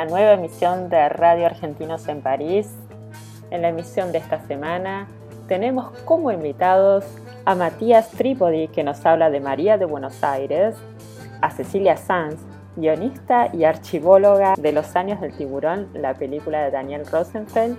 una 0.00 0.10
nueva 0.10 0.32
emisión 0.32 0.88
de 0.88 1.10
Radio 1.10 1.44
Argentinos 1.44 2.08
en 2.08 2.22
París. 2.22 2.74
En 3.50 3.60
la 3.60 3.68
emisión 3.68 4.12
de 4.12 4.18
esta 4.18 4.40
semana 4.46 5.08
tenemos 5.46 5.90
como 6.06 6.32
invitados 6.32 7.04
a 7.44 7.54
Matías 7.54 8.10
Trípodi, 8.12 8.68
que 8.68 8.82
nos 8.82 9.04
habla 9.04 9.28
de 9.28 9.40
María 9.40 9.76
de 9.76 9.84
Buenos 9.84 10.24
Aires, 10.24 10.74
a 11.42 11.50
Cecilia 11.50 11.98
Sanz, 11.98 12.40
guionista 12.76 13.50
y 13.52 13.64
archivóloga 13.64 14.54
de 14.56 14.72
Los 14.72 14.96
años 14.96 15.20
del 15.20 15.36
tiburón, 15.36 15.88
la 15.92 16.14
película 16.14 16.64
de 16.64 16.70
Daniel 16.70 17.04
Rosenfeld, 17.04 17.76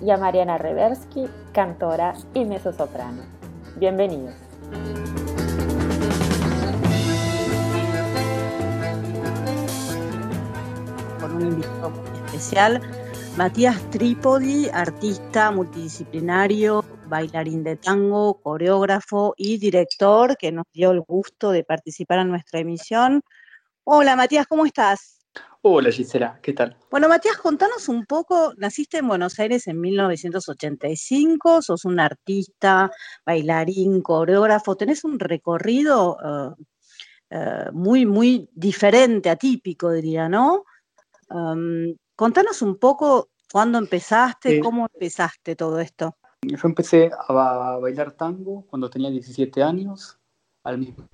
y 0.00 0.10
a 0.10 0.16
Mariana 0.16 0.56
Reversky, 0.56 1.28
cantora 1.52 2.14
y 2.32 2.46
mezzosoprano. 2.46 3.20
Bienvenidos. 3.76 4.36
Un 11.36 11.46
invitado 11.48 11.90
muy 11.90 12.18
especial, 12.26 12.80
Matías 13.36 13.90
Trípodi, 13.90 14.68
artista 14.72 15.50
multidisciplinario, 15.50 16.84
bailarín 17.08 17.62
de 17.62 17.76
tango, 17.76 18.40
coreógrafo 18.40 19.34
y 19.36 19.58
director 19.58 20.36
que 20.38 20.52
nos 20.52 20.64
dio 20.72 20.90
el 20.92 21.00
gusto 21.02 21.50
de 21.50 21.62
participar 21.62 22.20
en 22.20 22.30
nuestra 22.30 22.60
emisión. 22.60 23.22
Hola 23.84 24.16
Matías, 24.16 24.46
¿cómo 24.46 24.64
estás? 24.64 25.20
Hola 25.60 25.90
Gisela, 25.90 26.38
¿qué 26.42 26.54
tal? 26.54 26.76
Bueno, 26.90 27.08
Matías, 27.08 27.36
contanos 27.36 27.88
un 27.88 28.06
poco, 28.06 28.54
naciste 28.56 28.98
en 28.98 29.08
Buenos 29.08 29.38
Aires 29.38 29.66
en 29.66 29.80
1985, 29.80 31.60
sos 31.60 31.84
un 31.84 32.00
artista, 32.00 32.90
bailarín, 33.26 34.00
coreógrafo, 34.00 34.76
tenés 34.76 35.04
un 35.04 35.18
recorrido 35.18 36.16
eh, 36.24 36.64
eh, 37.30 37.64
muy, 37.72 38.06
muy 38.06 38.48
diferente, 38.54 39.28
atípico, 39.28 39.92
diría, 39.92 40.28
¿no? 40.28 40.64
Um, 41.30 41.94
contanos 42.14 42.62
un 42.62 42.76
poco 42.76 43.28
cuándo 43.52 43.78
empezaste, 43.78 44.60
cómo 44.60 44.86
empezaste 44.92 45.56
todo 45.56 45.80
esto. 45.80 46.16
Yo 46.42 46.56
empecé 46.64 47.10
a 47.26 47.32
ba- 47.32 47.78
bailar 47.78 48.12
tango 48.12 48.64
cuando 48.68 48.88
tenía 48.90 49.10
17 49.10 49.62
años, 49.62 50.18
al 50.64 50.78
mismo 50.78 51.04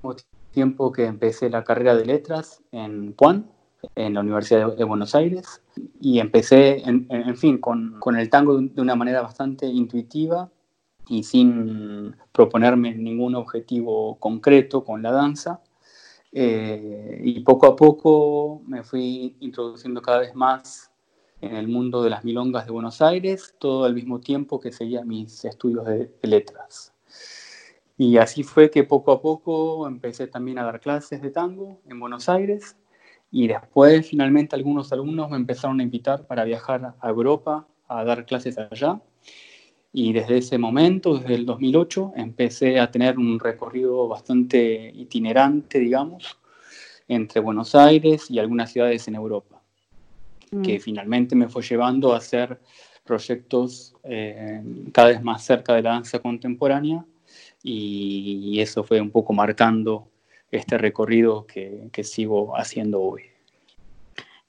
tiempo 0.50 0.92
que 0.92 1.06
empecé 1.06 1.48
la 1.48 1.64
carrera 1.64 1.94
de 1.94 2.04
letras 2.04 2.62
en 2.72 3.14
Puan, 3.14 3.50
en 3.96 4.14
la 4.14 4.20
Universidad 4.20 4.76
de, 4.76 4.84
Buenos 4.84 5.14
Aires, 5.14 5.62
y 6.00 6.18
empecé, 6.20 6.82
en, 6.88 7.06
en- 7.10 7.28
en 7.28 7.36
fin, 7.36 7.58
con, 7.58 7.98
con 7.98 8.16
el 8.16 8.28
tango 8.30 8.58
de 8.58 8.80
una 8.82 8.94
manera 8.94 9.22
bastante 9.22 9.66
intuitiva 9.66 10.50
y 11.08 11.24
sin 11.24 12.14
proponerme 12.32 12.94
ningún 12.94 13.34
objetivo 13.34 14.16
concreto 14.18 14.84
con 14.84 15.02
la 15.02 15.10
danza. 15.12 15.60
Eh, 16.32 17.20
y 17.22 17.40
poco 17.40 17.66
a 17.66 17.76
poco 17.76 18.62
me 18.66 18.82
fui 18.82 19.36
introduciendo 19.40 20.00
cada 20.00 20.20
vez 20.20 20.34
más 20.34 20.90
en 21.40 21.56
el 21.56 21.68
mundo 21.68 22.02
de 22.02 22.10
las 22.10 22.24
milongas 22.24 22.66
de 22.66 22.72
Buenos 22.72 23.02
Aires, 23.02 23.54
todo 23.58 23.84
al 23.84 23.94
mismo 23.94 24.20
tiempo 24.20 24.60
que 24.60 24.72
seguía 24.72 25.04
mis 25.04 25.44
estudios 25.44 25.84
de, 25.86 26.10
de 26.20 26.28
letras. 26.28 26.94
Y 27.98 28.16
así 28.16 28.42
fue 28.42 28.70
que 28.70 28.84
poco 28.84 29.12
a 29.12 29.20
poco 29.20 29.86
empecé 29.86 30.26
también 30.26 30.58
a 30.58 30.64
dar 30.64 30.80
clases 30.80 31.20
de 31.20 31.30
tango 31.30 31.80
en 31.86 32.00
Buenos 32.00 32.28
Aires 32.28 32.76
y 33.30 33.48
después 33.48 34.08
finalmente 34.08 34.54
algunos 34.54 34.92
alumnos 34.92 35.30
me 35.30 35.36
empezaron 35.36 35.80
a 35.80 35.82
invitar 35.82 36.26
para 36.26 36.44
viajar 36.44 36.94
a 37.00 37.08
Europa 37.08 37.66
a 37.88 38.04
dar 38.04 38.24
clases 38.26 38.58
allá. 38.58 39.00
Y 39.92 40.12
desde 40.12 40.38
ese 40.38 40.58
momento, 40.58 41.18
desde 41.18 41.34
el 41.34 41.44
2008, 41.44 42.12
empecé 42.16 42.80
a 42.80 42.90
tener 42.90 43.18
un 43.18 43.38
recorrido 43.38 44.08
bastante 44.08 44.90
itinerante, 44.94 45.78
digamos, 45.78 46.38
entre 47.08 47.40
Buenos 47.40 47.74
Aires 47.74 48.30
y 48.30 48.38
algunas 48.38 48.72
ciudades 48.72 49.06
en 49.08 49.16
Europa 49.16 49.62
que 50.62 50.78
Mm, 50.78 50.80
finalmente 50.80 51.34
me 51.34 51.48
fue 51.48 51.62
llevando 51.62 52.12
a 52.12 52.18
hacer 52.18 52.60
proyectos 53.04 53.94
eh, 54.04 54.62
cada 54.92 55.08
vez 55.08 55.22
más 55.22 55.44
cerca 55.44 55.74
de 55.74 55.82
la 55.82 55.90
danza 55.90 56.18
contemporánea 56.18 57.04
y, 57.62 58.40
y 58.52 58.60
eso 58.60 58.84
fue 58.84 59.00
un 59.00 59.10
poco 59.10 59.32
marcando 59.32 60.08
este 60.50 60.76
recorrido 60.76 61.46
que, 61.46 61.88
que 61.90 62.04
sigo 62.04 62.54
haciendo 62.56 63.00
hoy. 63.00 63.22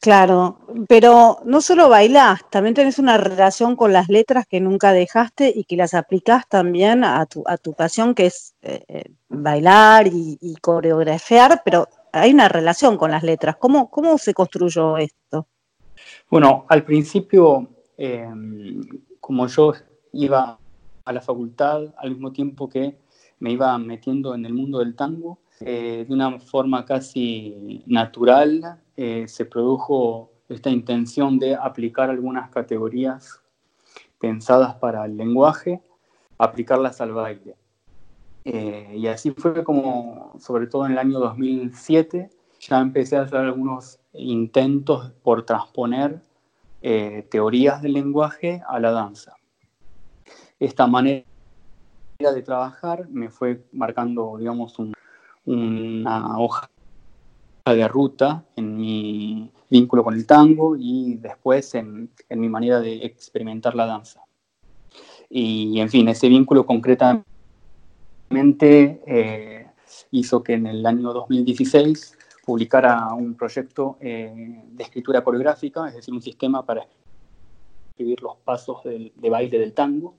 Claro, 0.04 0.58
pero 0.90 1.38
no 1.46 1.62
solo 1.62 1.88
bailás, 1.88 2.42
también 2.50 2.76
tenés 2.76 3.00
una 3.00 3.18
relación 3.18 3.78
con 3.78 3.94
las 3.94 4.10
letras 4.10 4.46
que 4.46 4.60
nunca 4.60 4.92
dejaste 4.92 5.50
y 5.56 5.64
que 5.64 5.78
las 5.78 5.94
aplicás 5.94 6.46
también 6.50 7.06
a 7.06 7.26
tu, 7.26 7.42
a 7.46 7.56
tu 7.56 7.72
pasión, 7.72 8.14
que 8.14 8.26
es 8.26 8.54
eh, 8.64 8.84
eh, 8.90 9.06
bailar 9.30 10.08
y, 10.08 10.38
y 10.42 10.56
coreografiar, 10.56 11.62
pero 11.64 11.88
hay 12.12 12.34
una 12.34 12.50
relación 12.50 12.98
con 12.98 13.12
las 13.12 13.24
letras. 13.24 13.56
¿Cómo, 13.56 13.90
cómo 13.90 14.18
se 14.18 14.34
construyó 14.34 14.98
esto? 14.98 15.48
Bueno, 16.30 16.66
al 16.68 16.84
principio, 16.84 17.70
eh, 17.98 18.30
como 19.22 19.48
yo 19.48 19.72
iba 20.12 20.60
a 21.06 21.14
la 21.14 21.22
facultad 21.22 21.94
al 21.96 22.10
mismo 22.10 22.34
tiempo 22.34 22.68
que 22.68 22.98
me 23.40 23.52
iba 23.54 23.78
metiendo 23.78 24.36
en 24.36 24.46
el 24.46 24.54
mundo 24.54 24.80
del 24.80 24.98
tango, 24.98 25.40
eh, 25.66 26.06
de 26.08 26.14
una 26.14 26.40
forma 26.40 26.86
casi 26.86 27.84
natural 27.86 28.82
eh, 28.98 29.26
se 29.28 29.46
produjo 29.46 30.32
esta 30.50 30.70
intención 30.70 31.40
de 31.40 31.56
aplicar 31.56 32.10
algunas 32.10 32.50
categorías 32.50 33.42
pensadas 34.20 34.76
para 34.76 35.06
el 35.06 35.18
lenguaje, 35.18 35.82
aplicarlas 36.38 37.02
al 37.02 37.14
baile. 37.14 37.56
Eh, 38.46 38.96
y 38.98 39.08
así 39.08 39.32
fue 39.32 39.64
como, 39.64 40.34
sobre 40.40 40.68
todo 40.68 40.86
en 40.86 40.94
el 40.94 40.98
año 40.98 41.20
2007, 41.20 42.30
ya 42.60 42.80
empecé 42.80 43.18
a 43.18 43.22
hacer 43.22 43.40
algunos 43.40 44.00
intentos 44.14 45.12
por 45.24 45.46
transponer 45.46 46.22
eh, 46.82 47.26
teorías 47.32 47.82
del 47.82 47.94
lenguaje 47.94 48.62
a 48.68 48.80
la 48.80 48.92
danza. 48.92 49.36
Esta 50.60 50.88
manera 50.88 51.24
de 52.20 52.42
trabajar 52.42 53.08
me 53.10 53.30
fue 53.30 53.66
marcando, 53.72 54.38
digamos, 54.38 54.78
un- 54.80 54.94
una 55.46 56.38
hoja 56.40 56.70
de 57.66 57.88
ruta 57.88 58.46
en 58.56 58.76
mi 58.78 59.52
vínculo 59.70 60.04
con 60.04 60.14
el 60.14 60.26
tango 60.28 60.76
y 60.78 61.16
después 61.16 61.74
en, 61.76 62.12
en 62.30 62.40
mi 62.40 62.50
manera 62.50 62.80
de 62.82 63.06
experimentar 63.06 63.74
la 63.76 63.86
danza. 63.86 64.22
Y, 65.30 65.80
en 65.80 65.90
fin, 65.90 66.08
ese 66.10 66.28
vínculo 66.30 66.66
concretamente 66.66 67.26
eh, 69.08 69.68
hizo 70.12 70.44
que 70.44 70.54
en 70.54 70.68
el 70.68 70.86
año 70.86 71.14
2016 71.14 72.18
publicara 72.46 73.14
un 73.14 73.36
proyecto 73.36 73.98
eh, 74.02 74.62
de 74.68 74.84
escritura 74.84 75.24
coreográfica, 75.24 75.88
es 75.88 75.96
decir, 75.96 76.14
un 76.14 76.22
sistema 76.22 76.66
para 76.66 76.86
escribir 77.92 78.22
los 78.22 78.38
pasos 78.38 78.84
del- 78.84 79.14
de 79.16 79.30
baile 79.30 79.58
del 79.60 79.74
tango, 79.74 80.16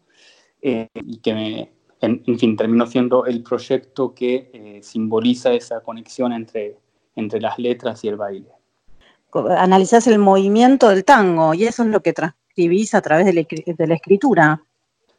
eh, 0.62 0.88
y 0.94 1.18
que, 1.18 1.34
me- 1.34 1.72
en, 2.04 2.22
en 2.26 2.38
fin, 2.38 2.56
terminó 2.56 2.86
siendo 2.86 3.26
el 3.26 3.42
proyecto 3.42 4.14
que 4.14 4.50
eh, 4.52 4.80
simboliza 4.82 5.52
esa 5.52 5.80
conexión 5.80 6.32
entre, 6.32 6.78
entre 7.16 7.40
las 7.40 7.58
letras 7.58 8.04
y 8.04 8.08
el 8.08 8.16
baile. 8.16 8.48
Analizás 9.58 10.06
el 10.06 10.18
movimiento 10.18 10.88
del 10.88 11.04
tango 11.04 11.54
y 11.54 11.64
eso 11.64 11.82
es 11.82 11.88
lo 11.88 12.00
que 12.02 12.12
transcribís 12.12 12.94
a 12.94 13.00
través 13.02 13.26
de 13.26 13.32
la, 13.32 13.42
de 13.74 13.86
la 13.86 13.94
escritura. 13.94 14.62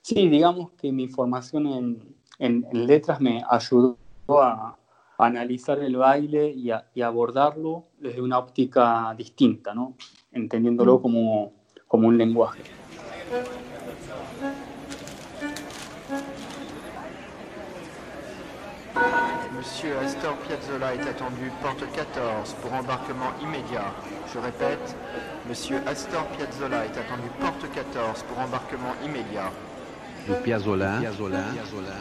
Sí, 0.02 0.30
digamos 0.30 0.72
que 0.80 0.92
mi 0.92 1.08
formación 1.08 1.68
en, 1.68 2.16
en- 2.40 2.66
en 2.72 2.88
letras 2.88 3.20
me 3.20 3.44
ayudó 3.50 3.98
a, 4.30 4.78
a 5.18 5.26
analizar 5.26 5.80
el 5.80 5.98
baile 5.98 6.50
y, 6.50 6.72
a- 6.72 6.86
y 6.94 7.02
abordarlo 7.02 7.86
desde 8.00 8.22
una 8.22 8.38
óptica 8.40 9.14
distinta, 9.18 9.74
¿no? 9.74 9.96
entendiéndolo 10.32 11.00
Mm. 11.00 11.02
como, 11.02 11.52
como 11.88 12.08
un 12.08 12.18
lenguaje. 12.18 12.62
Monsieur 19.58 19.98
Astor 19.98 20.36
Piazzolla 20.38 20.94
est 20.96 21.08
attendu 21.08 21.52
porte 21.62 21.84
14 21.94 22.56
pour 22.62 22.74
embarquement 22.74 23.32
immédiat. 23.42 23.94
Je 24.34 24.40
répète, 24.40 24.96
Monsieur 25.50 25.78
Astor 25.88 26.26
Piazzolla 26.28 26.86
est 26.86 26.98
attendu 26.98 27.30
porte 27.40 27.66
14 27.74 28.24
pour 28.24 28.40
embarquement 28.40 28.94
immédiat. 29.04 29.52
Piazzolla, 30.44 30.98
Piazzolla, 31.00 31.44
Piazzolla. 31.54 31.94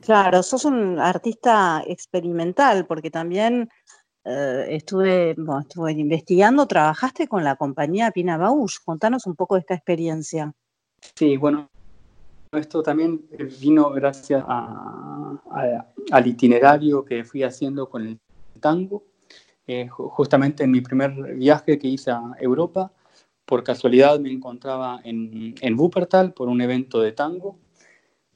Claro, 0.00 0.42
sos 0.42 0.64
un 0.64 0.98
artista 0.98 1.82
experimental 1.86 2.86
porque 2.86 3.10
también 3.10 3.68
eh, 4.24 4.66
estuve, 4.70 5.36
estuve 5.60 5.92
investigando, 5.92 6.66
trabajaste 6.66 7.28
con 7.28 7.44
la 7.44 7.56
compañía 7.56 8.10
Pina 8.10 8.36
Bausch. 8.36 8.78
Contanos 8.84 9.26
un 9.26 9.34
poco 9.34 9.54
de 9.54 9.60
esta 9.60 9.74
experiencia. 9.74 10.52
Sí, 11.14 11.36
bueno, 11.36 11.68
esto 12.52 12.82
también 12.82 13.24
vino 13.60 13.90
gracias 13.90 14.44
al 14.46 16.26
itinerario 16.26 17.04
que 17.04 17.24
fui 17.24 17.42
haciendo 17.42 17.88
con 17.88 18.06
el 18.06 18.18
tango. 18.60 19.04
Eh, 19.66 19.86
justamente 19.88 20.64
en 20.64 20.70
mi 20.70 20.80
primer 20.80 21.12
viaje 21.34 21.78
que 21.78 21.88
hice 21.88 22.10
a 22.10 22.22
Europa, 22.40 22.90
por 23.44 23.62
casualidad 23.62 24.18
me 24.18 24.32
encontraba 24.32 25.00
en, 25.04 25.54
en 25.60 25.78
Wuppertal 25.78 26.32
por 26.32 26.48
un 26.48 26.60
evento 26.60 27.00
de 27.00 27.12
tango 27.12 27.58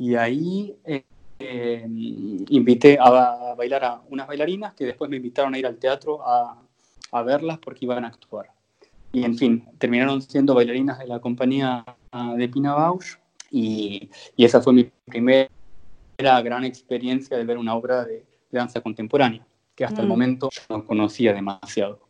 y 0.02 0.16
ahí 0.16 0.74
eh, 0.84 1.04
eh, 1.38 1.86
invité 1.86 2.98
a, 3.00 3.54
bailar 3.56 3.84
a 3.84 4.02
unas 4.10 4.26
bailarinas 4.26 4.74
que 4.74 4.84
después 4.84 5.08
me 5.08 5.18
invitaron 5.18 5.54
a 5.54 5.58
ir 5.60 5.64
al 5.64 5.76
teatro 5.76 6.26
a, 6.26 6.60
a, 7.12 7.22
verlas 7.22 7.58
porque 7.58 7.84
iban 7.84 8.04
a 8.04 8.08
actuar. 8.08 8.50
Y 9.12 9.22
en 9.22 9.38
fin, 9.38 9.64
terminaron 9.78 10.20
siendo 10.20 10.56
bailarinas 10.56 10.98
de 10.98 11.06
la 11.06 11.20
compañía 11.20 11.84
de 12.36 12.48
Pina 12.48 12.74
Bausch 12.74 13.18
y, 13.48 14.10
y 14.36 14.44
esa 14.44 14.60
fue 14.60 14.72
mi 14.72 14.90
primera 15.06 15.48
gran 16.18 16.64
experiencia 16.64 17.36
de 17.36 17.44
ver 17.44 17.56
una 17.56 17.76
obra 17.76 18.04
de, 18.04 18.24
danza 18.50 18.80
contemporánea, 18.80 19.46
que 19.76 19.84
hasta 19.84 20.00
el 20.00 20.08
mm. 20.08 20.10
momento 20.10 20.48
no 20.68 20.84
conocía 20.84 21.32
demasiado. 21.32 22.00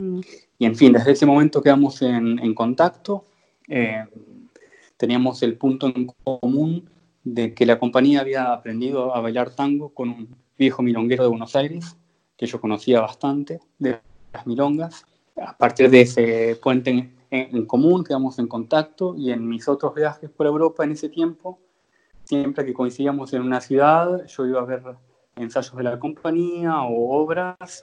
Mm. 0.00 0.20
Y 0.58 0.66
en 0.66 0.74
fin, 0.74 0.92
desde 0.92 1.12
ese 1.12 1.26
momento 1.26 1.62
quedamos 1.62 2.02
en, 2.02 2.40
en 2.40 2.54
contacto, 2.56 3.24
eh, 3.68 4.04
teníamos 4.96 5.44
el 5.44 5.56
punto 5.56 5.86
en 5.86 6.08
común 6.24 6.90
de 7.26 7.54
que 7.54 7.66
la 7.66 7.80
compañía 7.80 8.20
había 8.20 8.52
aprendido 8.52 9.12
a 9.12 9.20
bailar 9.20 9.50
tango 9.50 9.88
con 9.88 10.10
un 10.10 10.36
viejo 10.56 10.80
milonguero 10.80 11.24
de 11.24 11.28
Buenos 11.28 11.56
Aires, 11.56 11.96
que 12.36 12.46
yo 12.46 12.60
conocía 12.60 13.00
bastante, 13.00 13.60
de 13.80 14.00
las 14.32 14.46
milongas. 14.46 15.04
A 15.36 15.56
partir 15.58 15.90
de 15.90 16.02
ese 16.02 16.56
puente 16.62 17.10
en, 17.30 17.66
común 17.66 18.04
quedamos 18.04 18.38
en 18.38 18.46
contacto 18.46 19.16
y 19.16 19.32
en 19.32 19.46
mis 19.48 19.66
otros 19.66 19.92
viajes 19.92 20.30
por 20.30 20.46
Europa 20.46 20.84
en 20.84 20.92
ese 20.92 21.08
tiempo, 21.08 21.58
siempre 22.22 22.64
que 22.64 22.72
coincidíamos 22.72 23.32
en 23.32 23.42
una 23.42 23.60
ciudad, 23.60 24.24
yo 24.26 24.46
iba 24.46 24.60
a 24.60 24.64
ver 24.64 24.84
ensayos 25.34 25.74
de 25.74 25.82
la 25.82 25.98
compañía 25.98 26.80
o 26.82 27.20
obras 27.20 27.82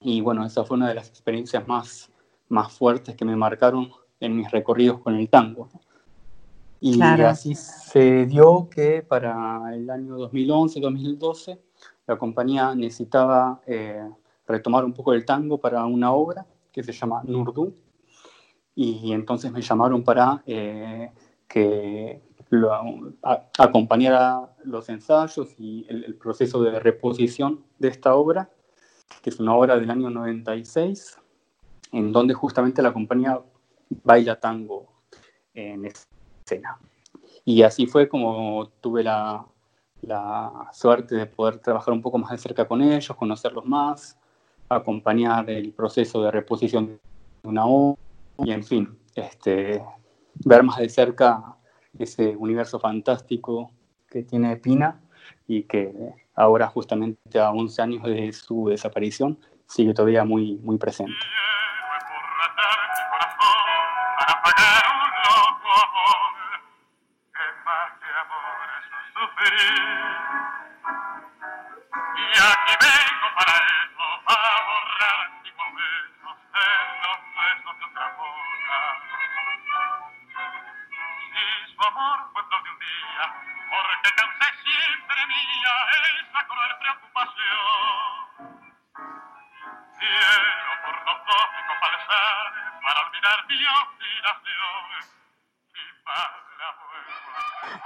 y 0.00 0.20
bueno, 0.22 0.44
esa 0.44 0.64
fue 0.64 0.76
una 0.76 0.88
de 0.88 0.96
las 0.96 1.08
experiencias 1.08 1.68
más, 1.68 2.10
más 2.48 2.72
fuertes 2.72 3.14
que 3.14 3.24
me 3.24 3.36
marcaron 3.36 3.92
en 4.18 4.36
mis 4.36 4.50
recorridos 4.50 4.98
con 4.98 5.14
el 5.14 5.28
tango. 5.28 5.68
Y 6.84 7.00
así 7.00 7.54
se 7.54 8.26
dio 8.26 8.68
que 8.68 9.02
para 9.02 9.72
el 9.72 9.88
año 9.88 10.18
2011-2012 10.18 11.56
la 12.08 12.18
compañía 12.18 12.74
necesitaba 12.74 13.60
eh, 13.68 14.10
retomar 14.48 14.84
un 14.84 14.92
poco 14.92 15.12
el 15.12 15.24
tango 15.24 15.58
para 15.58 15.86
una 15.86 16.12
obra 16.12 16.44
que 16.72 16.82
se 16.82 16.90
llama 16.90 17.22
Nurdu. 17.22 17.72
Y 18.74 19.12
entonces 19.12 19.52
me 19.52 19.62
llamaron 19.62 20.02
para 20.02 20.42
eh, 20.44 21.12
que 21.46 22.20
lo, 22.50 22.72
acompañara 23.58 24.52
los 24.64 24.88
ensayos 24.88 25.54
y 25.60 25.86
el, 25.88 26.02
el, 26.02 26.16
proceso 26.16 26.64
de 26.64 26.80
reposición 26.80 27.62
de 27.78 27.88
esta 27.88 28.16
obra, 28.16 28.50
que 29.22 29.30
es 29.30 29.38
una 29.38 29.54
obra 29.54 29.78
del 29.78 29.88
año 29.88 30.10
96, 30.10 31.16
en 31.92 32.10
donde 32.10 32.34
justamente 32.34 32.82
la 32.82 32.92
compañía 32.92 33.40
baila 34.02 34.40
tango 34.40 34.92
en 35.54 35.84
y 37.44 37.62
así 37.62 37.86
fue 37.86 38.08
como 38.08 38.68
tuve 38.80 39.02
la, 39.02 39.44
la 40.02 40.68
suerte 40.72 41.14
de 41.14 41.26
poder 41.26 41.58
trabajar 41.58 41.92
un 41.92 42.02
poco 42.02 42.18
más 42.18 42.30
de 42.30 42.38
cerca 42.38 42.66
con 42.66 42.82
ellos, 42.82 43.16
conocerlos 43.16 43.64
más, 43.64 44.18
acompañar 44.68 45.48
el 45.50 45.72
proceso 45.72 46.22
de 46.22 46.30
reposición 46.30 46.86
de 46.86 47.48
una 47.48 47.66
obra 47.66 48.00
y, 48.38 48.52
en 48.52 48.64
fin, 48.64 48.98
este, 49.14 49.82
ver 50.44 50.62
más 50.62 50.78
de 50.78 50.88
cerca 50.88 51.56
ese 51.98 52.36
universo 52.36 52.80
fantástico 52.80 53.70
que 54.08 54.22
tiene 54.22 54.56
Pina 54.56 55.00
y 55.46 55.64
que 55.64 56.14
ahora 56.34 56.66
justamente 56.68 57.38
a 57.38 57.50
11 57.50 57.82
años 57.82 58.02
de 58.04 58.32
su 58.32 58.68
desaparición 58.68 59.38
sigue 59.66 59.94
todavía 59.94 60.24
muy, 60.24 60.56
muy 60.62 60.78
presente. 60.78 61.14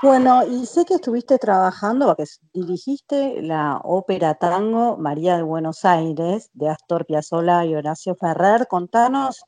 Bueno, 0.07 0.47
y 0.47 0.67
sé 0.67 0.85
que 0.85 0.95
estuviste 0.95 1.37
trabajando, 1.37 2.15
que 2.15 2.23
dirigiste 2.55 3.43
la 3.43 3.81
ópera 3.83 4.35
tango 4.35 4.97
María 4.97 5.37
de 5.37 5.43
Buenos 5.43 5.85
Aires 5.85 6.49
de 6.55 6.69
Astor 6.69 7.07
Piazzolla 7.07 7.65
y 7.65 7.75
Horacio 7.75 8.15
Ferrer. 8.15 8.69
Contanos, 8.69 9.45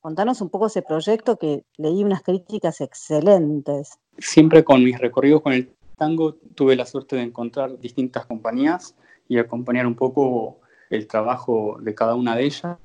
contanos 0.00 0.40
un 0.40 0.50
poco 0.50 0.66
ese 0.66 0.82
proyecto 0.82 1.36
que 1.36 1.64
leí 1.76 2.02
unas 2.02 2.22
críticas 2.22 2.80
excelentes. 2.80 4.00
Siempre 4.18 4.64
con 4.64 4.82
mis 4.82 4.98
recorridos 4.98 5.42
con 5.42 5.52
el 5.52 5.72
tango 5.96 6.34
tuve 6.56 6.74
la 6.74 6.86
suerte 6.86 7.14
de 7.14 7.22
encontrar 7.22 7.78
distintas 7.78 8.26
compañías 8.26 8.96
y 9.28 9.38
acompañar 9.38 9.86
un 9.86 9.94
poco 9.94 10.58
el 10.90 11.06
trabajo 11.06 11.76
de 11.80 11.94
cada 11.94 12.16
una 12.16 12.34
de 12.34 12.46
ellas. 12.46 12.78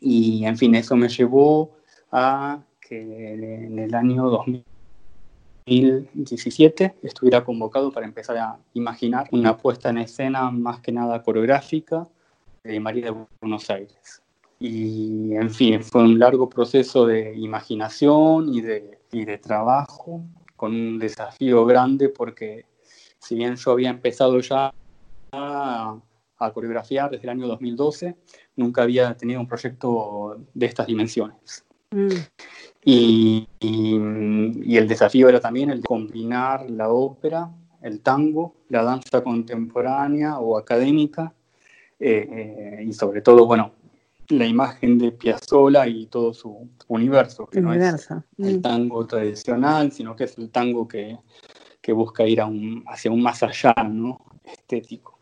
Y 0.00 0.46
en 0.46 0.56
fin, 0.56 0.74
eso 0.74 0.96
me 0.96 1.10
llevó 1.10 1.72
a 2.10 2.62
que 2.80 3.34
en 3.34 3.78
el 3.78 3.94
año 3.94 4.30
2017 5.70 6.96
estuviera 7.02 7.44
convocado 7.44 7.92
para 7.92 8.06
empezar 8.06 8.36
a 8.36 8.58
imaginar 8.74 9.28
una 9.30 9.56
puesta 9.56 9.90
en 9.90 9.98
escena 9.98 10.50
más 10.50 10.80
que 10.80 10.90
nada 10.90 11.22
coreográfica 11.22 12.08
de 12.64 12.80
María 12.80 13.06
de 13.06 13.26
Buenos 13.40 13.70
Aires. 13.70 14.22
Y 14.58 15.32
en 15.34 15.50
fin, 15.50 15.82
fue 15.82 16.02
un 16.02 16.18
largo 16.18 16.50
proceso 16.50 17.06
de 17.06 17.34
imaginación 17.36 18.52
y 18.52 18.60
de, 18.60 18.98
y 19.12 19.24
de 19.24 19.38
trabajo, 19.38 20.22
con 20.56 20.72
un 20.72 20.98
desafío 20.98 21.64
grande 21.64 22.10
porque 22.10 22.66
si 23.18 23.34
bien 23.34 23.56
yo 23.56 23.70
había 23.70 23.90
empezado 23.90 24.38
ya 24.40 24.74
a, 25.32 25.96
a 26.38 26.52
coreografiar 26.52 27.10
desde 27.10 27.24
el 27.24 27.30
año 27.30 27.46
2012, 27.46 28.16
nunca 28.56 28.82
había 28.82 29.16
tenido 29.16 29.40
un 29.40 29.46
proyecto 29.46 30.36
de 30.52 30.66
estas 30.66 30.86
dimensiones. 30.86 31.64
Mm. 31.92 32.08
Y, 32.84 33.46
y, 33.60 34.76
el 34.76 34.88
desafío 34.88 35.28
era 35.28 35.40
también 35.40 35.70
el 35.70 35.82
de 35.82 35.86
combinar 35.86 36.70
la 36.70 36.88
ópera, 36.88 37.50
el 37.82 38.00
tango, 38.00 38.54
la 38.68 38.82
danza 38.82 39.22
contemporánea 39.22 40.38
o 40.38 40.56
académica, 40.56 41.34
eh, 41.98 42.28
eh, 42.30 42.84
y 42.86 42.92
sobre 42.94 43.20
todo, 43.20 43.44
bueno, 43.46 43.72
la 44.30 44.46
imagen 44.46 44.98
de 44.98 45.12
Piazzolla 45.12 45.86
y 45.86 46.06
todo 46.06 46.32
su 46.32 46.68
universo, 46.88 47.46
que 47.46 47.60
no 47.60 47.74
es 47.74 48.08
el 48.38 48.58
mm. 48.58 48.62
tango 48.62 49.06
tradicional, 49.06 49.92
sino 49.92 50.16
que 50.16 50.24
es 50.24 50.38
el 50.38 50.50
tango 50.50 50.88
que, 50.88 51.18
que 51.80 51.92
busca 51.92 52.26
ir 52.26 52.40
a 52.40 52.46
un, 52.46 52.84
hacia 52.86 53.10
un 53.10 53.22
más 53.22 53.42
allá, 53.42 53.74
¿no? 53.88 54.18
Estético. 54.44 55.18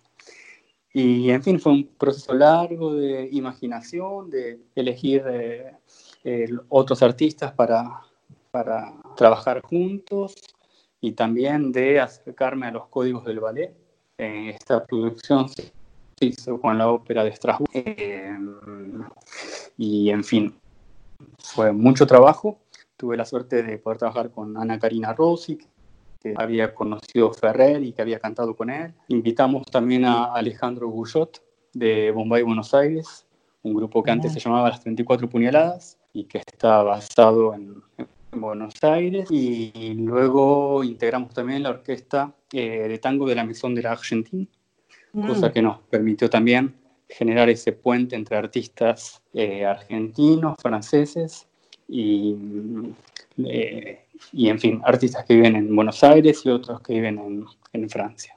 Y 0.93 1.31
en 1.31 1.43
fin, 1.43 1.61
fue 1.61 1.73
un 1.73 1.87
proceso 1.99 2.35
largo 2.35 2.95
de 2.95 3.29
imaginación, 3.33 4.31
de 4.31 4.61
elegir 4.75 5.23
eh, 5.29 5.73
otros 6.69 7.03
artistas 7.03 7.53
para, 7.53 8.03
para 8.51 8.93
trabajar 9.17 9.61
juntos 9.63 10.35
y 11.01 11.13
también 11.13 11.73
de 11.73 12.01
acercarme 12.01 12.67
a 12.67 12.73
los 12.73 12.87
códigos 12.89 13.25
del 13.25 13.41
ballet. 13.41 13.75
esta 14.17 14.85
producción 14.85 15.49
se 15.49 15.73
hizo 16.21 16.61
con 16.61 16.77
la 16.77 16.91
ópera 16.91 17.23
de 17.25 17.35
Strasbourg. 17.35 17.71
Eh, 17.73 18.37
y 19.77 20.11
en 20.11 20.25
fin, 20.25 20.55
fue 21.39 21.73
mucho 21.73 22.07
trabajo. 22.07 22.59
Tuve 22.97 23.17
la 23.17 23.25
suerte 23.25 23.63
de 23.63 23.79
poder 23.79 23.99
trabajar 23.99 24.31
con 24.31 24.57
Ana 24.57 24.79
Karina 24.79 25.13
Rossi, 25.13 25.59
que 26.21 26.35
había 26.37 26.75
conocido 26.75 27.33
Ferrer 27.33 27.85
y 27.85 27.93
que 27.93 28.03
había 28.03 28.19
cantado 28.19 28.57
con 28.57 28.71
él. 28.71 28.93
Invitamos 29.07 29.65
también 29.67 30.05
a 30.05 30.35
Alejandro 30.35 30.89
Guyot 30.89 31.41
de 31.73 32.11
Bombay, 32.11 32.43
Buenos 32.43 32.75
Aires, 32.75 33.25
un 33.63 33.75
grupo 33.75 34.03
que 34.03 34.11
antes 34.11 34.33
se 34.33 34.41
llamaba 34.41 34.71
Las 34.71 34.81
34 34.81 35.29
Puñaladas 35.29 35.98
y 36.19 36.25
que 36.25 36.39
está 36.39 36.83
basado 36.83 37.55
en, 37.55 37.83
Buenos 38.31 38.75
Aires. 38.83 39.31
Y, 39.31 39.95
luego 39.95 40.85
integramos 40.85 41.33
también 41.33 41.63
la 41.63 41.71
orquesta 41.71 42.35
eh, 42.53 42.87
de 42.87 42.99
tango 42.99 43.27
de 43.27 43.35
la 43.35 43.45
Maison 43.45 43.75
de 43.75 43.83
la 43.83 43.93
Argentina, 43.93 44.47
cosa 45.13 45.49
mm. 45.49 45.53
que 45.53 45.63
nos 45.63 45.79
permitió 45.91 46.29
también 46.29 46.75
generar 47.09 47.49
ese 47.49 47.73
puente 47.73 48.17
entre 48.17 48.37
artistas 48.37 49.23
eh, 49.33 49.65
argentinos, 49.65 50.57
franceses 50.61 51.47
y, 51.89 52.37
eh, 53.47 54.05
y, 54.33 54.49
en 54.49 54.59
fin, 54.59 54.83
artistas 54.85 55.25
que 55.25 55.35
viven 55.35 55.57
en 55.57 55.75
Buenos 55.75 56.05
Aires 56.05 56.43
y 56.45 56.51
otros 56.51 56.83
que 56.83 56.95
viven 56.95 57.19
en, 57.19 57.47
en 57.73 57.89
Francia. 57.89 58.37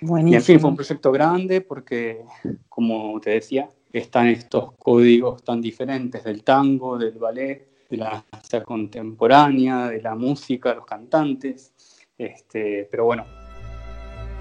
Y 0.00 0.34
en 0.34 0.42
fin, 0.42 0.58
fue 0.58 0.70
un 0.70 0.76
proyecto 0.76 1.12
grande 1.12 1.60
porque, 1.60 2.24
como 2.68 3.20
te 3.20 3.30
decía, 3.30 3.68
están 3.92 4.28
estos 4.28 4.72
códigos 4.78 5.42
tan 5.44 5.60
diferentes 5.60 6.24
del 6.24 6.42
tango, 6.42 6.96
del 6.96 7.18
ballet, 7.18 7.88
de 7.90 7.96
la 7.98 8.24
danza 8.32 8.62
contemporánea, 8.62 9.88
de 9.88 10.00
la 10.00 10.14
música, 10.14 10.74
los 10.74 10.86
cantantes. 10.86 11.72
Este, 12.16 12.88
pero 12.90 13.04
bueno, 13.04 13.24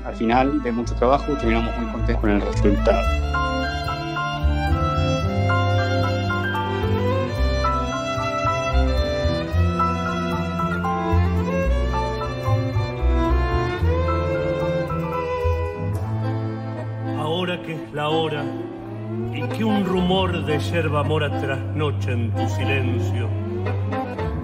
al 0.05 0.15
final 0.15 0.63
de 0.63 0.71
mucho 0.71 0.95
trabajo 0.95 1.33
terminamos 1.33 1.77
muy 1.77 1.91
contentos 1.91 2.21
con 2.21 2.29
el 2.31 2.41
resultado. 2.41 3.21
Ahora 17.19 17.61
que 17.63 17.73
es 17.73 17.93
la 17.93 18.09
hora 18.09 18.45
que 19.49 19.63
un 19.63 19.85
rumor 19.85 20.45
de 20.45 20.59
yerba 20.59 21.03
mora 21.03 21.29
trasnoche 21.39 22.11
en 22.11 22.31
tu 22.31 22.47
silencio. 22.49 23.27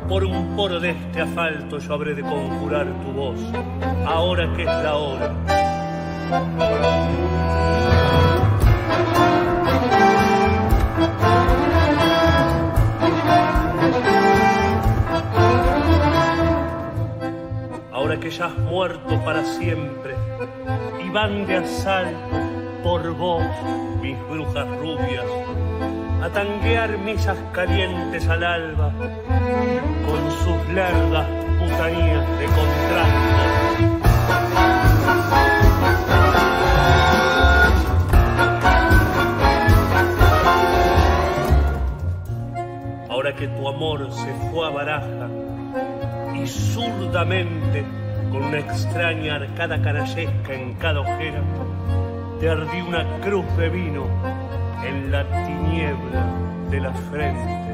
Por 0.10 0.24
un 0.24 0.56
poro 0.56 0.80
de 0.80 0.92
este 0.92 1.22
asfalto 1.22 1.80
yo 1.80 1.94
habré 1.94 2.16
de 2.16 2.24
conjurar 2.24 2.88
tu 3.04 3.12
voz, 3.12 3.40
ahora 4.06 4.52
que 4.56 4.64
es 4.64 4.68
la 4.68 4.96
hora. 4.96 5.34
Ahora 17.92 18.20
que 18.20 18.30
ya 18.32 18.46
has 18.46 18.58
muerto 18.58 19.24
para 19.24 19.44
siempre 19.44 20.16
y 21.06 21.10
van 21.10 21.46
de 21.46 21.58
asalto 21.58 22.47
por 22.88 23.04
vos 23.18 23.44
mis 24.02 24.18
brujas 24.30 24.66
rubias, 24.80 25.26
a 26.24 26.30
tanguear 26.30 26.98
misas 27.00 27.38
calientes 27.52 28.26
al 28.30 28.42
alba, 28.46 28.94
con 30.08 30.32
sus 30.32 30.74
largas 30.74 31.28
putanías 31.60 32.40
de 32.40 32.46
contraste. 32.46 33.84
Ahora 43.10 43.36
que 43.36 43.48
tu 43.50 43.68
amor 43.68 44.10
se 44.14 44.34
fue 44.50 44.66
a 44.66 44.70
baraja 44.70 45.28
y 46.42 46.48
zurdamente, 46.48 47.84
con 48.32 48.46
una 48.46 48.60
extraña 48.60 49.36
arcada 49.36 49.82
canallesca 49.82 50.54
en 50.54 50.76
cada 50.76 51.02
ojera, 51.02 51.42
te 52.40 52.50
ardí 52.50 52.82
una 52.82 53.04
cruz 53.22 53.46
de 53.58 53.70
vino 53.70 54.06
en 54.84 55.12
la 55.12 55.24
tiniebla 55.24 56.26
de 56.70 56.80
la 56.80 56.94
frente. 56.94 57.68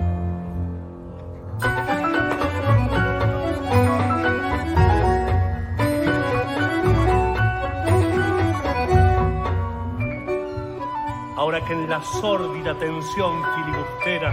Ahora 11.35 11.59
que 11.65 11.73
en 11.73 11.89
la 11.89 12.01
sórdida 12.21 12.73
tensión 12.75 13.41
filibustera 13.55 14.31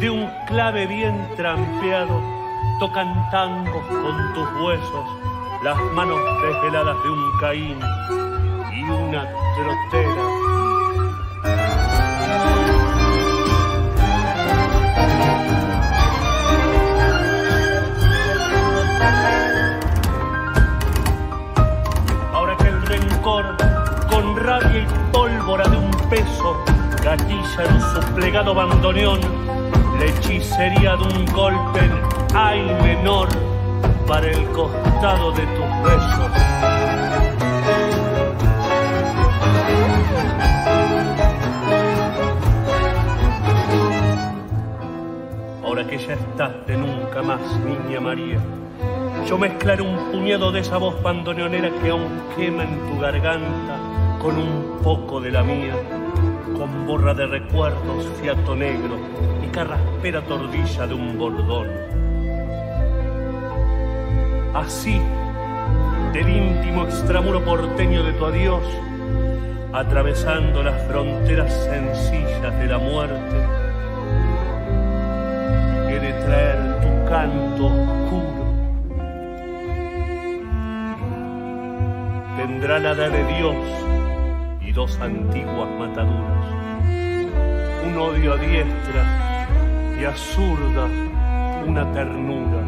de 0.00 0.10
un 0.10 0.28
clave 0.48 0.86
bien 0.86 1.28
trampeado 1.36 2.20
tocan 2.80 3.30
tangos 3.30 3.86
con 3.86 4.34
tus 4.34 4.48
huesos 4.60 5.06
las 5.62 5.80
manos 5.92 6.18
desveladas 6.42 6.96
de 7.02 7.10
un 7.10 7.38
Caín 7.40 7.78
una 8.90 9.28
trotera. 9.56 10.22
Ahora 22.32 22.56
que 22.56 22.68
el 22.68 22.86
rencor, 22.86 23.56
con 24.10 24.36
rabia 24.36 24.80
y 24.80 25.12
pólvora 25.12 25.68
de 25.68 25.76
un 25.76 25.90
peso, 26.10 26.56
gatilla 27.02 27.64
en 27.64 27.80
su 27.80 28.14
plegado 28.14 28.54
bandoneón, 28.54 29.20
la 29.98 30.04
hechicería 30.04 30.96
de 30.96 31.02
un 31.02 31.26
golpe 31.26 31.80
en 31.80 31.92
ay 32.34 32.62
menor 32.82 33.28
para 34.06 34.26
el 34.26 34.44
costado 34.50 35.32
de 35.32 35.42
tus 35.42 35.82
besos. 35.82 36.67
Que 45.76 45.98
ya 45.98 46.14
estás 46.14 46.66
de 46.66 46.76
nunca 46.78 47.22
más, 47.22 47.40
niña 47.60 48.00
María. 48.00 48.38
Yo 49.28 49.36
mezclaré 49.36 49.82
un 49.82 50.10
puñado 50.10 50.50
de 50.50 50.60
esa 50.60 50.78
voz 50.78 51.00
bandoneonera 51.02 51.70
que 51.70 51.90
aún 51.90 52.22
quema 52.34 52.64
en 52.64 52.78
tu 52.88 52.98
garganta 52.98 53.78
con 54.18 54.36
un 54.38 54.80
poco 54.82 55.20
de 55.20 55.30
la 55.30 55.42
mía, 55.42 55.74
con 56.56 56.86
borra 56.86 57.12
de 57.12 57.26
recuerdos, 57.26 58.06
fiato 58.20 58.56
negro 58.56 58.96
y 59.44 59.48
carraspera 59.48 60.22
tordilla 60.22 60.86
de 60.86 60.94
un 60.94 61.18
bordón. 61.18 61.68
Así, 64.54 65.00
del 66.14 66.28
íntimo 66.28 66.84
extramuro 66.84 67.44
porteño 67.44 68.02
de 68.04 68.12
tu 68.14 68.24
adiós, 68.24 68.64
atravesando 69.72 70.62
las 70.62 70.82
fronteras 70.88 71.52
sencillas 71.52 72.58
de 72.58 72.66
la 72.66 72.78
muerte, 72.78 73.57
canto 77.08 77.66
oscuro. 77.66 78.44
Tendrá 82.36 82.78
la 82.78 82.92
edad 82.92 83.10
de 83.10 83.24
Dios 83.34 83.56
y 84.60 84.72
dos 84.72 84.98
antiguas 85.00 85.70
mataduras, 85.78 86.46
un 87.86 87.98
odio 87.98 88.34
a 88.34 88.36
diestra 88.36 89.46
y 89.98 90.04
a 90.04 90.14
zurda 90.14 90.86
una 91.66 91.90
ternura. 91.92 92.62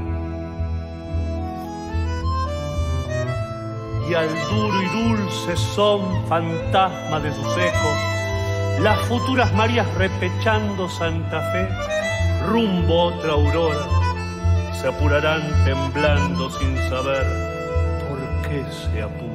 Y 4.08 4.14
al 4.14 4.28
duro 4.50 4.82
y 4.82 5.08
dulce 5.08 5.56
son 5.56 6.26
fantasma 6.26 7.20
de 7.20 7.32
sus 7.32 7.56
ecos, 7.56 8.80
las 8.80 8.98
futuras 9.06 9.52
Marías 9.54 9.86
repechando 9.94 10.88
Santa 10.88 11.40
Fe, 11.52 11.99
rumbo 12.46 13.04
otra 13.04 13.32
aurora, 13.32 13.86
se 14.72 14.88
apurarán 14.88 15.42
temblando 15.64 16.50
sin 16.50 16.76
saber 16.88 17.24
por 18.08 18.18
qué 18.48 18.64
se 18.70 19.02
apura. 19.02 19.30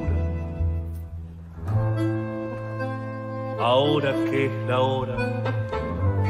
Ahora 3.60 4.12
que 4.30 4.46
es 4.46 4.52
la 4.68 4.80
hora, 4.80 5.16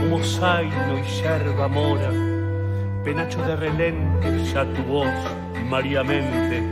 humo 0.01 0.23
zaino 0.23 0.99
y 0.99 1.03
yerba 1.03 1.69
mora, 1.69 2.11
penacho 3.05 3.43
de 3.43 3.57
relente, 3.57 4.45
ya 4.45 4.65
tu 4.75 4.83
voz, 4.83 5.09
María 5.69 6.03
Mente, 6.05 6.63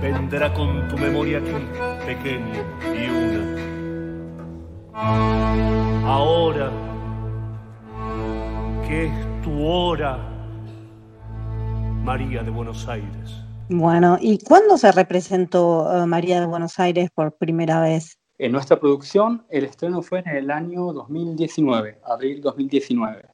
vendrá 0.00 0.52
con 0.52 0.88
tu 0.88 0.96
memoria 0.96 1.38
aquí, 1.38 1.50
pequeña 2.06 2.62
y 2.94 3.08
una. 3.10 3.44
Ahora 6.06 6.70
que 8.88 9.06
es 9.06 9.42
tu 9.42 9.66
hora, 9.66 10.18
María 12.02 12.42
de 12.42 12.50
Buenos 12.50 12.86
Aires. 12.86 13.42
Bueno, 13.70 14.18
¿y 14.20 14.38
cuándo 14.38 14.76
se 14.76 14.92
representó 14.92 15.88
uh, 15.88 16.06
María 16.06 16.40
de 16.40 16.46
Buenos 16.46 16.78
Aires 16.78 17.08
por 17.14 17.32
primera 17.36 17.80
vez? 17.80 18.18
En 18.36 18.52
nuestra 18.52 18.78
producción, 18.78 19.46
el 19.48 19.64
estreno 19.64 20.02
fue 20.02 20.18
en 20.18 20.28
el 20.28 20.50
año 20.50 20.92
2019, 20.92 22.00
abril 22.04 22.42
2019. 22.42 23.24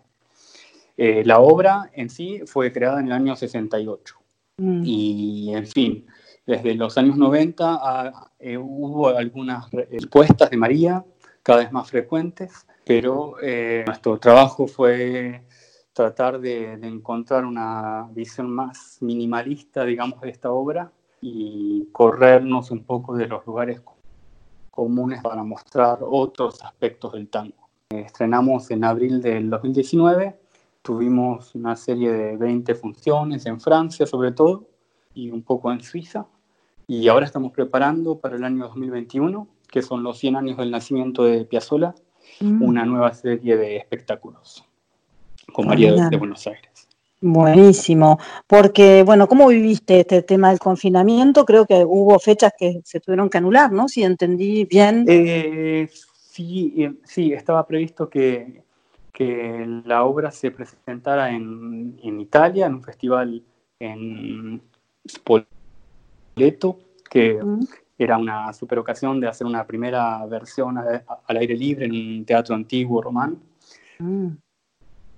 Eh, 0.97 1.23
la 1.25 1.40
obra 1.40 1.90
en 1.95 2.11
sí 2.11 2.42
fue 2.47 2.73
creada 2.73 3.00
en 3.00 3.07
el 3.07 3.12
año 3.12 3.35
68. 3.35 4.14
Mm. 4.59 4.83
Y, 4.85 5.54
en 5.54 5.66
fin, 5.66 6.07
desde 6.47 6.75
los 6.75 6.97
años 6.97 7.16
90 7.16 7.64
a, 7.83 8.30
eh, 8.38 8.57
hubo 8.57 9.09
algunas 9.09 9.69
respuestas 9.71 10.50
de 10.50 10.57
María, 10.57 11.04
cada 11.42 11.61
vez 11.61 11.73
más 11.73 11.90
frecuentes, 11.90 12.66
pero 12.85 13.37
eh, 13.42 13.85
nuestro 13.87 14.18
trabajo 14.18 14.66
fue 14.66 15.42
tratar 15.92 16.40
de, 16.40 16.76
de, 16.76 16.88
encontrar 16.88 17.44
una 17.44 18.09
visión 18.12 18.50
más 18.50 18.99
minimalista, 19.00 19.85
digamos, 19.85 20.20
de 20.20 20.30
esta 20.30 20.50
obra 20.50 20.92
y 21.20 21.88
corrernos 21.92 22.70
un 22.70 22.85
poco 22.85 23.16
de 23.16 23.26
los 23.26 23.47
lugares 23.47 23.82
comunes 24.70 25.23
para 25.23 25.42
mostrar 25.42 25.99
otros 26.02 26.62
aspectos 26.62 27.12
del 27.12 27.28
tango. 27.28 27.68
Estrenamos 27.90 28.70
en 28.70 28.85
abril 28.85 29.20
del 29.20 29.50
2019, 29.50 30.38
tuvimos 30.82 31.54
una 31.54 31.76
serie 31.76 32.12
de 32.12 32.37
20 32.37 32.75
funciones 32.76 33.44
en 33.47 33.61
Francia 33.61 34.06
sobre 34.06 34.32
todo 34.32 34.68
y 35.12 35.31
un 35.31 35.42
poco 35.42 35.72
en 35.72 35.83
Suiza 35.83 36.26
y 36.87 37.09
ahora 37.09 37.26
estamos 37.26 37.53
preparando 37.53 38.18
para 38.18 38.37
el 38.37 38.44
año 38.44 38.64
2021, 38.64 39.46
que 39.70 39.83
son 39.83 40.02
los 40.02 40.18
100 40.18 40.37
años 40.37 40.56
del 40.56 40.70
nacimiento 40.70 41.24
de 41.24 41.44
Piazzolla, 41.44 41.94
mm. 42.40 42.62
una 42.62 42.85
nueva 42.85 43.12
serie 43.14 43.56
de 43.56 43.76
espectáculos 43.76 44.64
con 45.52 45.66
María 45.66 45.92
de, 45.92 46.09
de 46.11 46.16
Buenos 46.16 46.46
Aires. 46.46 46.70
Buenísimo, 47.22 48.18
porque 48.46 49.02
bueno, 49.02 49.28
¿cómo 49.28 49.48
viviste 49.48 50.00
este 50.00 50.22
tema 50.22 50.48
del 50.48 50.59
confinamiento? 50.59 51.44
Creo 51.44 51.66
que 51.66 51.85
hubo 51.87 52.18
fechas 52.18 52.52
que 52.59 52.80
se 52.83 52.98
tuvieron 52.98 53.28
que 53.28 53.37
anular, 53.37 53.70
¿no? 53.70 53.88
Si 53.88 54.02
entendí 54.02 54.64
bien. 54.64 55.04
Eh, 55.06 55.87
sí, 56.14 56.72
eh, 56.78 56.94
sí, 57.04 57.35
estaba 57.35 57.66
previsto 57.66 58.09
que, 58.09 58.62
que, 59.12 59.66
la 59.85 60.04
obra 60.04 60.30
se 60.30 60.50
presentara 60.50 61.30
en, 61.30 62.00
en, 62.02 62.20
Italia, 62.20 62.64
en 62.64 62.74
un 62.74 62.83
festival 62.83 63.42
en 63.78 64.62
Spoleto, 65.06 66.78
que 67.11 67.38
mm. 67.44 67.66
Era 68.03 68.17
una 68.17 68.51
super 68.55 68.79
ocasión 68.79 69.21
de 69.21 69.29
hacer 69.29 69.47
una 69.47 69.67
primera 69.67 70.25
versión 70.25 70.79
al 70.79 71.37
aire 71.37 71.55
libre 71.55 71.85
en 71.85 71.93
un 71.93 72.25
teatro 72.25 72.55
antiguo 72.55 73.03
romano. 73.03 73.37
Mm. 73.99 74.29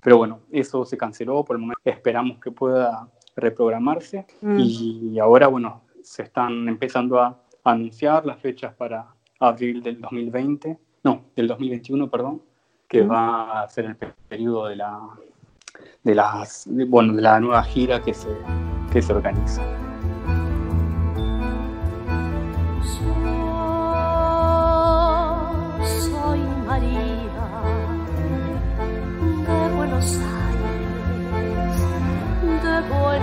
Pero 0.01 0.19
bueno, 0.19 0.41
eso 0.51 0.85
se 0.85 0.97
canceló, 0.97 1.45
por 1.45 1.55
el 1.55 1.61
momento 1.61 1.81
esperamos 1.85 2.41
que 2.41 2.51
pueda 2.51 3.09
reprogramarse 3.37 4.27
mm. 4.41 4.59
y 4.59 5.19
ahora, 5.21 5.47
bueno, 5.47 5.83
se 6.03 6.25
están 6.25 6.69
empezando 6.69 7.21
a 7.21 7.41
anunciar 7.63 8.27
las 8.27 8.41
fechas 8.41 8.75
para 8.75 9.07
abril 9.39 9.81
del 9.81 10.01
2020, 10.01 10.77
no, 11.05 11.27
del 11.37 11.47
2021, 11.47 12.11
perdón, 12.11 12.43
que 12.89 13.05
mm. 13.05 13.11
va 13.13 13.63
a 13.63 13.69
ser 13.69 13.85
el 13.85 13.97
periodo 14.29 14.67
de 14.67 14.75
la, 14.75 15.09
de 16.03 16.15
las, 16.17 16.67
bueno, 16.89 17.13
de 17.13 17.23
la 17.23 17.39
nueva 17.39 17.63
gira 17.63 18.03
que 18.03 18.13
se, 18.13 18.29
que 18.93 19.01
se 19.01 19.13
organiza. 19.13 19.82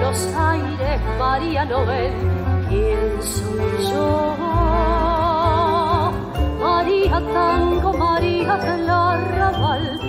Buenos 0.10 0.36
Aires, 0.36 1.02
María 1.19 1.65
Nobel, 1.65 2.13
¿quién 2.67 3.22
soy 3.22 3.91
yo? 3.91 4.36
María 6.60 7.22
Tango, 7.32 7.93
María 7.93 8.58
del 8.58 8.89
Arrabal, 8.89 10.00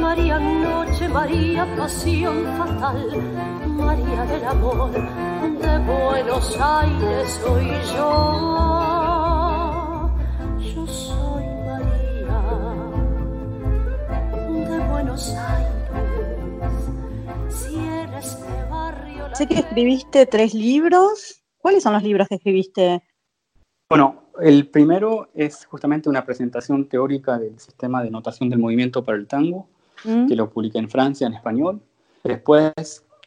María 0.00 0.38
Noche, 0.38 1.08
María 1.08 1.66
Pasión 1.76 2.44
Fatal, 2.56 3.10
María 3.66 4.24
del 4.26 4.44
Amor, 4.44 4.92
de 4.92 5.78
Buenos 5.78 6.56
Aires 6.60 7.40
soy 7.42 7.68
yo. 7.96 8.87
Sé 19.38 19.46
que 19.46 19.54
escribiste 19.54 20.26
tres 20.26 20.52
libros. 20.52 21.44
¿Cuáles 21.58 21.84
son 21.84 21.92
los 21.92 22.02
libros 22.02 22.26
que 22.26 22.34
escribiste? 22.34 23.04
Bueno, 23.88 24.24
el 24.40 24.66
primero 24.66 25.28
es 25.32 25.64
justamente 25.64 26.08
una 26.08 26.26
presentación 26.26 26.88
teórica 26.88 27.38
del 27.38 27.56
sistema 27.60 28.02
de 28.02 28.10
notación 28.10 28.50
del 28.50 28.58
movimiento 28.58 29.04
para 29.04 29.16
el 29.16 29.28
tango, 29.28 29.68
mm. 30.02 30.26
que 30.26 30.34
lo 30.34 30.50
publiqué 30.50 30.78
en 30.78 30.90
Francia 30.90 31.28
en 31.28 31.34
español. 31.34 31.80
Después 32.24 32.72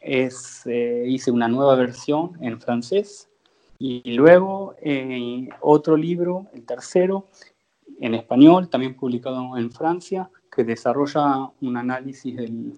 es, 0.02 0.66
eh, 0.66 1.06
hice 1.08 1.30
una 1.30 1.48
nueva 1.48 1.76
versión 1.76 2.36
en 2.42 2.60
francés 2.60 3.30
y 3.78 4.02
luego 4.12 4.74
eh, 4.82 5.48
otro 5.62 5.96
libro, 5.96 6.46
el 6.52 6.66
tercero, 6.66 7.28
en 8.00 8.16
español, 8.16 8.68
también 8.68 8.96
publicado 8.96 9.56
en 9.56 9.72
Francia, 9.72 10.28
que 10.54 10.62
desarrolla 10.62 11.50
un 11.62 11.78
análisis 11.78 12.36
del, 12.36 12.74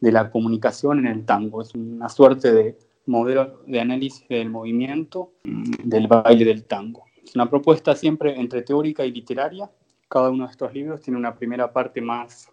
de 0.00 0.12
la 0.12 0.30
comunicación 0.30 1.00
en 1.00 1.06
el 1.06 1.24
tango. 1.24 1.62
Es 1.62 1.74
una 1.74 2.08
suerte 2.08 2.52
de 2.52 2.78
modelo 3.06 3.62
de 3.66 3.80
análisis 3.80 4.26
del 4.28 4.50
movimiento 4.50 5.32
del 5.44 6.06
baile 6.08 6.44
del 6.44 6.64
tango. 6.64 7.04
Es 7.24 7.34
una 7.34 7.48
propuesta 7.48 7.94
siempre 7.94 8.38
entre 8.38 8.62
teórica 8.62 9.04
y 9.04 9.12
literaria. 9.12 9.70
Cada 10.08 10.30
uno 10.30 10.44
de 10.44 10.50
estos 10.50 10.72
libros 10.72 11.00
tiene 11.00 11.18
una 11.18 11.34
primera 11.34 11.72
parte 11.72 12.00
más 12.00 12.50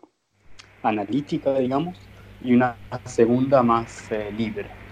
analítica, 0.82 1.58
digamos, 1.58 1.98
y 2.44 2.54
una 2.54 2.76
segunda 3.06 3.64
más 3.64 4.12
eh, 4.12 4.32
libre. 4.36 4.83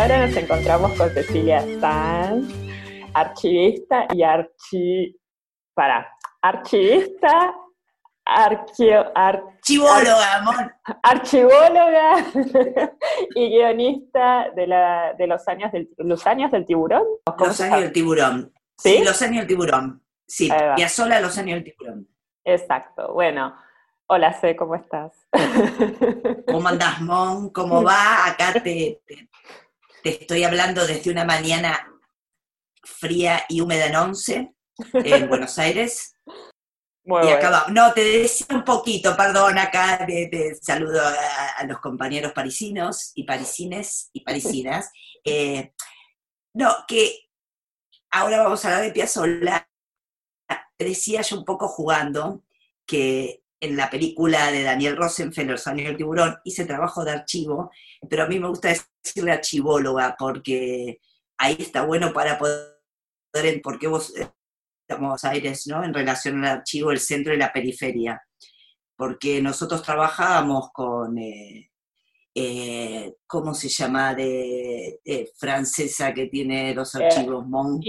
Ahora 0.00 0.26
nos 0.26 0.36
encontramos 0.36 0.92
con 0.92 1.10
Cecilia 1.10 1.62
Sanz, 1.78 2.54
archivista 3.12 4.06
y 4.14 4.22
archi... 4.22 5.14
para, 5.74 6.10
archivista, 6.40 7.54
arqueo, 8.24 9.12
archivóloga, 9.14 10.36
amor. 10.36 10.74
Archivóloga 11.02 12.24
y 13.34 13.50
guionista 13.50 14.50
de, 14.56 14.66
la, 14.66 15.12
de 15.18 15.26
los, 15.26 15.46
años 15.48 15.70
del, 15.70 15.90
los 15.98 16.26
años 16.26 16.50
del 16.50 16.64
tiburón. 16.64 17.04
Los 17.38 17.60
años 17.60 17.80
del 17.80 17.92
tiburón. 17.92 18.54
¿Sí? 18.78 19.02
los 19.04 19.20
años 19.20 19.38
del 19.38 19.46
tiburón. 19.48 20.02
Sí, 20.26 20.48
sola 20.88 21.20
los 21.20 21.36
años 21.36 21.56
del 21.56 21.64
tiburón. 21.64 22.08
Exacto, 22.44 23.12
bueno. 23.12 23.54
Hola, 24.06 24.32
C, 24.32 24.56
¿cómo 24.56 24.74
estás? 24.74 25.12
¿Cómo 26.50 26.68
andás, 26.68 27.00
Mon? 27.02 27.50
¿Cómo 27.50 27.84
va? 27.84 28.26
Acá 28.26 28.54
te, 28.54 29.02
te, 29.06 29.28
estoy 30.04 30.44
hablando 30.44 30.86
desde 30.86 31.10
una 31.10 31.24
mañana 31.24 31.86
fría 32.82 33.44
y 33.48 33.60
húmeda 33.60 33.86
en 33.86 33.96
Once, 33.96 34.54
en 34.92 35.28
Buenos 35.28 35.58
Aires. 35.58 36.14
y 37.04 37.28
acá 37.28 37.66
No, 37.68 37.92
te 37.92 38.02
decía 38.04 38.46
un 38.50 38.64
poquito, 38.64 39.16
perdón, 39.16 39.58
acá 39.58 40.04
te, 40.06 40.54
saludo 40.60 41.00
a, 41.02 41.64
los 41.64 41.78
compañeros 41.80 42.32
parisinos 42.32 43.12
y 43.14 43.24
parisines 43.24 44.10
y 44.12 44.20
parisinas. 44.20 44.90
Eh, 45.22 45.74
no, 46.54 46.74
que 46.88 47.28
ahora 48.10 48.42
vamos 48.42 48.64
a 48.64 48.68
hablar 48.68 48.84
de 48.84 48.90
Piazzolla. 48.90 49.68
Decía 50.78 51.20
yo 51.20 51.36
un 51.36 51.44
poco 51.44 51.68
jugando 51.68 52.42
que 52.86 53.42
en 53.60 53.76
la 53.76 53.90
película 53.90 54.50
de 54.50 54.62
Daniel 54.62 54.96
Rosenfeld, 54.96 55.50
Los 55.50 55.66
años 55.66 55.86
del 55.86 55.96
tiburón, 55.96 56.38
hice 56.44 56.64
trabajo 56.64 57.04
de 57.04 57.12
archivo, 57.12 57.70
pero 58.08 58.24
a 58.24 58.26
mí 58.26 58.38
me 58.38 58.48
gusta 58.48 58.74
decirle 59.02 59.32
archivóloga 59.32 60.16
porque 60.18 61.00
ahí 61.38 61.56
está 61.58 61.84
bueno 61.84 62.12
para 62.12 62.38
poder, 62.38 63.60
porque 63.62 63.86
vos, 63.86 64.12
estamos 64.88 65.24
Aires, 65.24 65.66
¿no? 65.66 65.84
En 65.84 65.94
relación 65.94 66.42
al 66.44 66.58
archivo, 66.58 66.90
el 66.90 67.00
centro 67.00 67.34
y 67.34 67.36
la 67.38 67.52
periferia, 67.52 68.20
porque 68.96 69.42
nosotros 69.42 69.82
trabajábamos 69.82 70.70
con, 70.72 71.18
eh, 71.18 71.70
eh, 72.34 73.14
¿cómo 73.26 73.54
se 73.54 73.68
llama? 73.68 74.14
De, 74.14 75.00
francesa 75.36 76.14
que 76.14 76.26
tiene 76.26 76.74
los 76.74 76.94
eh, 76.94 77.04
archivos, 77.04 77.46
Mon. 77.46 77.80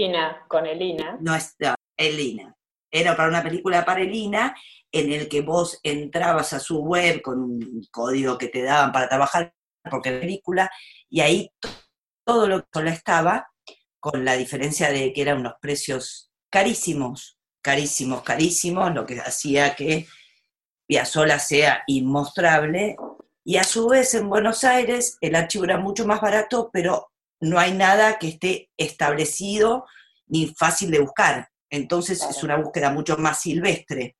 con 0.48 0.66
Elina. 0.66 1.18
No 1.20 1.34
está, 1.34 1.74
Elina. 1.96 2.54
Era 2.90 3.16
para 3.16 3.30
una 3.30 3.42
película 3.42 3.84
para 3.86 4.02
Elina 4.02 4.54
en 4.92 5.12
el 5.12 5.28
que 5.28 5.40
vos 5.40 5.80
entrabas 5.82 6.52
a 6.52 6.60
su 6.60 6.80
web 6.80 7.22
con 7.22 7.42
un 7.42 7.82
código 7.90 8.38
que 8.38 8.48
te 8.48 8.62
daban 8.62 8.92
para 8.92 9.08
trabajar, 9.08 9.54
porque 9.90 10.10
la 10.10 10.20
película, 10.20 10.70
y 11.08 11.20
ahí 11.20 11.50
todo 12.24 12.46
lo 12.46 12.60
que 12.60 12.68
solo 12.72 12.90
estaba, 12.90 13.48
con 13.98 14.24
la 14.24 14.34
diferencia 14.34 14.90
de 14.90 15.12
que 15.12 15.22
eran 15.22 15.38
unos 15.38 15.54
precios 15.60 16.30
carísimos, 16.50 17.38
carísimos, 17.62 18.22
carísimos, 18.22 18.92
lo 18.92 19.06
que 19.06 19.20
hacía 19.20 19.74
que 19.74 20.06
Piazzola 20.86 21.38
sea 21.38 21.82
inmostrable, 21.86 22.96
y 23.44 23.56
a 23.56 23.64
su 23.64 23.88
vez 23.88 24.14
en 24.14 24.28
Buenos 24.28 24.62
Aires 24.62 25.16
el 25.20 25.34
archivo 25.34 25.64
era 25.64 25.78
mucho 25.78 26.06
más 26.06 26.20
barato, 26.20 26.70
pero 26.72 27.10
no 27.40 27.58
hay 27.58 27.72
nada 27.72 28.18
que 28.18 28.28
esté 28.28 28.70
establecido 28.76 29.86
ni 30.26 30.54
fácil 30.54 30.90
de 30.90 31.00
buscar. 31.00 31.48
Entonces 31.70 32.22
es 32.22 32.42
una 32.42 32.56
búsqueda 32.56 32.90
mucho 32.90 33.16
más 33.16 33.40
silvestre. 33.40 34.16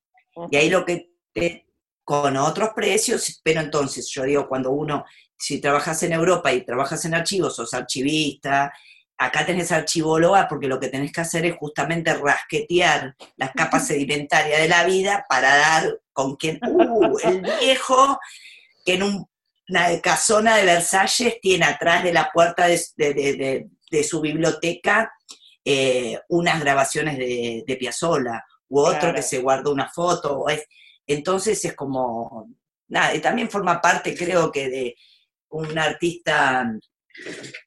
Y 0.50 0.56
ahí 0.56 0.70
lo 0.70 0.84
que 0.84 1.10
te, 1.32 1.66
con 2.04 2.36
otros 2.36 2.70
precios, 2.74 3.40
pero 3.42 3.60
entonces 3.60 4.08
yo 4.10 4.24
digo, 4.24 4.48
cuando 4.48 4.70
uno, 4.70 5.04
si 5.38 5.60
trabajas 5.60 6.02
en 6.02 6.12
Europa 6.12 6.52
y 6.52 6.64
trabajas 6.64 7.04
en 7.04 7.14
archivos, 7.14 7.56
sos 7.56 7.74
archivista, 7.74 8.72
acá 9.18 9.46
tenés 9.46 9.70
archivóloga 9.70 10.48
porque 10.48 10.66
lo 10.66 10.80
que 10.80 10.88
tenés 10.88 11.12
que 11.12 11.20
hacer 11.20 11.46
es 11.46 11.56
justamente 11.56 12.14
rasquetear 12.14 13.14
las 13.36 13.52
capas 13.52 13.86
sedimentarias 13.86 14.60
de 14.60 14.68
la 14.68 14.84
vida 14.84 15.24
para 15.28 15.56
dar 15.56 16.00
con 16.12 16.36
quien, 16.36 16.58
uh, 16.66 17.18
el 17.22 17.40
viejo 17.40 18.18
que 18.84 18.94
en 18.94 19.02
una 19.04 20.00
casona 20.02 20.56
de 20.56 20.64
Versalles 20.64 21.40
tiene 21.40 21.66
atrás 21.66 22.02
de 22.02 22.12
la 22.12 22.30
puerta 22.32 22.66
de, 22.66 23.68
su 24.02 24.20
biblioteca 24.20 25.12
eh, 25.64 26.18
unas 26.28 26.60
grabaciones 26.60 27.16
de, 27.16 27.62
de 27.66 27.76
Piazzolla 27.76 28.44
u 28.72 28.80
otro 28.80 29.12
que 29.12 29.20
se 29.20 29.38
guardó 29.38 29.70
una 29.70 29.90
foto. 29.90 30.48
Es, 30.48 30.66
entonces 31.06 31.62
es 31.62 31.74
como, 31.76 32.48
nada, 32.88 33.14
y 33.14 33.20
también 33.20 33.50
forma 33.50 33.80
parte, 33.82 34.16
creo 34.16 34.50
que, 34.50 34.68
de 34.70 34.96
un 35.50 35.78
artista 35.78 36.72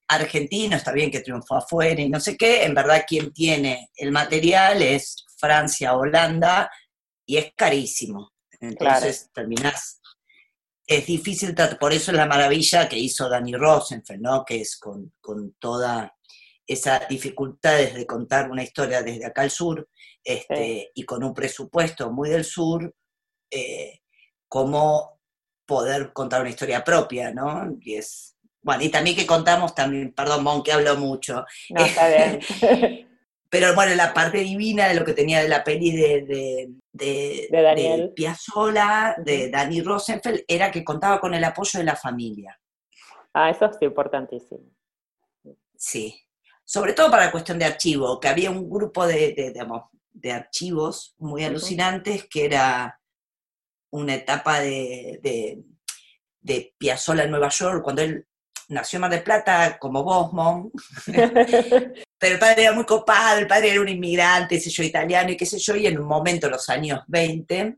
argentino, 0.07 0.75
está 0.75 0.91
bien 0.91 1.11
que 1.11 1.19
triunfó 1.19 1.57
afuera 1.57 2.01
y 2.01 2.09
no 2.09 2.19
sé 2.19 2.35
qué, 2.35 2.63
en 2.63 2.73
verdad 2.73 3.05
quien 3.07 3.31
tiene 3.31 3.91
el 3.95 4.11
material 4.11 4.81
es 4.81 5.23
Francia, 5.37 5.93
Holanda, 5.93 6.71
y 7.23 7.37
es 7.37 7.53
carísimo. 7.55 8.33
Entonces 8.59 9.29
terminás. 9.31 10.01
Es 10.87 11.05
difícil, 11.05 11.55
por 11.79 11.93
eso 11.93 12.11
es 12.11 12.17
la 12.17 12.27
maravilla 12.27 12.87
que 12.89 12.97
hizo 12.97 13.29
Dani 13.29 13.53
Rosenfeld, 13.53 14.21
¿no? 14.21 14.43
Que 14.43 14.61
es 14.61 14.77
con, 14.77 15.13
con 15.19 15.53
toda 15.59 16.15
esa 16.65 17.05
dificultad 17.07 17.77
de 17.77 18.05
contar 18.05 18.49
una 18.49 18.63
historia 18.63 19.03
desde 19.03 19.25
acá 19.25 19.43
al 19.43 19.51
sur, 19.51 19.87
este, 20.25 20.91
y 20.95 21.03
con 21.03 21.23
un 21.23 21.33
presupuesto 21.33 22.11
muy 22.11 22.29
del 22.29 22.43
sur, 22.43 22.93
eh, 23.51 24.01
cómo 24.47 25.21
poder 25.65 26.11
contar 26.13 26.41
una 26.41 26.49
historia 26.49 26.83
propia, 26.83 27.31
¿no? 27.31 27.77
Y 27.79 27.95
es, 27.95 28.35
bueno, 28.61 28.83
y 28.83 28.89
también 28.89 29.15
que 29.15 29.27
contamos, 29.27 29.75
también, 29.75 30.13
perdón, 30.13 30.43
Mon, 30.43 30.63
que 30.63 30.71
hablo 30.71 30.97
mucho. 30.97 31.45
No, 31.69 31.85
está 31.85 32.07
bien. 32.07 32.39
Pero 33.49 33.73
bueno, 33.75 33.95
la 33.95 34.13
parte 34.13 34.39
divina 34.39 34.87
de 34.87 34.95
lo 34.95 35.05
que 35.05 35.13
tenía 35.13 35.41
de 35.41 35.47
la 35.47 35.63
peli 35.63 35.91
de, 35.95 36.25
de, 36.25 36.69
de, 36.91 37.47
de 37.49 37.61
Daniel. 37.61 38.11
Piazzolla, 38.15 39.15
de 39.17 39.49
Dani 39.49 39.81
Rosenfeld, 39.81 40.43
era 40.47 40.71
que 40.71 40.83
contaba 40.83 41.21
con 41.21 41.33
el 41.33 41.43
apoyo 41.43 41.79
de 41.79 41.85
la 41.85 41.95
familia. 41.95 42.59
Ah, 43.33 43.51
eso 43.51 43.65
es 43.65 43.77
importantísimo. 43.81 44.63
Sí, 45.77 46.19
sobre 46.65 46.93
todo 46.93 47.11
para 47.11 47.25
la 47.25 47.31
cuestión 47.31 47.59
de 47.59 47.65
archivo, 47.65 48.19
que 48.19 48.27
había 48.27 48.49
un 48.49 48.67
grupo 48.67 49.05
de, 49.05 49.53
de 50.15 50.31
archivos 50.31 51.13
muy 51.17 51.43
alucinantes, 51.43 52.25
que 52.29 52.45
era 52.45 52.99
una 53.91 54.15
etapa 54.15 54.59
de, 54.59 55.19
de, 55.21 55.63
de 56.41 56.73
Piazzolla 56.77 57.23
en 57.23 57.31
Nueva 57.31 57.49
York, 57.49 57.83
cuando 57.83 58.01
él 58.01 58.25
nació 58.69 58.97
en 58.97 59.01
Mar 59.01 59.11
del 59.11 59.23
Plata, 59.23 59.77
como 59.77 60.03
Bosmont, 60.03 60.73
pero 61.05 62.33
el 62.33 62.39
padre 62.39 62.63
era 62.63 62.73
muy 62.73 62.85
copado, 62.85 63.39
el 63.39 63.47
padre 63.47 63.71
era 63.71 63.81
un 63.81 63.89
inmigrante, 63.89 64.55
ese 64.55 64.69
yo, 64.69 64.83
italiano 64.83 65.31
y 65.31 65.37
qué 65.37 65.45
sé 65.45 65.59
yo, 65.59 65.75
y 65.75 65.87
en 65.87 65.99
un 65.99 66.07
momento, 66.07 66.47
en 66.47 66.53
los 66.53 66.69
años 66.69 67.01
20, 67.07 67.77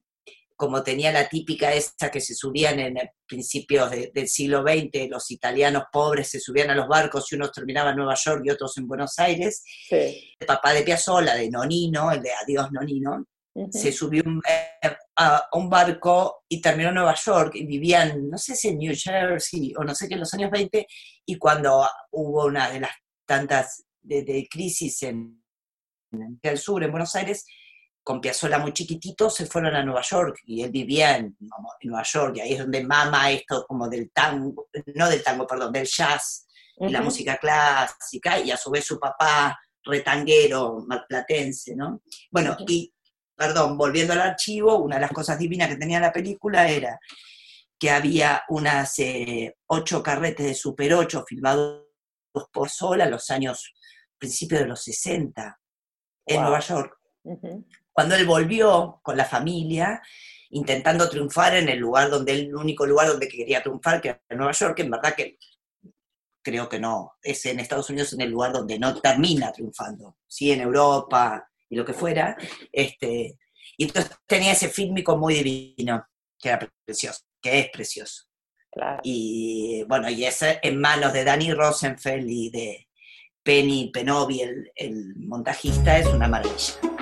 como 0.58 0.82
tenía 0.82 1.12
la 1.12 1.30
típica 1.30 1.72
esta 1.72 2.10
que 2.10 2.20
se 2.20 2.34
subían 2.34 2.80
en 2.80 2.98
principios 3.28 3.92
del 3.92 4.28
siglo 4.28 4.64
XX, 4.64 5.08
los 5.08 5.30
italianos 5.30 5.84
pobres 5.92 6.30
se 6.30 6.40
subían 6.40 6.72
a 6.72 6.76
los 6.76 6.88
barcos 6.88 7.32
y 7.32 7.36
unos 7.36 7.52
terminaban 7.52 7.92
en 7.92 7.98
Nueva 7.98 8.16
York 8.16 8.42
y 8.44 8.50
otros 8.50 8.76
en 8.78 8.88
Buenos 8.88 9.20
Aires. 9.20 9.64
El 9.90 10.48
papá 10.48 10.74
de 10.74 10.82
Piazzolla, 10.82 11.36
de 11.36 11.52
Nonino, 11.52 12.12
el 12.12 12.24
de 12.24 12.32
Adiós 12.34 12.72
Nonino, 12.72 13.24
se 13.70 13.92
subió 13.92 14.24
eh, 14.24 14.96
a 15.18 15.48
un 15.54 15.70
barco 15.70 16.44
y 16.50 16.60
terminó 16.60 16.90
en 16.90 16.96
Nueva 16.96 17.16
York 17.16 17.54
y 17.56 17.66
vivían, 17.66 18.28
no 18.28 18.38
sé 18.38 18.56
si 18.56 18.70
en 18.70 18.80
New 18.80 18.94
Jersey 18.96 19.74
o 19.78 19.84
no 19.84 19.94
sé 19.94 20.08
qué, 20.08 20.16
en 20.16 20.22
los 20.22 20.34
años 20.34 20.50
20, 20.50 20.88
y 21.26 21.38
cuando 21.38 21.88
hubo 22.12 22.46
una 22.46 22.70
de 22.70 22.80
las 22.80 22.92
tantas 23.26 23.86
de, 24.02 24.48
crisis 24.50 25.04
en, 25.04 25.44
en 26.12 26.40
el 26.42 26.58
sur, 26.58 26.84
en 26.84 26.92
Buenos 26.92 27.16
Aires, 27.16 27.46
con 28.08 28.22
Piazzolla 28.22 28.58
muy 28.58 28.72
chiquitito, 28.72 29.30
se 29.30 29.48
fueron 29.48 29.76
a 29.76 29.84
Nueva 29.84 30.02
York 30.02 30.40
y 30.46 30.64
él 30.64 30.72
vivía 30.72 31.18
en, 31.18 31.36
Nueva 31.84 32.04
York 32.04 32.38
y 32.38 32.40
ahí 32.40 32.54
es 32.54 32.60
donde 32.60 32.82
mama 32.82 33.30
esto 33.32 33.66
como 33.68 33.90
del 33.90 34.12
tango, 34.12 34.70
no 34.96 35.10
del 35.10 35.22
tango, 35.22 35.46
perdón, 35.46 35.74
del 35.74 35.86
jazz 35.86 36.48
y 36.78 36.88
la 36.88 37.02
música 37.02 37.36
clásica 37.36 38.40
y 38.40 38.50
a 38.50 38.56
su 38.56 38.72
vez 38.72 38.86
su 38.86 38.98
papá 38.98 39.60
retanguero, 39.84 40.86
malplatense, 40.88 41.76
¿no? 41.76 42.02
Bueno, 42.32 42.56
y, 42.66 42.94
perdón, 43.36 43.78
volviendo 43.78 44.14
al 44.14 44.22
archivo, 44.22 44.78
una 44.78 44.96
de 44.96 45.02
las 45.02 45.12
cosas 45.12 45.38
divinas 45.38 45.68
que 45.68 45.76
tenía 45.76 46.00
la 46.00 46.14
película 46.14 46.70
era 46.70 46.98
que 47.78 47.92
había 47.92 48.42
unas 48.48 49.00
eh, 49.00 49.58
ocho 49.66 50.02
carretes 50.02 50.46
de 50.46 50.56
Super 50.56 50.94
8 50.94 51.26
filmados 51.28 51.84
por 52.54 52.70
Sola 52.70 53.04
en 53.04 53.12
los 53.12 53.30
años, 53.32 53.74
principios 54.18 54.62
de 54.62 54.68
los 54.68 54.82
60, 54.82 55.60
en 56.26 56.42
Nueva 56.42 56.62
York 56.62 56.98
cuando 57.98 58.14
él 58.14 58.28
volvió 58.28 59.00
con 59.02 59.18
la 59.18 59.26
familia, 59.26 60.04
intentando 60.52 61.10
triunfar 61.10 61.56
en 61.56 61.68
el 61.68 61.80
lugar 61.80 62.12
donde 62.12 62.32
el 62.32 62.56
único 62.56 62.86
lugar 62.86 63.08
donde 63.08 63.28
quería 63.28 63.64
triunfar, 63.64 64.00
que 64.00 64.10
era 64.10 64.22
Nueva 64.30 64.52
York, 64.52 64.78
en 64.82 64.92
verdad 64.92 65.16
que 65.16 65.40
creo 66.44 66.70
que 66.70 66.80
no, 66.80 67.16
es 67.24 67.44
en 67.48 67.60
Estados 67.60 67.90
Unidos 67.90 68.14
en 68.14 68.22
el 68.22 68.30
lugar 68.30 68.54
donde 68.54 68.78
no 68.78 69.02
termina 69.02 69.52
triunfando, 69.52 70.18
sí, 70.28 70.52
en 70.52 70.62
Europa 70.62 71.50
y 71.68 71.76
lo 71.76 71.84
que 71.84 71.94
fuera, 71.94 72.38
este, 72.72 73.40
y 73.78 73.86
entonces 73.86 74.16
tenía 74.28 74.52
ese 74.52 74.70
fílmico 74.70 75.18
muy 75.18 75.34
divino, 75.34 76.06
que 76.38 76.50
era 76.50 76.70
precioso, 76.86 77.22
que 77.42 77.62
es 77.62 77.70
precioso. 77.72 78.26
Y 79.02 79.84
bueno, 79.88 80.08
y 80.08 80.24
ese 80.24 80.60
en 80.62 80.80
manos 80.80 81.14
de 81.14 81.24
Danny 81.24 81.52
Rosenfeld 81.52 82.30
y 82.30 82.52
de 82.52 82.88
Penny 83.42 83.90
Penobi, 83.92 84.42
el, 84.42 84.72
el 84.76 85.16
montajista, 85.16 85.98
es 85.98 86.06
una 86.06 86.28
maravilla. 86.28 86.97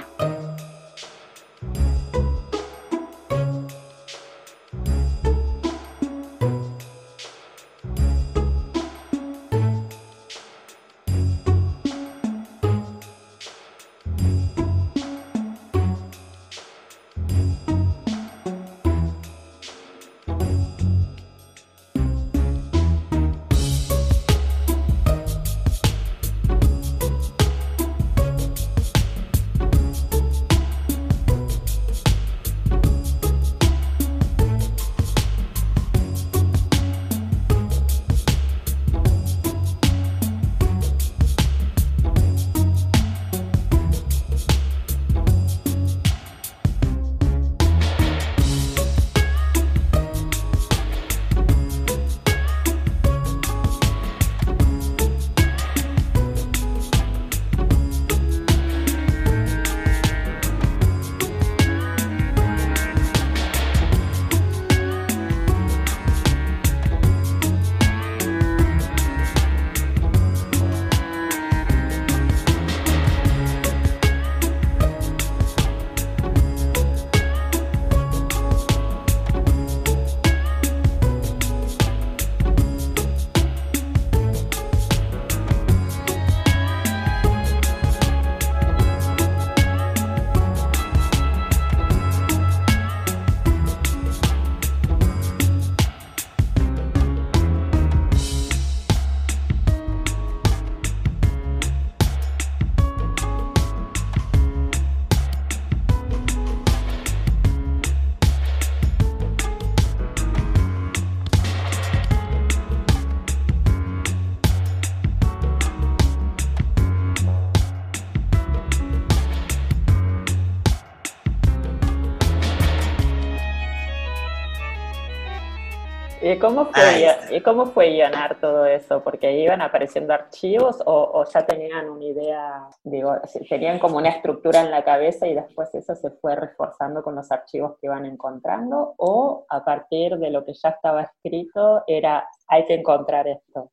Cómo 126.45 126.65
fue, 126.65 127.07
¿y 127.31 127.41
cómo 127.41 127.65
fue 127.67 127.89
guionar 127.89 128.39
todo 128.39 128.65
eso? 128.65 129.03
Porque 129.03 129.39
iban 129.39 129.61
apareciendo 129.61 130.13
archivos 130.13 130.77
o, 130.85 131.25
ya 131.33 131.45
tenían 131.45 131.89
una 131.89 132.05
idea, 132.05 132.69
digo, 132.83 133.15
tenían 133.49 133.79
como 133.79 133.97
una 133.97 134.09
estructura 134.09 134.61
en 134.61 134.69
la 134.69 134.83
cabeza 134.83 135.27
y 135.27 135.33
después 135.33 135.73
eso 135.73 135.95
se 135.95 136.11
fue 136.11 136.35
reforzando 136.35 137.01
con 137.01 137.15
los 137.15 137.31
archivos 137.31 137.77
que 137.79 137.87
iban 137.87 138.05
encontrando 138.05 138.93
o 138.97 139.45
a 139.49 139.65
partir 139.65 140.17
de 140.17 140.29
lo 140.29 140.45
que 140.45 140.53
ya 140.53 140.69
estaba 140.69 141.01
escrito 141.01 141.83
era 141.87 142.27
hay 142.47 142.65
que 142.65 142.75
encontrar 142.75 143.27
esto. 143.27 143.71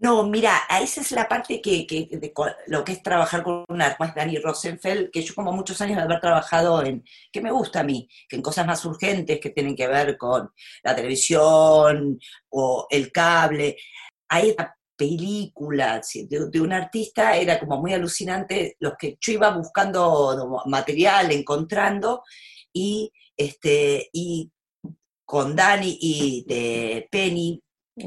No, 0.00 0.22
mira, 0.28 0.60
esa 0.80 1.00
es 1.00 1.10
la 1.10 1.28
parte 1.28 1.60
que, 1.60 1.84
de 1.88 2.32
lo 2.68 2.84
que 2.84 2.92
es 2.92 3.02
trabajar 3.02 3.42
con 3.42 3.64
una 3.68 3.96
más 3.98 4.14
Dani 4.14 4.38
Rosenfeld, 4.38 5.10
que 5.10 5.22
yo 5.22 5.34
como 5.34 5.52
muchos 5.52 5.80
años 5.80 5.96
de 5.96 6.04
haber 6.04 6.20
trabajado 6.20 6.84
en, 6.84 7.04
que 7.32 7.40
me 7.40 7.50
gusta 7.50 7.80
a 7.80 7.82
mí, 7.82 8.08
que 8.28 8.36
en 8.36 8.42
cosas 8.42 8.64
más 8.64 8.84
urgentes 8.84 9.40
que 9.40 9.50
tienen 9.50 9.74
que 9.74 9.88
ver 9.88 10.16
con 10.16 10.52
la 10.84 10.94
televisión 10.94 12.16
o 12.50 12.86
el 12.90 13.10
cable. 13.10 13.76
Hay 14.28 14.54
una 14.56 14.76
película 14.96 16.00
de, 16.14 16.60
un 16.60 16.72
artista, 16.72 17.36
era 17.36 17.58
como 17.58 17.80
muy 17.80 17.92
alucinante, 17.92 18.76
los 18.78 18.94
que 18.96 19.18
yo 19.20 19.32
iba 19.32 19.50
buscando 19.50 20.62
material, 20.66 21.32
encontrando, 21.32 22.22
y, 22.72 23.12
este, 23.36 24.08
y 24.12 24.50
con 25.24 25.56
Dani 25.56 25.98
y 26.00 26.44
de 26.46 27.08
Penny 27.10 27.60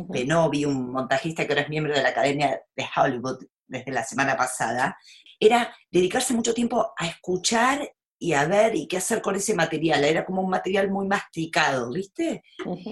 Benobi, 0.08 0.66
un 0.66 0.92
montajista 0.92 1.46
que 1.46 1.54
ahora 1.54 1.64
es 1.64 1.70
miembro 1.70 1.94
de 1.94 2.02
la 2.02 2.10
Academia 2.10 2.62
de 2.76 2.86
Hollywood 2.96 3.40
desde 3.68 3.92
la 3.92 4.04
semana 4.04 4.36
pasada, 4.36 4.98
era 5.40 5.76
dedicarse 5.90 6.34
mucho 6.34 6.54
tiempo 6.54 6.94
a 6.98 7.08
escuchar 7.08 7.92
y 8.20 8.34
a 8.34 8.46
ver 8.46 8.76
y 8.76 8.88
qué 8.88 8.98
hacer 8.98 9.20
con 9.22 9.36
ese 9.36 9.56
material. 9.56 10.04
Era 10.04 10.24
como 10.24 10.44
un 10.44 10.50
material 10.50 10.92
muy 10.92 11.08
masticado, 11.08 11.92
¿viste? 11.92 12.44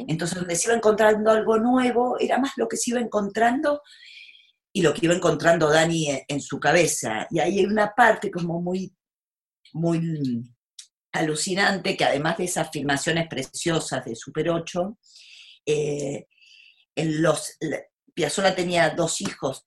Entonces, 0.07 0.39
donde 0.39 0.55
se 0.55 0.67
iba 0.67 0.75
encontrando 0.75 1.29
algo 1.29 1.59
nuevo, 1.59 2.17
era 2.19 2.39
más 2.39 2.53
lo 2.57 2.67
que 2.67 2.77
se 2.77 2.89
iba 2.89 2.99
encontrando 2.99 3.81
y 4.73 4.81
lo 4.81 4.91
que 4.91 5.05
iba 5.05 5.13
encontrando 5.13 5.69
Dani 5.69 6.07
en, 6.27 6.41
su 6.41 6.59
cabeza. 6.59 7.27
Y 7.29 7.39
ahí 7.39 7.59
hay 7.59 7.65
una 7.65 7.93
parte 7.95 8.31
como 8.31 8.59
muy, 8.59 8.91
muy 9.73 10.51
alucinante, 11.12 11.95
que 11.95 12.05
además 12.05 12.38
de 12.38 12.45
esas 12.45 12.71
filmaciones 12.71 13.27
preciosas 13.27 14.03
de 14.05 14.15
Super 14.15 14.49
8, 14.49 14.97
eh, 15.67 16.25
los, 17.05 17.57
Piazzolla 18.13 18.55
tenía 18.55 18.89
dos 18.91 19.21
hijos, 19.21 19.65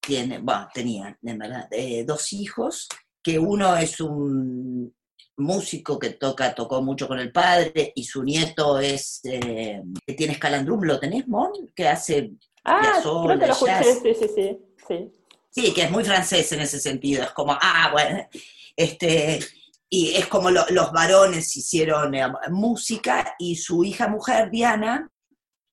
tiene, 0.00 0.38
bueno, 0.38 0.68
tenía, 0.72 1.18
en 1.22 1.38
verdad, 1.38 1.68
eh, 1.70 2.04
dos 2.04 2.32
hijos, 2.32 2.88
que 3.22 3.38
uno 3.38 3.76
es 3.76 4.00
un 4.00 4.94
músico 5.36 5.98
que 5.98 6.10
toca, 6.10 6.54
tocó 6.54 6.82
mucho 6.82 7.06
con 7.06 7.18
el 7.18 7.32
padre, 7.32 7.92
y 7.94 8.04
su 8.04 8.22
nieto 8.22 8.78
es, 8.78 9.20
eh, 9.24 9.82
que 10.06 10.14
tiene 10.14 10.34
escalandrum, 10.34 10.82
¿lo 10.82 10.98
tenés, 10.98 11.28
Mon? 11.28 11.52
Que 11.74 11.88
hace 11.88 12.32
Ah, 12.64 13.00
creo 13.02 13.38
que 13.38 13.46
lo 13.46 13.52
escuché, 13.52 13.84
sí, 13.84 14.14
sí, 14.14 14.26
sí, 14.34 14.58
sí. 14.86 15.12
Sí, 15.50 15.74
que 15.74 15.84
es 15.84 15.90
muy 15.90 16.04
francés 16.04 16.52
en 16.52 16.60
ese 16.60 16.78
sentido, 16.78 17.22
es 17.22 17.30
como, 17.30 17.56
ah, 17.60 17.88
bueno, 17.92 18.28
este, 18.76 19.40
y 19.88 20.14
es 20.14 20.26
como 20.26 20.50
los 20.50 20.92
varones 20.92 21.56
hicieron 21.56 22.14
eh, 22.14 22.26
música, 22.50 23.34
y 23.38 23.56
su 23.56 23.84
hija 23.84 24.08
mujer, 24.08 24.50
Diana, 24.50 25.10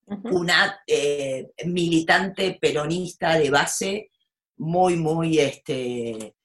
una 0.08 0.82
eh, 0.86 1.48
militante 1.65 2.58
peronista 2.62 3.38
de 3.38 3.50
base 3.50 4.12
muy, 4.58 4.96
muy 4.96 5.39
este, 5.39 6.36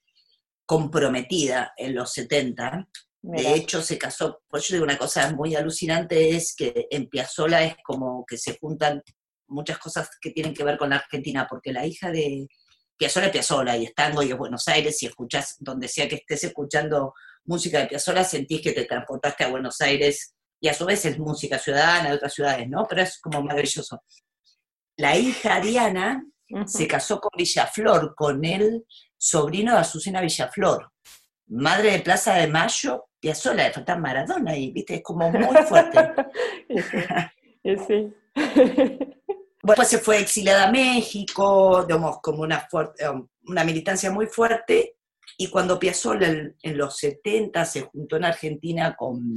comprometida 0.64 1.72
en 1.76 1.94
los 1.94 2.12
70. 2.12 2.88
De 3.22 3.54
hecho, 3.54 3.82
se 3.82 3.98
casó, 3.98 4.42
pues 4.48 4.66
yo 4.66 4.76
digo 4.76 4.84
una 4.84 4.96
cosa 4.96 5.30
muy 5.34 5.54
alucinante, 5.54 6.30
es 6.30 6.54
que 6.56 6.86
en 6.90 7.06
Piazzola 7.06 7.62
es 7.64 7.76
como 7.84 8.24
que 8.26 8.38
se 8.38 8.56
juntan 8.58 9.02
muchas 9.46 9.78
cosas 9.78 10.08
que 10.20 10.30
tienen 10.30 10.54
que 10.54 10.64
ver 10.64 10.78
con 10.78 10.90
la 10.90 10.96
Argentina, 10.96 11.46
porque 11.48 11.72
la 11.72 11.86
hija 11.86 12.10
de 12.10 12.48
Piazzola 12.96 13.26
es 13.26 13.32
Piazzola 13.32 13.76
y 13.76 13.84
es 13.84 13.94
tango 13.94 14.22
y 14.22 14.30
es 14.30 14.38
Buenos 14.38 14.66
Aires, 14.68 15.02
y 15.02 15.06
escuchás, 15.06 15.56
donde 15.58 15.88
sea 15.88 16.08
que 16.08 16.16
estés 16.16 16.44
escuchando 16.44 17.12
música 17.44 17.80
de 17.80 17.88
Piazzola, 17.88 18.24
sentís 18.24 18.62
que 18.62 18.72
te 18.72 18.86
transportaste 18.86 19.44
a 19.44 19.50
Buenos 19.50 19.80
Aires 19.82 20.34
y 20.60 20.68
a 20.68 20.74
su 20.74 20.84
vez 20.84 21.04
es 21.06 21.18
música 21.18 21.58
ciudadana 21.58 22.10
de 22.10 22.16
otras 22.16 22.34
ciudades, 22.34 22.68
¿no? 22.68 22.86
Pero 22.88 23.02
es 23.02 23.18
como 23.18 23.42
maravilloso. 23.42 24.02
La 24.96 25.16
hija 25.16 25.60
Diana 25.60 26.24
se 26.66 26.86
casó 26.86 27.20
con 27.20 27.30
Villaflor, 27.36 28.14
con 28.14 28.44
el 28.44 28.84
sobrino 29.16 29.72
de 29.72 29.78
Azucena 29.78 30.20
Villaflor, 30.20 30.92
madre 31.46 31.92
de 31.92 32.00
Plaza 32.00 32.34
de 32.34 32.48
Mayo, 32.48 33.06
y 33.22 33.28
a 33.28 33.34
sola 33.34 33.64
de 33.64 33.72
faltar 33.72 34.00
Maradona, 34.00 34.56
y 34.56 34.72
viste, 34.72 34.96
es 34.96 35.02
como 35.02 35.30
muy 35.30 35.56
fuerte. 35.62 36.12
sí. 37.64 38.12
Después 39.62 39.88
se 39.88 39.98
fue 39.98 40.20
exiliada 40.20 40.68
a 40.68 40.72
México, 40.72 41.84
digamos, 41.86 42.18
como 42.22 42.42
una, 42.42 42.60
fuerte, 42.60 43.04
una 43.46 43.62
militancia 43.62 44.10
muy 44.10 44.26
fuerte, 44.26 44.96
y 45.36 45.48
cuando 45.48 45.78
Piazzolla 45.78 46.28
en, 46.28 46.56
en, 46.62 46.78
los 46.78 46.96
70 46.96 47.64
se 47.64 47.82
juntó 47.82 48.16
en 48.16 48.24
Argentina 48.24 48.96
con 48.96 49.34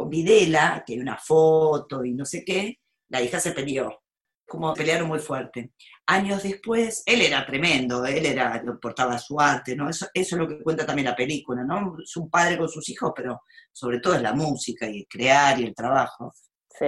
con 0.00 0.10
Videla, 0.10 0.82
que 0.86 0.94
hay 0.94 1.00
una 1.00 1.18
foto 1.18 2.04
y 2.04 2.12
no 2.14 2.24
sé 2.24 2.44
qué, 2.44 2.78
la 3.08 3.20
hija 3.22 3.38
se 3.40 3.52
peleó. 3.52 4.02
Como 4.48 4.74
pelearon 4.74 5.06
muy 5.06 5.20
fuerte. 5.20 5.72
Años 6.06 6.42
después, 6.42 7.04
él 7.06 7.20
era 7.22 7.46
tremendo, 7.46 8.04
él 8.04 8.26
era, 8.26 8.60
portaba 8.82 9.16
su 9.18 9.38
arte, 9.40 9.76
¿no? 9.76 9.88
Eso, 9.88 10.06
eso 10.12 10.34
es 10.34 10.40
lo 10.40 10.48
que 10.48 10.60
cuenta 10.60 10.84
también 10.84 11.06
la 11.06 11.14
película, 11.14 11.62
¿no? 11.62 11.96
Es 12.02 12.16
un 12.16 12.28
padre 12.28 12.58
con 12.58 12.68
sus 12.68 12.88
hijos, 12.88 13.12
pero 13.14 13.42
sobre 13.72 14.00
todo 14.00 14.14
es 14.16 14.22
la 14.22 14.32
música 14.32 14.88
y 14.88 14.98
el 15.00 15.06
crear 15.08 15.60
y 15.60 15.64
el 15.66 15.74
trabajo. 15.74 16.32
Sí. 16.68 16.86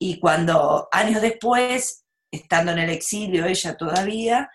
Y 0.00 0.18
cuando, 0.18 0.88
años 0.90 1.22
después, 1.22 2.04
estando 2.32 2.72
en 2.72 2.80
el 2.80 2.90
exilio 2.90 3.46
ella 3.46 3.76
todavía, 3.76 4.50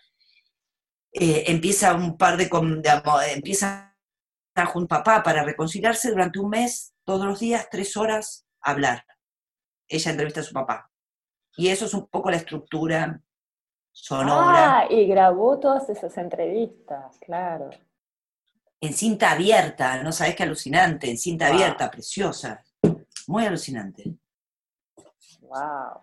eh, 1.13 1.45
empieza 1.47 1.93
un 1.93 2.17
par 2.17 2.35
de, 2.35 2.49
amo- 2.89 3.21
empieza 3.21 3.85
a 3.85 3.89
a 4.55 4.87
papá 4.87 5.23
para 5.23 5.43
reconciliarse 5.43 6.09
durante 6.09 6.39
un 6.39 6.49
mes, 6.49 6.93
todos 7.09 7.25
los 7.25 7.39
días, 7.39 7.67
tres 7.71 7.97
horas, 7.97 8.45
a 8.61 8.69
hablar. 8.69 9.03
Ella 9.87 10.11
entrevista 10.11 10.41
a 10.41 10.43
su 10.43 10.53
papá. 10.53 10.91
Y 11.57 11.69
eso 11.69 11.85
es 11.85 11.95
un 11.95 12.05
poco 12.05 12.29
la 12.29 12.37
estructura 12.37 13.19
sonora, 13.91 14.81
Ah, 14.81 14.87
y 14.91 15.07
grabó 15.07 15.59
todas 15.59 15.89
esas 15.89 16.15
entrevistas, 16.19 17.17
claro. 17.25 17.71
en 18.79 18.93
cinta 18.93 19.31
abierta, 19.31 20.03
no 20.03 20.11
sabes 20.11 20.35
qué 20.35 20.43
alucinante, 20.43 21.09
en 21.09 21.17
cinta 21.17 21.47
Wow. 21.47 21.55
abierta, 21.55 21.89
preciosa, 21.89 22.63
muy 23.25 23.43
alucinante. 23.43 24.13
Wow. 25.41 26.01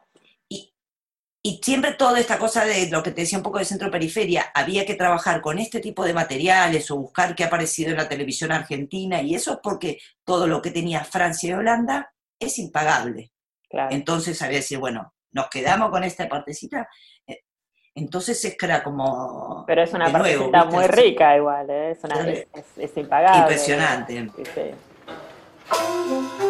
Y 1.49 1.61
siempre 1.63 1.93
toda 1.95 2.19
esta 2.19 2.39
cosa 2.39 2.65
de 2.65 2.89
lo 2.91 3.05
que 3.05 3.13
te 3.13 3.21
decía 3.21 3.39
un 3.39 3.45
poco 3.45 3.59
de 3.61 3.65
centro-periferia, 3.65 4.51
había 4.53 4.85
que 4.85 4.97
trabajar 4.97 5.41
con 5.41 5.61
este 5.61 5.79
tipo 5.79 6.05
de 6.05 6.13
materiales 6.13 6.91
o 6.91 6.97
buscar 6.97 7.37
qué 7.37 7.45
ha 7.45 7.47
aparecido 7.47 7.91
en 7.93 7.99
la 7.99 8.09
televisión 8.09 8.51
argentina, 8.51 9.23
y 9.23 9.37
eso 9.37 9.53
es 9.53 9.59
porque 9.63 9.99
todo 10.25 10.49
lo 10.49 10.61
que 10.61 10.73
tenía 10.73 11.05
Francia 11.05 11.51
y 11.51 11.53
Holanda 11.53 12.13
es 12.41 12.59
impagable. 12.59 13.31
Claro. 13.71 13.95
Entonces 13.95 14.43
había 14.43 14.55
que 14.55 14.63
decir, 14.63 14.79
bueno, 14.79 15.15
nos 15.31 15.49
quedamos 15.49 15.91
con 15.91 16.03
esta 16.03 16.29
partecita. 16.29 16.89
Eh, 17.29 17.43
Entonces 17.95 18.45
es 18.45 18.57
que 18.57 18.67
era 18.67 18.83
como... 18.83 19.63
Pero 19.69 19.85
es 19.85 19.93
una 19.93 20.09
nuevo, 20.09 20.51
partecita 20.51 20.65
muy 20.65 20.87
rica 20.89 21.37
igual, 21.37 21.71
¿eh? 21.71 21.91
es, 21.93 22.03
una, 22.03 22.29
es, 22.29 22.47
es- 22.55 22.91
es 22.91 22.97
impagable. 22.97 23.39
Impresionante. 23.43 24.31
Sí, 24.37 24.43
sí. 24.53 26.46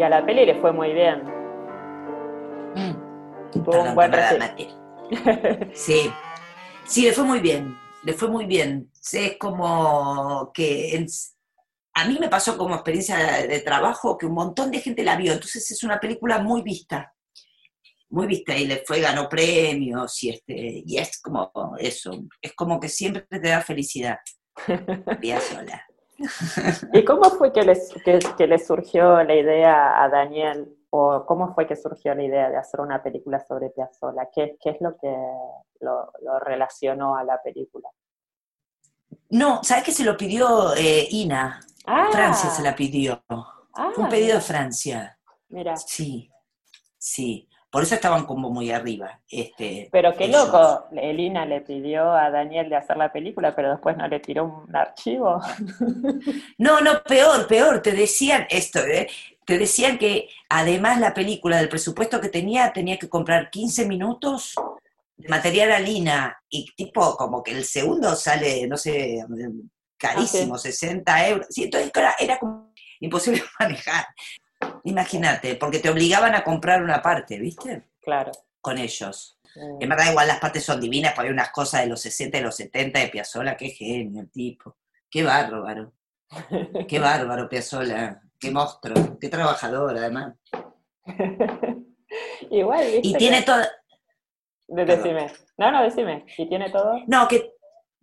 Y 0.00 0.02
a 0.02 0.08
la 0.08 0.24
peli 0.24 0.46
le 0.46 0.54
fue 0.62 0.72
muy 0.72 0.94
bien. 0.94 1.22
Mm. 2.74 3.50
Tuvo 3.52 3.64
Perdón, 3.70 3.88
un 3.88 3.94
buen. 3.94 4.10
Sí, 5.74 6.10
sí, 6.86 7.02
le 7.02 7.12
fue 7.12 7.24
muy 7.24 7.40
bien, 7.40 7.76
le 8.04 8.14
fue 8.14 8.28
muy 8.28 8.46
bien. 8.46 8.90
Es 9.12 9.36
como 9.36 10.50
que 10.54 10.96
en- 10.96 11.06
a 11.92 12.06
mí 12.06 12.16
me 12.18 12.30
pasó 12.30 12.56
como 12.56 12.76
experiencia 12.76 13.18
de 13.46 13.60
trabajo 13.60 14.16
que 14.16 14.24
un 14.24 14.32
montón 14.32 14.70
de 14.70 14.80
gente 14.80 15.04
la 15.04 15.16
vio, 15.16 15.34
entonces 15.34 15.70
es 15.70 15.82
una 15.82 16.00
película 16.00 16.38
muy 16.38 16.62
vista, 16.62 17.12
muy 18.08 18.26
vista 18.26 18.56
y 18.56 18.66
le 18.66 18.82
fue, 18.86 19.00
ganó 19.00 19.28
premios 19.28 20.22
y, 20.22 20.30
este, 20.30 20.82
y 20.86 20.96
es 20.96 21.20
como 21.20 21.52
eso, 21.78 22.12
es 22.40 22.54
como 22.54 22.80
que 22.80 22.88
siempre 22.88 23.26
te 23.28 23.48
da 23.48 23.60
felicidad. 23.60 24.16
Vía 25.20 25.38
sola. 25.42 25.84
¿Y 26.92 27.04
cómo 27.04 27.24
fue 27.30 27.52
que 27.52 27.62
les, 27.62 27.92
que, 28.04 28.18
que 28.36 28.46
le 28.46 28.58
surgió 28.58 29.22
la 29.22 29.34
idea 29.34 30.02
a 30.02 30.08
Daniel? 30.08 30.76
¿O 30.90 31.24
cómo 31.24 31.54
fue 31.54 31.66
que 31.66 31.76
surgió 31.76 32.14
la 32.14 32.22
idea 32.24 32.50
de 32.50 32.56
hacer 32.56 32.80
una 32.80 33.02
película 33.02 33.38
sobre 33.40 33.70
Piazzolla? 33.70 34.28
¿Qué, 34.34 34.56
qué 34.60 34.70
es 34.70 34.80
lo 34.80 34.96
que 34.96 35.08
lo, 35.80 36.12
lo 36.22 36.38
relacionó 36.40 37.16
a 37.16 37.24
la 37.24 37.40
película? 37.42 37.88
No, 39.30 39.62
¿sabes 39.62 39.84
que 39.84 39.92
se 39.92 40.04
lo 40.04 40.16
pidió 40.16 40.74
eh, 40.74 41.06
Ina? 41.10 41.60
Ah, 41.86 42.08
Francia 42.10 42.50
se 42.50 42.62
la 42.62 42.74
pidió. 42.74 43.22
ah, 43.28 43.90
Fue 43.94 44.04
un 44.04 44.10
pedido 44.10 44.34
de 44.36 44.40
Francia. 44.40 45.18
Mira, 45.48 45.76
Sí, 45.76 46.30
sí. 46.98 47.48
Por 47.70 47.84
eso 47.84 47.94
estaban 47.94 48.26
como 48.26 48.50
muy 48.50 48.72
arriba. 48.72 49.20
Este, 49.28 49.88
pero 49.92 50.16
qué 50.16 50.24
ellos. 50.24 50.46
loco, 50.46 50.88
Elina 50.92 51.46
le 51.46 51.60
pidió 51.60 52.12
a 52.12 52.28
Daniel 52.28 52.68
de 52.68 52.76
hacer 52.76 52.96
la 52.96 53.12
película, 53.12 53.54
pero 53.54 53.70
después 53.70 53.96
no 53.96 54.08
le 54.08 54.18
tiró 54.18 54.44
un 54.44 54.74
archivo. 54.74 55.40
No, 56.58 56.80
no, 56.80 57.02
peor, 57.04 57.46
peor. 57.46 57.80
Te 57.80 57.92
decían 57.92 58.46
esto, 58.50 58.80
¿eh? 58.80 59.08
Te 59.46 59.56
decían 59.56 59.98
que 59.98 60.28
además 60.48 61.00
la 61.00 61.14
película 61.14 61.56
del 61.56 61.68
presupuesto 61.68 62.20
que 62.20 62.28
tenía, 62.28 62.72
tenía 62.72 62.98
que 62.98 63.08
comprar 63.08 63.50
15 63.50 63.86
minutos 63.86 64.54
de 65.16 65.28
material 65.28 65.72
a 65.72 65.78
Lina 65.78 66.38
y 66.48 66.66
tipo 66.76 67.16
como 67.16 67.42
que 67.42 67.52
el 67.52 67.64
segundo 67.64 68.14
sale, 68.14 68.66
no 68.66 68.76
sé, 68.76 69.24
carísimo, 69.96 70.58
60 70.58 71.28
euros. 71.28 71.46
Sí, 71.50 71.64
entonces 71.64 71.90
era, 71.94 72.14
era 72.18 72.38
como... 72.38 72.72
imposible 73.00 73.42
manejar. 73.60 74.06
Imagínate, 74.84 75.56
porque 75.56 75.78
te 75.78 75.90
obligaban 75.90 76.34
a 76.34 76.42
comprar 76.44 76.82
una 76.82 77.00
parte, 77.02 77.38
¿viste? 77.38 77.82
Claro. 78.00 78.32
Con 78.60 78.78
ellos. 78.78 79.38
Mm. 79.56 79.82
En 79.82 79.88
verdad, 79.88 80.10
igual 80.10 80.28
las 80.28 80.38
partes 80.38 80.64
son 80.64 80.80
divinas, 80.80 81.12
porque 81.14 81.28
hay 81.28 81.32
unas 81.34 81.50
cosas 81.50 81.82
de 81.82 81.88
los 81.88 82.00
60 82.00 82.38
y 82.38 82.40
los 82.42 82.54
70 82.56 82.98
de 82.98 83.08
Piazzolla, 83.08 83.56
qué 83.56 83.70
genio 83.70 84.22
el 84.22 84.30
tipo. 84.30 84.76
Qué 85.10 85.22
bárbaro. 85.22 85.92
Qué 86.88 86.98
bárbaro, 87.00 87.48
Piazzolla. 87.48 88.22
Qué 88.38 88.50
monstruo. 88.50 89.18
Qué 89.20 89.28
trabajador, 89.28 89.96
además. 89.96 90.34
Igual, 92.50 92.84
¿viste? 92.86 93.08
Y 93.08 93.14
tiene 93.14 93.38
que- 93.40 93.44
toda. 93.46 93.70
de- 94.68 94.84
Decime. 94.84 95.32
No, 95.58 95.70
no, 95.70 95.82
decime. 95.82 96.24
¿Y 96.38 96.48
tiene 96.48 96.70
todo? 96.70 96.98
No, 97.06 97.28
que 97.28 97.52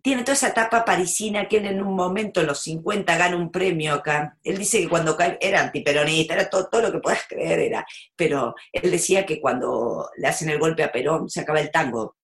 tiene 0.08 0.22
toda 0.22 0.32
esa 0.32 0.48
etapa 0.48 0.86
parisina 0.86 1.46
que 1.46 1.58
él 1.58 1.66
en 1.66 1.82
un 1.82 1.94
momento, 1.94 2.40
en 2.40 2.46
los 2.46 2.62
50, 2.62 3.14
gana 3.18 3.36
un 3.36 3.52
premio 3.52 3.92
acá. 3.92 4.38
Él 4.42 4.56
dice 4.56 4.80
que 4.80 4.88
cuando 4.88 5.14
cae, 5.14 5.36
era 5.38 5.60
antiperonista, 5.60 6.32
era 6.32 6.48
todo, 6.48 6.66
todo 6.70 6.80
lo 6.80 6.92
que 6.92 7.00
puedas 7.00 7.28
creer, 7.28 7.58
era. 7.58 7.86
Pero 8.16 8.54
él 8.72 8.90
decía 8.90 9.26
que 9.26 9.38
cuando 9.38 10.08
le 10.16 10.26
hacen 10.26 10.48
el 10.48 10.58
golpe 10.58 10.82
a 10.82 10.90
Perón, 10.90 11.28
se 11.28 11.40
acaba 11.42 11.60
el 11.60 11.70
tango. 11.70 12.16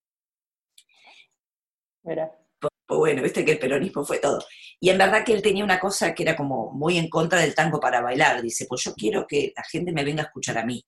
Mira. 2.05 2.33
Pues 2.59 2.99
bueno, 2.99 3.23
viste 3.23 3.45
que 3.45 3.53
el 3.53 3.59
peronismo 3.59 4.03
fue 4.03 4.19
todo. 4.19 4.43
Y 4.81 4.89
en 4.89 4.97
verdad 4.97 5.23
que 5.23 5.35
él 5.35 5.43
tenía 5.43 5.63
una 5.63 5.79
cosa 5.79 6.15
que 6.15 6.23
era 6.23 6.35
como 6.35 6.73
muy 6.73 6.97
en 6.97 7.11
contra 7.11 7.41
del 7.41 7.55
tango 7.55 7.81
para 7.81 8.01
bailar. 8.01 8.41
Dice, 8.41 8.65
pues 8.67 8.83
yo 8.83 8.95
quiero 8.95 9.27
que 9.27 9.53
la 9.55 9.63
gente 9.63 9.93
me 9.93 10.05
venga 10.05 10.23
a 10.23 10.27
escuchar 10.27 10.57
a 10.57 10.65
mí. 10.65 10.83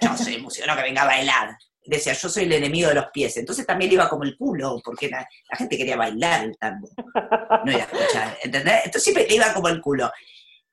Yo 0.00 0.16
soy 0.16 0.36
emocionado 0.36 0.78
que 0.78 0.84
venga 0.84 1.02
a 1.02 1.06
bailar. 1.06 1.58
Decía, 1.84 2.12
yo 2.12 2.28
soy 2.28 2.44
el 2.44 2.52
enemigo 2.52 2.88
de 2.88 2.94
los 2.94 3.06
pies. 3.12 3.36
Entonces 3.36 3.66
también 3.66 3.88
le 3.88 3.94
iba 3.94 4.08
como 4.08 4.24
el 4.24 4.36
culo, 4.36 4.80
porque 4.84 5.08
la, 5.08 5.26
la 5.50 5.56
gente 5.56 5.76
quería 5.76 5.96
bailar 5.96 6.44
el 6.44 6.56
tango. 6.58 6.88
No 7.64 7.72
ir 7.72 7.80
a 7.80 7.84
escuchar, 7.84 8.38
¿entendés? 8.42 8.76
Entonces 8.84 9.02
siempre 9.02 9.26
le 9.26 9.34
iba 9.34 9.52
como 9.54 9.68
el 9.68 9.80
culo. 9.80 10.10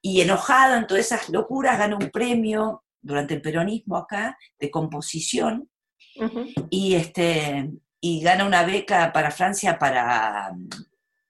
Y 0.01 0.21
enojado 0.21 0.75
en 0.75 0.87
todas 0.87 1.05
esas 1.05 1.29
locuras, 1.29 1.77
gana 1.77 1.95
un 1.95 2.09
premio 2.09 2.83
durante 3.01 3.33
el 3.33 3.41
peronismo 3.41 3.97
acá 3.97 4.37
de 4.59 4.69
composición 4.69 5.69
Ujú. 6.15 6.45
y 6.69 6.95
este 6.95 7.71
y 7.99 8.21
gana 8.21 8.45
una 8.45 8.63
beca 8.63 9.11
para 9.11 9.31
Francia 9.31 9.77
para 9.77 10.51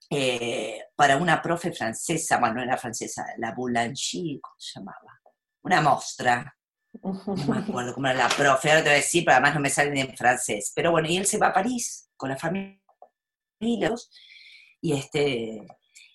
eh, 0.10 0.86
para 0.96 1.18
una 1.18 1.42
profe 1.42 1.72
francesa, 1.74 2.38
bueno, 2.38 2.56
no 2.56 2.64
era 2.64 2.78
francesa, 2.78 3.26
la 3.38 3.52
Boulanger, 3.52 4.40
¿cómo 4.42 4.56
se 4.58 4.80
llamaba? 4.80 5.20
Una 5.64 5.82
mostra, 5.82 6.57
no 7.04 7.36
me 7.48 7.58
acuerdo 7.60 7.94
cómo 7.94 8.08
era 8.08 8.28
la 8.28 8.30
profe, 8.30 8.70
ahora 8.70 8.84
te 8.84 8.90
voy 8.90 8.94
a 8.94 9.02
decir, 9.02 9.24
pero 9.26 9.36
además 9.36 9.56
no 9.56 9.62
me 9.62 9.70
sale 9.70 9.92
ni 9.92 10.02
en 10.02 10.16
francés. 10.16 10.72
Pero 10.76 10.92
bueno, 10.92 11.08
y 11.10 11.18
él 11.18 11.26
se 11.26 11.38
va 11.38 11.48
a 11.48 11.54
París 11.54 12.10
con 12.16 12.30
la 12.30 12.38
familia 12.38 12.82
y 14.82 14.94
este 14.94 15.66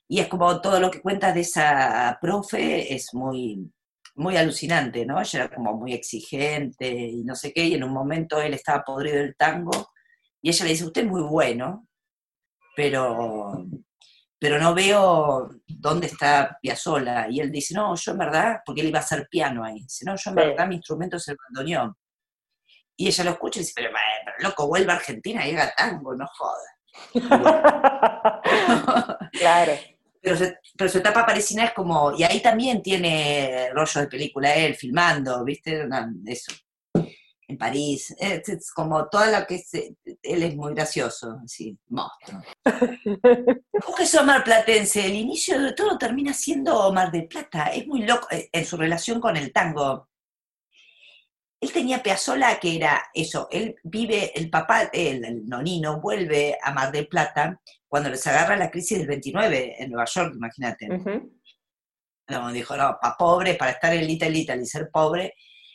y 0.08 0.20
es 0.20 0.28
como 0.28 0.60
todo 0.60 0.78
lo 0.78 0.90
que 0.90 1.00
cuenta 1.00 1.32
de 1.32 1.40
esa 1.40 2.18
profe 2.20 2.94
es 2.94 3.14
muy 3.14 3.72
muy 4.14 4.36
alucinante, 4.36 5.06
¿no? 5.06 5.20
Ella 5.20 5.44
era 5.44 5.54
como 5.54 5.74
muy 5.74 5.94
exigente 5.94 6.90
y 6.90 7.24
no 7.24 7.34
sé 7.34 7.52
qué, 7.52 7.64
y 7.64 7.74
en 7.74 7.84
un 7.84 7.92
momento 7.92 8.40
él 8.40 8.54
estaba 8.54 8.84
podrido 8.84 9.16
del 9.16 9.36
tango, 9.36 9.90
y 10.42 10.50
ella 10.50 10.64
le 10.64 10.70
dice, 10.72 10.84
usted 10.84 11.04
es 11.04 11.08
muy 11.08 11.22
bueno, 11.22 11.88
pero, 12.76 13.66
pero 14.42 14.58
no 14.58 14.74
veo 14.74 15.50
dónde 15.68 16.08
está 16.08 16.58
Piazzolla. 16.60 17.28
Y 17.30 17.38
él 17.38 17.52
dice, 17.52 17.74
no, 17.74 17.94
yo 17.94 18.10
en 18.10 18.18
verdad, 18.18 18.56
porque 18.66 18.80
él 18.80 18.88
iba 18.88 18.98
a 18.98 19.02
hacer 19.02 19.28
piano 19.30 19.62
ahí, 19.64 19.82
dice, 19.82 20.04
no, 20.04 20.16
yo 20.16 20.30
en 20.32 20.36
Sí. 20.36 20.42
verdad 20.48 20.66
mi 20.66 20.74
instrumento 20.74 21.16
es 21.16 21.28
el 21.28 21.36
bandoneón. 21.48 21.94
Y 22.96 23.06
ella 23.06 23.22
lo 23.22 23.30
escucha 23.30 23.60
y 23.60 23.62
dice, 23.62 23.72
pero, 23.76 23.90
pero 24.24 24.36
loco, 24.48 24.66
vuelve 24.66 24.90
a 24.90 24.96
Argentina 24.96 25.46
y 25.46 25.52
haga 25.52 25.72
tango, 25.76 26.16
no 26.16 26.26
joda. 26.26 27.14
claro. 29.32 29.72
Pero, 30.20 30.36
su- 30.36 30.52
pero 30.76 30.90
su 30.90 30.98
etapa 30.98 31.24
parisina 31.24 31.66
es 31.66 31.72
como, 31.72 32.12
y 32.16 32.24
ahí 32.24 32.42
también 32.42 32.82
tiene 32.82 33.70
rollos 33.72 33.94
de 33.94 34.08
película 34.08 34.52
él, 34.54 34.74
filmando, 34.74 35.44
¿viste? 35.44 35.86
Eso, 36.26 36.52
en 37.52 37.58
París. 37.58 38.14
Es, 38.18 38.48
es 38.48 38.70
como 38.72 39.08
toda 39.08 39.28
la 39.28 39.46
que 39.46 39.56
es, 39.56 39.72
él 39.74 40.42
es 40.42 40.56
muy 40.56 40.74
gracioso, 40.74 41.40
sí, 41.46 41.78
monstruo. 41.88 42.42
Vos 43.86 43.96
que 43.96 44.06
sos 44.06 44.24
marplatense, 44.24 45.06
el 45.06 45.14
inicio 45.14 45.60
de 45.60 45.72
todo 45.72 45.96
termina 45.98 46.32
siendo 46.32 46.92
Mar 46.92 47.10
del 47.10 47.28
Plata, 47.28 47.66
es 47.66 47.86
muy 47.86 48.02
loco 48.04 48.26
eh, 48.30 48.48
en 48.52 48.64
su 48.64 48.76
relación 48.76 49.20
con 49.20 49.36
el 49.36 49.52
tango. 49.52 50.08
Él 51.60 51.72
tenía 51.72 52.02
Piazzolla 52.02 52.58
que 52.58 52.74
era 52.74 53.04
eso, 53.14 53.46
él 53.50 53.76
vive, 53.84 54.32
el 54.34 54.50
papá, 54.50 54.90
el, 54.92 55.24
el 55.24 55.46
nonino, 55.46 56.00
vuelve 56.00 56.58
a 56.60 56.72
Mar 56.72 56.90
del 56.90 57.06
Plata 57.06 57.60
cuando 57.86 58.10
les 58.10 58.26
agarra 58.26 58.56
la 58.56 58.70
crisis 58.70 58.98
del 58.98 59.06
29 59.06 59.76
en 59.78 59.90
Nueva 59.90 60.06
York, 60.06 60.32
imagínate. 60.34 60.88
No, 62.28 62.52
dijo, 62.52 62.76
no, 62.76 62.96
para 63.00 63.16
pobre, 63.16 63.54
para 63.54 63.72
estar 63.72 63.92
en 63.92 64.06
Little 64.06 64.36
Italy 64.36 64.62
y 64.62 64.66
ser 64.66 64.90
pobre, 64.90 65.34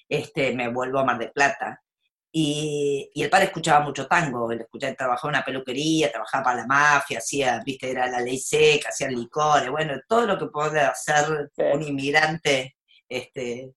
este, 0.09 0.53
me 0.53 0.69
vuelvo 0.69 0.99
a 0.99 1.05
Mar 1.05 1.17
del 1.17 1.31
Plata. 1.31 1.81
Y, 2.31 3.09
y 3.13 3.23
el 3.23 3.29
padre 3.29 3.45
escuchaba 3.45 3.83
mucho 3.83 4.05
tango, 4.05 4.51
él 4.51 4.61
escuchaba, 4.61 4.93
trabajaba 4.93 5.31
en 5.31 5.35
una 5.37 5.45
peluquería, 5.45 6.11
trabajaba 6.11 6.43
para 6.43 6.57
la 6.57 6.67
mafia, 6.67 7.17
hacía, 7.19 7.61
viste, 7.65 7.89
era 7.89 8.07
la 8.07 8.19
ley 8.19 8.37
seca, 8.37 8.89
hacían 8.89 9.15
licores, 9.15 9.69
bueno, 9.71 9.93
todo 10.07 10.27
lo 10.27 10.37
que 10.37 10.47
puede 10.47 10.81
hacer 10.81 11.49
Sí. 11.55 11.63
un 11.73 11.81
inmigrante 11.83 12.75
este, 13.09 13.71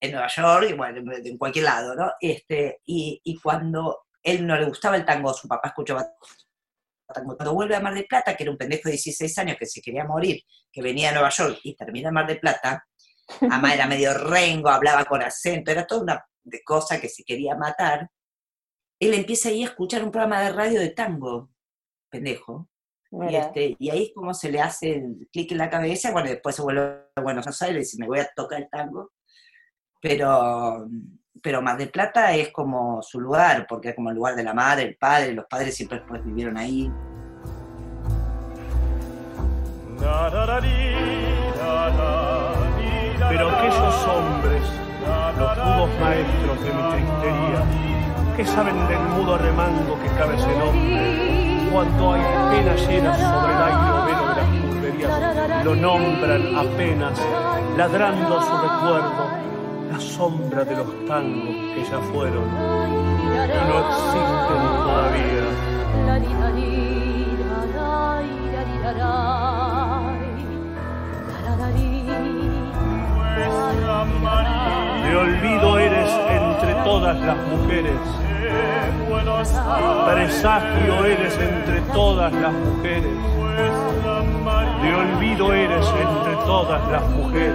en 0.00 0.12
Nueva 0.12 0.28
York, 0.28 0.66
y 0.70 0.72
bueno, 0.74 1.12
en 1.12 1.36
cualquier 1.38 1.64
lado, 1.66 1.94
¿no? 1.94 2.12
Este, 2.20 2.80
y, 2.86 3.20
y 3.24 3.38
cuando 3.40 4.04
él 4.22 4.46
no 4.46 4.56
le 4.56 4.64
gustaba 4.66 4.96
el 4.96 5.04
tango, 5.04 5.34
su 5.34 5.48
papá 5.48 5.68
escuchaba 5.68 6.08
tango. 7.12 7.36
Cuando 7.36 7.52
vuelve 7.54 7.76
a 7.76 7.80
Mar 7.80 7.94
del 7.94 8.06
Plata, 8.06 8.34
que 8.34 8.44
era 8.44 8.52
un 8.52 8.56
pendejo 8.58 8.84
de 8.84 8.92
16 8.92 9.36
años 9.38 9.56
que 9.58 9.66
se 9.66 9.82
quería 9.82 10.04
morir, 10.04 10.40
que 10.72 10.80
venía 10.80 11.10
a 11.10 11.12
Nueva 11.12 11.28
York 11.28 11.60
y 11.64 11.74
termina 11.76 12.08
en 12.08 12.14
Mar 12.14 12.26
del 12.26 12.40
Plata, 12.40 12.86
Ama 13.50 13.74
era 13.74 13.86
medio 13.86 14.14
rengo, 14.14 14.68
hablaba 14.68 15.04
con 15.04 15.22
acento, 15.22 15.70
era 15.70 15.86
toda 15.86 16.02
una 16.02 16.26
de 16.44 16.62
cosa 16.62 17.00
que 17.00 17.08
se 17.08 17.24
quería 17.24 17.54
matar. 17.56 18.10
Él 18.98 19.14
empieza 19.14 19.48
ahí 19.48 19.62
a 19.62 19.66
escuchar 19.66 20.04
un 20.04 20.10
programa 20.10 20.40
de 20.42 20.52
radio 20.52 20.80
de 20.80 20.90
tango, 20.90 21.50
pendejo. 22.08 22.68
Y, 23.28 23.36
este, 23.36 23.76
y 23.78 23.90
ahí 23.90 24.04
es 24.04 24.12
como 24.14 24.32
se 24.32 24.50
le 24.50 24.60
hace 24.60 24.94
el 24.94 25.28
clic 25.30 25.52
en 25.52 25.58
la 25.58 25.68
cabeza, 25.68 26.12
bueno, 26.12 26.30
después 26.30 26.56
se 26.56 26.62
vuelve 26.62 27.08
a 27.14 27.20
Buenos 27.20 27.60
Aires 27.60 27.92
y 27.92 27.98
me 27.98 28.06
voy 28.06 28.20
a 28.20 28.30
tocar 28.34 28.62
el 28.62 28.70
tango. 28.70 29.12
Pero, 30.00 30.88
pero 31.42 31.60
Mar 31.60 31.76
del 31.76 31.90
Plata 31.90 32.34
es 32.34 32.50
como 32.50 33.02
su 33.02 33.20
lugar, 33.20 33.66
porque 33.68 33.90
es 33.90 33.94
como 33.94 34.08
el 34.10 34.16
lugar 34.16 34.34
de 34.34 34.44
la 34.44 34.54
madre, 34.54 34.84
el 34.84 34.96
padre, 34.96 35.32
los 35.32 35.44
padres 35.44 35.74
siempre 35.74 35.98
después 35.98 36.24
vivieron 36.24 36.56
ahí. 36.56 36.90
Pero 43.32 43.48
aquellos 43.48 43.96
hombres, 44.08 44.62
los 45.38 45.56
rudos 45.56 45.88
maestros 46.02 46.56
de 46.64 46.70
mi 46.70 46.82
tristería, 46.90 47.64
que 48.36 48.44
saben 48.44 48.76
del 48.88 49.00
mudo 49.16 49.38
remango 49.38 49.98
que 50.02 50.08
cabe 50.18 50.34
ese 50.36 50.54
nombre, 50.58 51.70
cuando 51.72 52.12
hay 52.12 52.20
pena 52.50 52.74
llena 52.76 53.14
sobre 53.16 53.54
el 53.54 53.62
aire 53.70 53.88
de 54.06 54.24
las 54.36 54.48
pulverías, 54.60 55.64
lo 55.64 55.74
nombran 55.74 56.42
apenas, 56.58 57.18
ladrando 57.78 58.42
su 58.42 58.52
recuerdo, 58.52 59.24
la 59.90 59.98
sombra 59.98 60.64
de 60.66 60.76
los 60.76 61.06
tangos 61.06 61.56
que 61.74 61.84
ya 61.90 61.98
fueron 62.12 62.44
y 62.44 63.60
no 63.66 63.78
existen 63.88 64.60
todavía. 64.76 65.42
De 74.02 75.16
olvido 75.16 75.78
eres 75.78 76.10
entre 76.28 76.74
todas 76.82 77.18
las 77.20 77.36
mujeres. 77.36 78.00
Presagio 80.12 81.06
eres 81.06 81.38
entre 81.38 81.80
todas 81.92 82.32
las 82.32 82.52
mujeres. 82.52 83.16
De 84.82 84.94
olvido 84.94 85.52
eres 85.52 85.86
entre 85.86 86.34
todas 86.46 86.90
las 86.90 87.08
mujeres. 87.10 87.54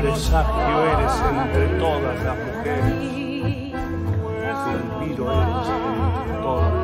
Presagio 0.00 0.86
eres 0.86 1.22
entre 1.30 1.66
todas 1.78 2.22
las 2.24 2.36
mujeres. 2.36 2.84
De 2.84 4.50
olvido 4.74 5.32
eres 5.32 5.68
entre 5.68 6.42
todas 6.42 6.74
las 6.74 6.83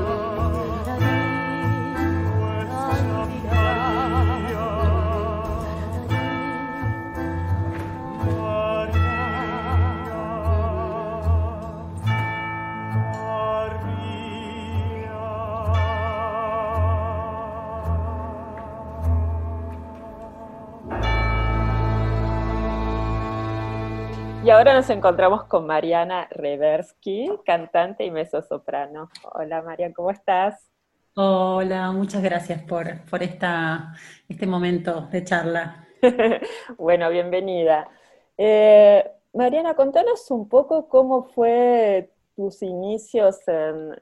Y 24.51 24.53
ahora 24.53 24.75
nos 24.75 24.91
encontramos 24.91 25.45
con 25.45 25.65
Mariana 25.65 26.27
Reversky, 26.29 27.31
cantante 27.47 28.05
y 28.05 28.11
mezzosoprano. 28.11 29.09
Hola 29.33 29.63
María, 29.63 29.93
¿cómo 29.93 30.11
estás? 30.11 30.69
Hola, 31.15 31.93
muchas 31.93 32.21
gracias 32.21 32.61
por, 32.65 33.05
por 33.09 33.23
esta, 33.23 33.95
este 34.29 34.49
momento 34.49 35.03
de 35.03 35.23
charla. 35.23 35.87
bueno, 36.79 37.11
bienvenida. 37.11 37.89
Eh, 38.37 39.09
Mariana, 39.35 39.75
contanos 39.75 40.29
un 40.33 40.49
poco 40.49 40.89
cómo 40.89 41.29
fue 41.29 42.11
tus 42.35 42.61
inicios 42.63 43.47
en, 43.47 43.95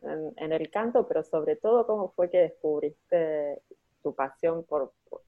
el 0.50 0.70
canto, 0.70 1.06
pero 1.06 1.22
sobre 1.24 1.56
todo 1.56 1.86
cómo 1.86 2.08
fue 2.16 2.30
que 2.30 2.38
descubriste 2.38 3.60
tu 4.02 4.14
pasión 4.14 4.64
por, 4.64 4.94
por, 5.10 5.20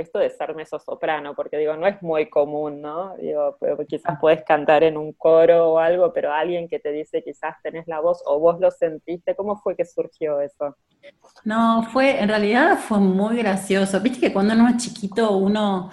esto 0.00 0.18
de 0.18 0.30
ser 0.30 0.54
soprano, 0.84 1.34
porque 1.34 1.56
digo, 1.56 1.76
no 1.76 1.86
es 1.86 2.02
muy 2.02 2.28
común, 2.28 2.80
¿no? 2.80 3.16
Digo, 3.16 3.56
quizás 3.88 4.18
puedes 4.20 4.44
cantar 4.44 4.82
en 4.82 4.96
un 4.96 5.12
coro 5.12 5.72
o 5.72 5.78
algo, 5.78 6.12
pero 6.12 6.32
alguien 6.32 6.68
que 6.68 6.78
te 6.78 6.92
dice 6.92 7.22
quizás 7.22 7.56
tenés 7.62 7.86
la 7.88 8.00
voz 8.00 8.22
o 8.26 8.38
vos 8.38 8.60
lo 8.60 8.70
sentiste, 8.70 9.34
¿cómo 9.34 9.56
fue 9.56 9.76
que 9.76 9.84
surgió 9.84 10.40
eso? 10.40 10.76
No, 11.44 11.88
fue, 11.92 12.20
en 12.20 12.28
realidad 12.28 12.78
fue 12.78 12.98
muy 12.98 13.36
gracioso. 13.36 14.00
Viste 14.00 14.20
que 14.20 14.32
cuando 14.32 14.54
uno 14.54 14.68
es 14.68 14.76
chiquito 14.76 15.36
uno 15.36 15.90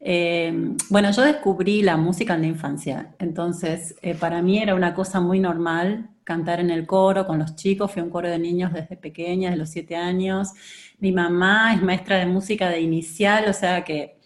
eh, 0.00 0.52
bueno, 0.90 1.10
yo 1.10 1.22
descubrí 1.22 1.82
la 1.82 1.96
música 1.96 2.34
en 2.34 2.42
la 2.42 2.46
infancia, 2.48 3.14
entonces 3.18 3.96
eh, 4.02 4.14
para 4.14 4.42
mí 4.42 4.58
era 4.58 4.74
una 4.74 4.94
cosa 4.94 5.20
muy 5.20 5.40
normal 5.40 6.10
cantar 6.26 6.60
en 6.60 6.70
el 6.70 6.86
coro 6.86 7.26
con 7.26 7.38
los 7.38 7.54
chicos, 7.56 7.92
fui 7.92 8.00
a 8.00 8.04
un 8.04 8.10
coro 8.10 8.28
de 8.28 8.38
niños 8.38 8.72
desde 8.72 8.96
pequeña, 8.96 9.50
de 9.50 9.56
los 9.56 9.70
siete 9.70 9.94
años. 9.94 10.50
Mi 10.98 11.12
mamá 11.12 11.72
es 11.74 11.82
maestra 11.82 12.16
de 12.18 12.26
música 12.26 12.68
de 12.68 12.80
inicial, 12.80 13.48
o 13.48 13.52
sea 13.52 13.84
que 13.84 14.18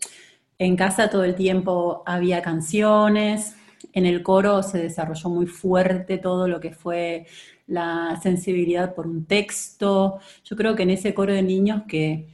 en 0.59 0.77
casa 0.77 1.11
todo 1.11 1.25
el 1.25 1.35
tiempo 1.35 2.03
había 2.07 2.43
canciones, 2.43 3.55
en 3.93 4.07
el 4.07 4.23
coro 4.23 4.62
se 4.62 4.79
desarrolló 4.79 5.29
muy 5.31 5.47
fuerte 5.47 6.18
todo 6.18 6.49
lo 6.49 6.61
que 6.61 6.73
fue 6.73 7.27
la 7.66 8.18
sensibilidad 8.23 8.95
por 8.95 9.07
un 9.07 9.27
texto. 9.27 10.21
Yo 10.45 10.57
creo 10.57 10.77
que 10.77 10.85
en 10.85 10.91
ese 10.91 11.14
coro 11.14 11.33
de 11.35 11.43
niños 11.43 11.83
que, 11.89 12.27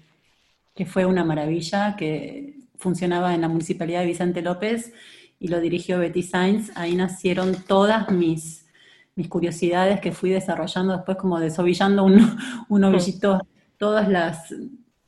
que 0.75 0.87
fue 0.87 1.07
una 1.07 1.25
maravilla, 1.25 1.97
que 1.97 2.56
funcionaba 2.79 3.35
en 3.35 3.41
la 3.41 3.49
Municipalidad 3.49 4.01
de 4.01 4.07
Vicente 4.07 4.43
López 4.43 4.93
y 5.39 5.49
lo 5.49 5.61
dirigió 5.61 5.99
Betty 5.99 6.23
Sainz, 6.23 6.73
ahí 6.77 6.95
nacieron 6.95 7.55
todas 7.67 8.11
mis, 8.11 8.67
mis 9.15 9.29
curiosidades 9.29 10.01
que 10.01 10.13
fui 10.13 10.31
desarrollando 10.31 10.95
después 10.95 11.17
como 11.19 11.41
desovillando 11.41 12.05
un, 12.05 12.39
un 12.69 12.85
ovillito, 12.85 13.47
todas 13.77 14.09
las, 14.09 14.55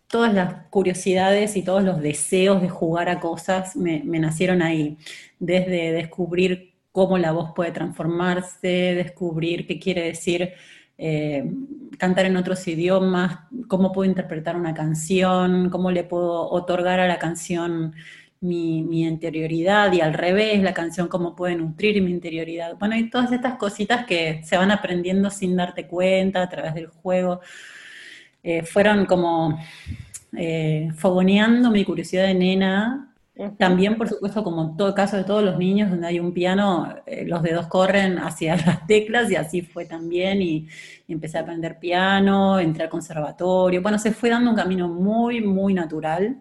todas 0.08 0.32
las 0.34 0.66
curiosidades 0.70 1.56
y 1.56 1.62
todos 1.62 1.84
los 1.84 2.00
deseos 2.00 2.60
de 2.62 2.68
jugar 2.68 3.08
a 3.08 3.20
cosas 3.20 3.76
me, 3.76 4.00
nacieron 4.04 4.62
ahí, 4.62 4.98
desde 5.38 5.92
descubrir 5.92 6.74
cómo 6.92 7.18
la 7.18 7.32
voz 7.32 7.52
puede 7.54 7.70
transformarse, 7.70 8.94
descubrir 8.94 9.66
qué 9.66 9.78
quiere 9.78 10.02
decir 10.02 10.54
eh, 10.98 11.48
cantar 11.96 12.26
en 12.26 12.36
otros 12.36 12.66
idiomas, 12.68 13.40
cómo 13.68 13.92
puedo 13.92 14.08
interpretar 14.10 14.56
una 14.56 14.74
canción, 14.74 15.70
cómo 15.70 15.90
le 15.90 16.04
puedo 16.04 16.50
otorgar 16.50 17.00
a 17.00 17.08
la 17.08 17.18
canción 17.18 17.94
mi, 18.40 19.04
interioridad 19.04 19.92
y 19.92 20.00
al 20.00 20.14
revés, 20.14 20.62
la 20.62 20.74
canción 20.74 21.08
cómo 21.08 21.34
puede 21.34 21.56
nutrir 21.56 22.02
mi 22.02 22.10
interioridad. 22.10 22.76
Bueno, 22.78 22.96
y 22.96 23.10
todas 23.10 23.32
estas 23.32 23.56
cositas 23.56 24.06
que 24.06 24.42
se 24.44 24.56
van 24.56 24.70
aprendiendo 24.70 25.30
sin 25.30 25.56
darte 25.56 25.86
cuenta 25.86 26.42
a 26.42 26.48
través 26.48 26.74
del 26.74 26.88
juego, 26.88 27.40
eh, 28.42 28.62
fueron 28.62 29.06
como 29.06 29.58
eh, 30.36 30.90
fogoneando 30.96 31.70
mi 31.70 31.84
curiosidad 31.84 32.24
de 32.26 32.34
nena 32.34 33.07
también, 33.56 33.96
por 33.96 34.08
supuesto, 34.08 34.42
como 34.42 34.62
en 34.62 34.76
todo 34.76 34.94
caso 34.94 35.16
de 35.16 35.22
todos 35.22 35.44
los 35.44 35.58
niños, 35.58 35.90
donde 35.90 36.08
hay 36.08 36.18
un 36.18 36.32
piano, 36.32 36.92
eh, 37.06 37.24
los 37.24 37.40
dedos 37.42 37.68
corren 37.68 38.18
hacia 38.18 38.56
las 38.66 38.86
teclas 38.86 39.30
y 39.30 39.36
así 39.36 39.62
fue 39.62 39.84
también. 39.84 40.42
Y, 40.42 40.68
empecé 41.06 41.38
a 41.38 41.42
aprender 41.42 41.78
piano, 41.78 42.58
entré 42.58 42.84
al 42.84 42.90
conservatorio. 42.90 43.80
Bueno, 43.80 43.98
se 43.98 44.12
fue 44.12 44.28
dando 44.28 44.50
un 44.50 44.56
camino 44.56 44.88
muy, 44.88 45.40
muy 45.40 45.72
natural. 45.72 46.36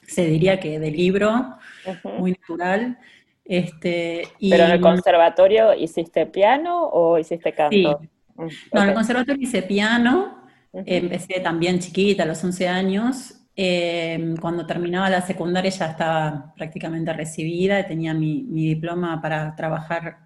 Se 0.00 0.26
diría 0.26 0.58
que 0.58 0.80
de 0.80 0.90
libro, 0.90 1.56
muy 2.18 2.32
natural. 2.32 2.98
Este, 3.44 4.28
¿Pero 4.40 4.64
en 4.64 4.70
el 4.72 4.80
conservatorio 4.80 5.72
hiciste 5.74 6.26
piano 6.26 6.88
o 6.88 7.18
hiciste 7.18 7.52
canto? 7.52 8.00
Sí. 8.00 8.08
Mm, 8.34 8.48
no, 8.72 8.82
en 8.82 8.88
el 8.88 8.94
conservatorio 8.94 9.42
hice 9.42 9.62
piano. 9.62 10.42
Empecé 10.72 11.40
también 11.40 11.78
chiquita, 11.78 12.24
a 12.24 12.26
los 12.26 12.42
11 12.42 12.68
años, 12.68 13.35
Em, 13.58 14.36
cuando 14.36 14.66
terminaba 14.66 15.08
la 15.08 15.22
secundaria 15.22 15.70
ya 15.70 15.86
estaba 15.86 16.52
prácticamente 16.54 17.10
recibida, 17.14 17.86
tenía 17.86 18.12
mi, 18.12 18.42
diploma 18.42 19.20
para 19.22 19.56
trabajar 19.56 20.18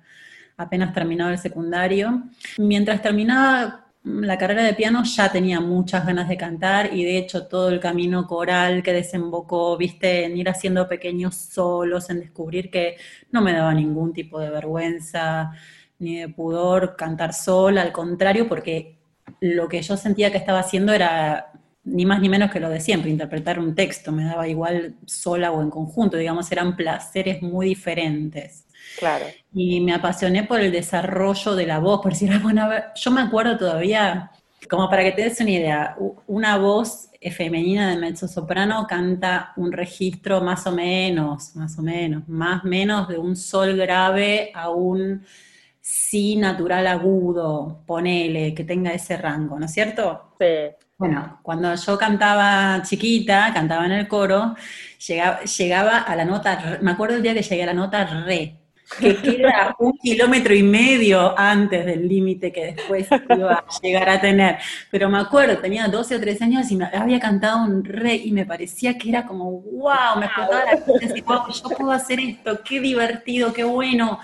apenas 0.56 0.92
terminado 0.92 1.30
el 1.30 1.38
secundario. 1.38 2.24
Mientras 2.58 3.00
terminaba 3.00 3.86
la 4.02 4.38
carrera 4.38 4.64
de 4.64 4.74
piano 4.74 5.04
ya 5.04 5.30
tenía 5.30 5.60
muchas 5.60 6.06
ganas 6.06 6.28
de 6.28 6.36
cantar 6.36 6.92
y 6.92 7.04
de 7.04 7.18
hecho 7.18 7.46
todo 7.46 7.68
el 7.68 7.80
camino 7.80 8.26
coral 8.26 8.82
que 8.82 8.92
desembocó, 8.92 9.76
viste, 9.76 10.24
en 10.24 10.36
ir 10.36 10.48
haciendo 10.48 10.88
pequeños 10.88 11.36
solos, 11.36 12.10
en 12.10 12.20
descubrir 12.20 12.70
que 12.70 12.96
no 13.30 13.42
me 13.42 13.52
daba 13.52 13.74
ningún 13.74 14.12
tipo 14.12 14.40
de 14.40 14.50
vergüenza 14.50 15.52
ni 15.98 16.18
de 16.18 16.28
pudor 16.30 16.96
cantar 16.96 17.34
sola, 17.34 17.82
al 17.82 17.92
contrario, 17.92 18.48
porque 18.48 18.98
lo 19.40 19.68
que 19.68 19.82
yo 19.82 19.96
sentía 19.96 20.32
que 20.32 20.38
estaba 20.38 20.60
haciendo 20.60 20.92
era 20.92 21.52
ni 21.90 22.06
más 22.06 22.20
ni 22.20 22.28
menos 22.28 22.50
que 22.50 22.60
lo 22.60 22.68
de 22.68 22.80
siempre, 22.80 23.10
interpretar 23.10 23.58
un 23.58 23.74
texto, 23.74 24.12
me 24.12 24.24
daba 24.24 24.48
igual 24.48 24.94
sola 25.06 25.50
o 25.52 25.62
en 25.62 25.70
conjunto, 25.70 26.16
digamos, 26.16 26.50
eran 26.52 26.76
placeres 26.76 27.42
muy 27.42 27.66
diferentes. 27.66 28.66
Claro. 28.98 29.26
Y 29.52 29.80
me 29.80 29.92
apasioné 29.92 30.44
por 30.44 30.60
el 30.60 30.72
desarrollo 30.72 31.54
de 31.54 31.66
la 31.66 31.78
voz, 31.78 32.00
por 32.00 32.12
decir, 32.12 32.38
bueno, 32.40 32.68
yo 32.94 33.10
me 33.10 33.20
acuerdo 33.20 33.58
todavía, 33.58 34.30
como 34.68 34.88
para 34.88 35.02
que 35.02 35.12
te 35.12 35.22
des 35.22 35.40
una 35.40 35.50
idea, 35.50 35.96
una 36.26 36.58
voz 36.58 37.10
femenina 37.30 37.90
de 37.90 37.98
mezzo 37.98 38.26
soprano 38.26 38.86
canta 38.88 39.52
un 39.56 39.72
registro 39.72 40.40
más 40.40 40.66
o 40.66 40.72
menos, 40.72 41.54
más 41.54 41.78
o 41.78 41.82
menos, 41.82 42.26
más 42.28 42.64
o 42.64 42.68
menos 42.68 43.08
de 43.08 43.18
un 43.18 43.36
sol 43.36 43.76
grave 43.76 44.50
a 44.54 44.70
un 44.70 45.22
si 45.80 46.36
natural 46.36 46.86
agudo, 46.86 47.82
ponele, 47.86 48.54
que 48.54 48.64
tenga 48.64 48.92
ese 48.92 49.16
rango, 49.16 49.58
¿no 49.58 49.66
es 49.66 49.72
cierto? 49.72 50.34
Sí. 50.38 50.46
Bueno, 51.00 51.38
cuando 51.42 51.74
yo 51.74 51.96
cantaba 51.96 52.82
chiquita, 52.82 53.52
cantaba 53.54 53.86
en 53.86 53.92
el 53.92 54.06
coro, 54.06 54.54
llegaba, 55.06 56.00
a 56.00 56.14
la 56.14 56.26
nota, 56.26 56.78
me 56.82 56.90
acuerdo 56.90 57.16
el 57.16 57.22
día 57.22 57.32
que 57.32 57.40
llegué 57.40 57.62
a 57.62 57.66
la 57.66 57.72
nota 57.72 58.04
re, 58.26 58.58
que 59.00 59.16
queda 59.16 59.74
un 59.78 59.96
kilómetro 59.96 60.54
y 60.54 60.62
medio 60.62 61.32
antes 61.38 61.86
del 61.86 62.06
límite 62.06 62.52
que 62.52 62.74
después 62.74 63.08
iba 63.34 63.54
a 63.54 63.64
llegar 63.82 64.10
a 64.10 64.20
tener. 64.20 64.58
Pero 64.90 65.08
me 65.08 65.18
acuerdo, 65.18 65.56
tenía 65.56 65.88
12 65.88 66.16
o 66.16 66.20
13 66.20 66.44
años 66.44 66.70
y 66.70 66.76
me 66.76 66.84
había 66.84 67.18
cantado 67.18 67.64
un 67.64 67.82
re 67.82 68.16
y 68.16 68.30
me 68.32 68.44
parecía 68.44 68.98
que 68.98 69.08
era 69.08 69.24
como, 69.24 69.52
wow, 69.52 70.18
me 70.18 70.26
explotaba 70.26 70.64
la 70.66 70.84
cabeza, 70.84 71.14
wow, 71.24 71.50
yo 71.50 71.76
puedo 71.78 71.92
hacer 71.92 72.20
esto, 72.20 72.60
qué 72.62 72.78
divertido, 72.78 73.54
qué 73.54 73.64
bueno. 73.64 74.20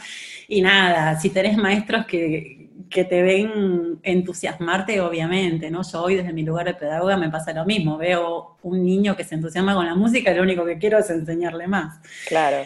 Y 0.46 0.60
nada, 0.60 1.18
si 1.18 1.30
tenés 1.30 1.56
maestros 1.56 2.04
que, 2.04 2.55
que 2.90 3.04
te 3.04 3.22
ven 3.22 3.98
entusiasmarte, 4.02 5.00
obviamente, 5.00 5.70
¿no? 5.70 5.82
Yo 5.82 6.02
hoy 6.02 6.16
desde 6.16 6.32
mi 6.32 6.42
lugar 6.42 6.66
de 6.66 6.74
pedagoga 6.74 7.16
me 7.16 7.30
pasa 7.30 7.52
lo 7.52 7.64
mismo, 7.64 7.98
veo 7.98 8.56
un 8.62 8.84
niño 8.84 9.16
que 9.16 9.24
se 9.24 9.34
entusiasma 9.34 9.74
con 9.74 9.86
la 9.86 9.94
música 9.94 10.30
y 10.30 10.34
lo 10.34 10.42
único 10.42 10.64
que 10.64 10.78
quiero 10.78 10.98
es 10.98 11.10
enseñarle 11.10 11.66
más. 11.66 12.00
Claro. 12.28 12.64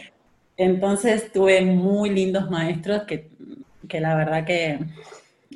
Entonces 0.57 1.33
tuve 1.33 1.63
muy 1.63 2.11
lindos 2.11 2.51
maestros 2.51 3.05
que, 3.05 3.31
la 4.01 4.15
verdad 4.15 4.45
que 4.45 4.79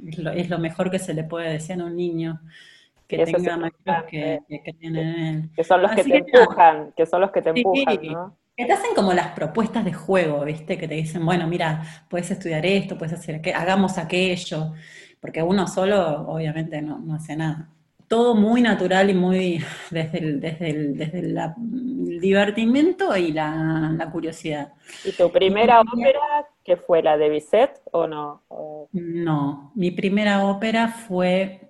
es 0.06 0.48
lo, 0.48 0.58
mejor 0.58 0.90
que 0.90 0.98
se 0.98 1.14
le 1.14 1.24
puede 1.24 1.52
decir 1.52 1.80
a 1.80 1.84
un 1.84 1.96
niño, 1.96 2.40
que 3.06 3.24
tenga 3.24 3.56
maestros 3.56 4.04
que, 4.10 4.40
creen 4.48 4.76
en 4.80 4.96
él. 4.96 5.50
Que 5.54 5.64
son 5.64 5.82
los 5.82 5.90
que 5.92 6.04
te 6.04 6.16
empujan, 6.18 6.92
que 6.96 7.06
son 7.06 7.20
los 7.20 7.30
que 7.30 7.42
te 7.42 7.50
empujan, 7.50 7.98
¿no? 8.02 8.36
Que 8.57 8.66
te 8.66 8.72
hacen 8.72 8.94
como 8.94 9.12
las 9.12 9.32
propuestas 9.32 9.84
de 9.84 9.92
juego, 9.92 10.44
¿viste? 10.44 10.78
Que 10.78 10.86
te 10.86 10.94
dicen, 10.94 11.26
bueno, 11.26 11.48
mira, 11.48 11.82
puedes 12.09 12.30
estudiar 12.30 12.64
esto, 12.64 12.96
puedes 12.96 13.14
hacer 13.14 13.36
aquello, 13.36 13.57
hagamos 13.57 13.98
aquello, 13.98 14.72
porque 15.20 15.42
uno 15.42 15.66
solo 15.66 16.28
obviamente 16.28 16.80
no, 16.80 17.02
hace 17.14 17.36
nada. 17.36 17.68
Todo 18.07 18.36
muy 18.36 18.62
natural 18.62 19.11
y 19.11 19.14
muy 19.14 19.64
desde 19.90 20.18
el, 20.18 20.40
desde 20.40 20.70
el, 20.70 20.96
desde 20.96 21.18
el 21.18 22.20
divertimento 22.20 23.16
y 23.16 23.32
la, 23.32 24.09
curiosidad. 24.12 24.72
¿Y 25.05 25.12
tu 25.12 25.32
primera 25.32 25.80
ópera, 25.80 26.46
que 26.62 26.76
fue 26.76 27.02
la 27.02 27.16
de 27.16 27.30
Bizet 27.30 27.80
o 27.90 28.07
no? 28.07 28.42
No, 28.92 29.72
mi 29.74 29.90
primera 29.90 30.44
ópera 30.46 30.88
fue 30.88 31.61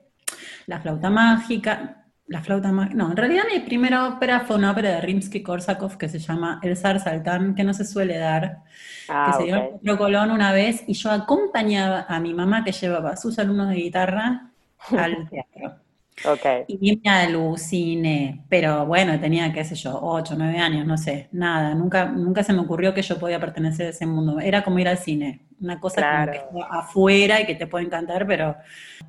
La 0.67 0.81
flauta 0.81 1.09
mágica, 1.09 2.04
la 2.27 2.43
flauta 2.43 2.73
mágica. 2.73 2.97
No, 2.97 3.11
en 3.11 3.17
realidad 3.17 3.45
mi 3.53 3.61
primera 3.61 4.09
ópera 4.09 4.41
fue 4.41 4.57
una 4.57 4.71
ópera 4.71 4.91
de 4.91 5.03
Rimsky-Korsakov 5.03 5.97
que 5.97 6.09
se 6.09 6.19
llama 6.19 6.61
El 6.63 6.77
Zar 6.77 7.01
Saltán, 7.01 7.55
que 7.55 7.65
no 7.65 7.75
se 7.75 7.85
suele 7.85 8.17
dar, 8.19 8.63
ah, 9.09 9.27
que 9.27 9.39
se 9.39 9.45
dio 9.45 9.57
en 9.57 9.79
Petro 9.79 9.99
Colón 9.99 10.31
una 10.31 10.53
vez, 10.53 10.85
y 10.87 10.95
yo 10.95 11.11
acompañaba 11.11 12.07
a 12.09 12.21
mi 12.21 12.33
mamá 12.33 12.65
que 12.65 12.73
llevaba 12.73 13.11
a 13.11 13.17
sus 13.17 13.39
alumnos 13.39 13.69
de 13.69 13.77
guitarra 13.77 14.51
al 14.91 15.29
teatro. 15.31 15.85
Okay. 16.25 16.65
Y 16.69 17.01
me 17.03 17.11
aluciné, 17.11 18.45
pero 18.49 18.87
bueno, 18.87 19.19
tenía, 19.19 19.53
qué 19.53 19.65
sé 19.65 19.75
yo, 19.75 19.99
8, 20.01 20.35
9 20.39 20.59
años, 20.59 20.87
no 20.87 20.97
sé, 20.97 21.29
nada, 21.33 21.75
nunca, 21.75 22.07
nunca 22.07 22.45
se 22.45 22.53
me 22.53 22.61
ocurrió 22.61 22.95
que 22.95 23.03
yo 23.03 23.19
podía 23.19 23.41
pertenecer 23.41 23.89
a 23.89 23.91
ese 23.91 24.07
mundo. 24.07 24.39
Era 24.39 24.63
como 24.63 24.79
ir 24.79 24.89
al 24.89 24.99
cine, 24.99 25.41
una 25.65 25.81
cosa 25.81 26.03
Claro. 26.03 26.33
como 26.33 26.33
que 26.33 26.39
está 26.39 26.67
afuera 26.71 27.41
y 27.41 27.47
que 27.47 27.55
te 27.57 27.67
puede 27.67 27.87
encantar, 27.87 28.27
pero 28.27 28.57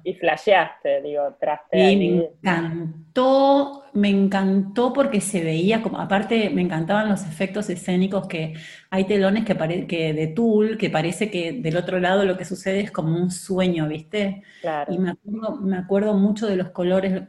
Y 0.03 0.13
flasheaste, 0.15 1.01
digo, 1.01 1.35
traste 1.39 1.77
y 1.79 1.95
me 1.95 2.05
encantó, 2.07 3.83
me 3.93 4.09
encantó 4.09 4.93
porque 4.93 5.19
se 5.21 5.43
veía 5.43 5.81
como, 5.81 5.99
aparte 5.99 6.49
me 6.51 6.61
encantaban 6.61 7.09
los 7.09 7.23
efectos 7.25 7.69
escénicos 7.71 8.27
que 8.27 8.53
hay 8.91 9.05
telones 9.05 9.45
que, 9.45 9.55
pare- 9.55 9.87
que 9.87 10.13
de 10.13 10.27
tul, 10.27 10.77
que 10.77 10.89
parece 10.91 11.31
que 11.31 11.53
del 11.53 11.77
otro 11.77 11.99
lado 11.99 12.23
lo 12.25 12.37
que 12.37 12.45
sucede 12.45 12.81
es 12.81 12.91
como 12.91 13.15
un 13.17 13.31
sueño, 13.31 13.87
¿viste? 13.87 14.43
Claro. 14.61 14.93
Y 14.93 14.99
me 14.99 15.11
acuerdo, 15.11 15.55
me 15.61 15.77
acuerdo 15.77 16.13
mucho 16.13 16.45
de 16.47 16.55
los 16.57 16.69
colores. 16.69 17.23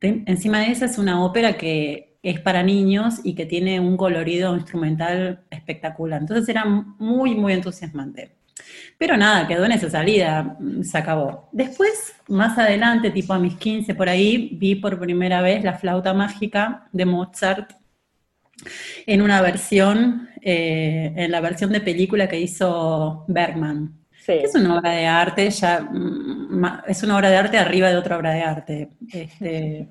Re- 0.00 0.24
Encima 0.26 0.60
de 0.60 0.72
esa 0.72 0.86
es 0.86 0.98
una 0.98 1.24
ópera 1.24 1.56
que 1.56 2.18
es 2.22 2.40
para 2.40 2.62
niños 2.62 3.20
y 3.24 3.34
que 3.34 3.46
tiene 3.46 3.80
un 3.80 3.96
colorido 3.96 4.54
instrumental 4.56 5.44
espectacular. 5.50 6.20
Entonces 6.20 6.48
era 6.48 6.64
muy, 6.66 7.34
muy 7.34 7.52
entusiasmante. 7.54 8.36
Pero 8.98 9.16
nada, 9.16 9.48
quedó 9.48 9.64
en 9.64 9.72
esa 9.72 9.90
salida, 9.90 10.56
se 10.82 10.98
acabó. 10.98 11.48
Después, 11.52 12.14
más 12.28 12.58
adelante, 12.58 13.10
tipo 13.10 13.32
a 13.32 13.38
mis 13.38 13.56
15 13.56 13.94
por 13.94 14.08
ahí, 14.08 14.56
vi 14.60 14.74
por 14.74 14.98
primera 14.98 15.40
vez 15.40 15.64
la 15.64 15.78
flauta 15.78 16.12
mágica 16.12 16.88
de 16.92 17.06
Mozart 17.06 17.72
en 19.06 19.22
una 19.22 19.40
versión, 19.42 20.28
eh, 20.42 21.12
en 21.16 21.30
la 21.30 21.40
versión 21.40 21.72
de 21.72 21.80
película 21.80 22.28
que 22.28 22.40
hizo 22.40 23.24
Bergman. 23.28 23.96
Sí. 24.24 24.32
Es 24.32 24.54
una 24.54 24.78
obra 24.78 24.90
de 24.90 25.06
arte, 25.06 25.50
ya 25.50 25.80
mm, 25.80 26.64
es 26.86 27.02
una 27.02 27.16
obra 27.16 27.30
de 27.30 27.36
arte 27.36 27.58
arriba 27.58 27.88
de 27.88 27.96
otra 27.96 28.18
obra 28.18 28.32
de 28.32 28.42
arte. 28.42 28.90
Este, 29.10 29.88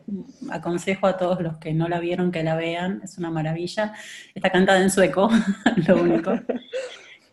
aconsejo 0.51 1.07
a 1.07 1.17
todos 1.17 1.41
los 1.41 1.57
que 1.57 1.73
no 1.73 1.87
la 1.87 1.99
vieron 1.99 2.31
que 2.31 2.43
la 2.43 2.55
vean, 2.55 3.01
es 3.03 3.17
una 3.17 3.31
maravilla. 3.31 3.93
Está 4.35 4.51
cantada 4.51 4.81
en 4.81 4.91
sueco, 4.91 5.29
lo 5.87 6.01
único. 6.01 6.31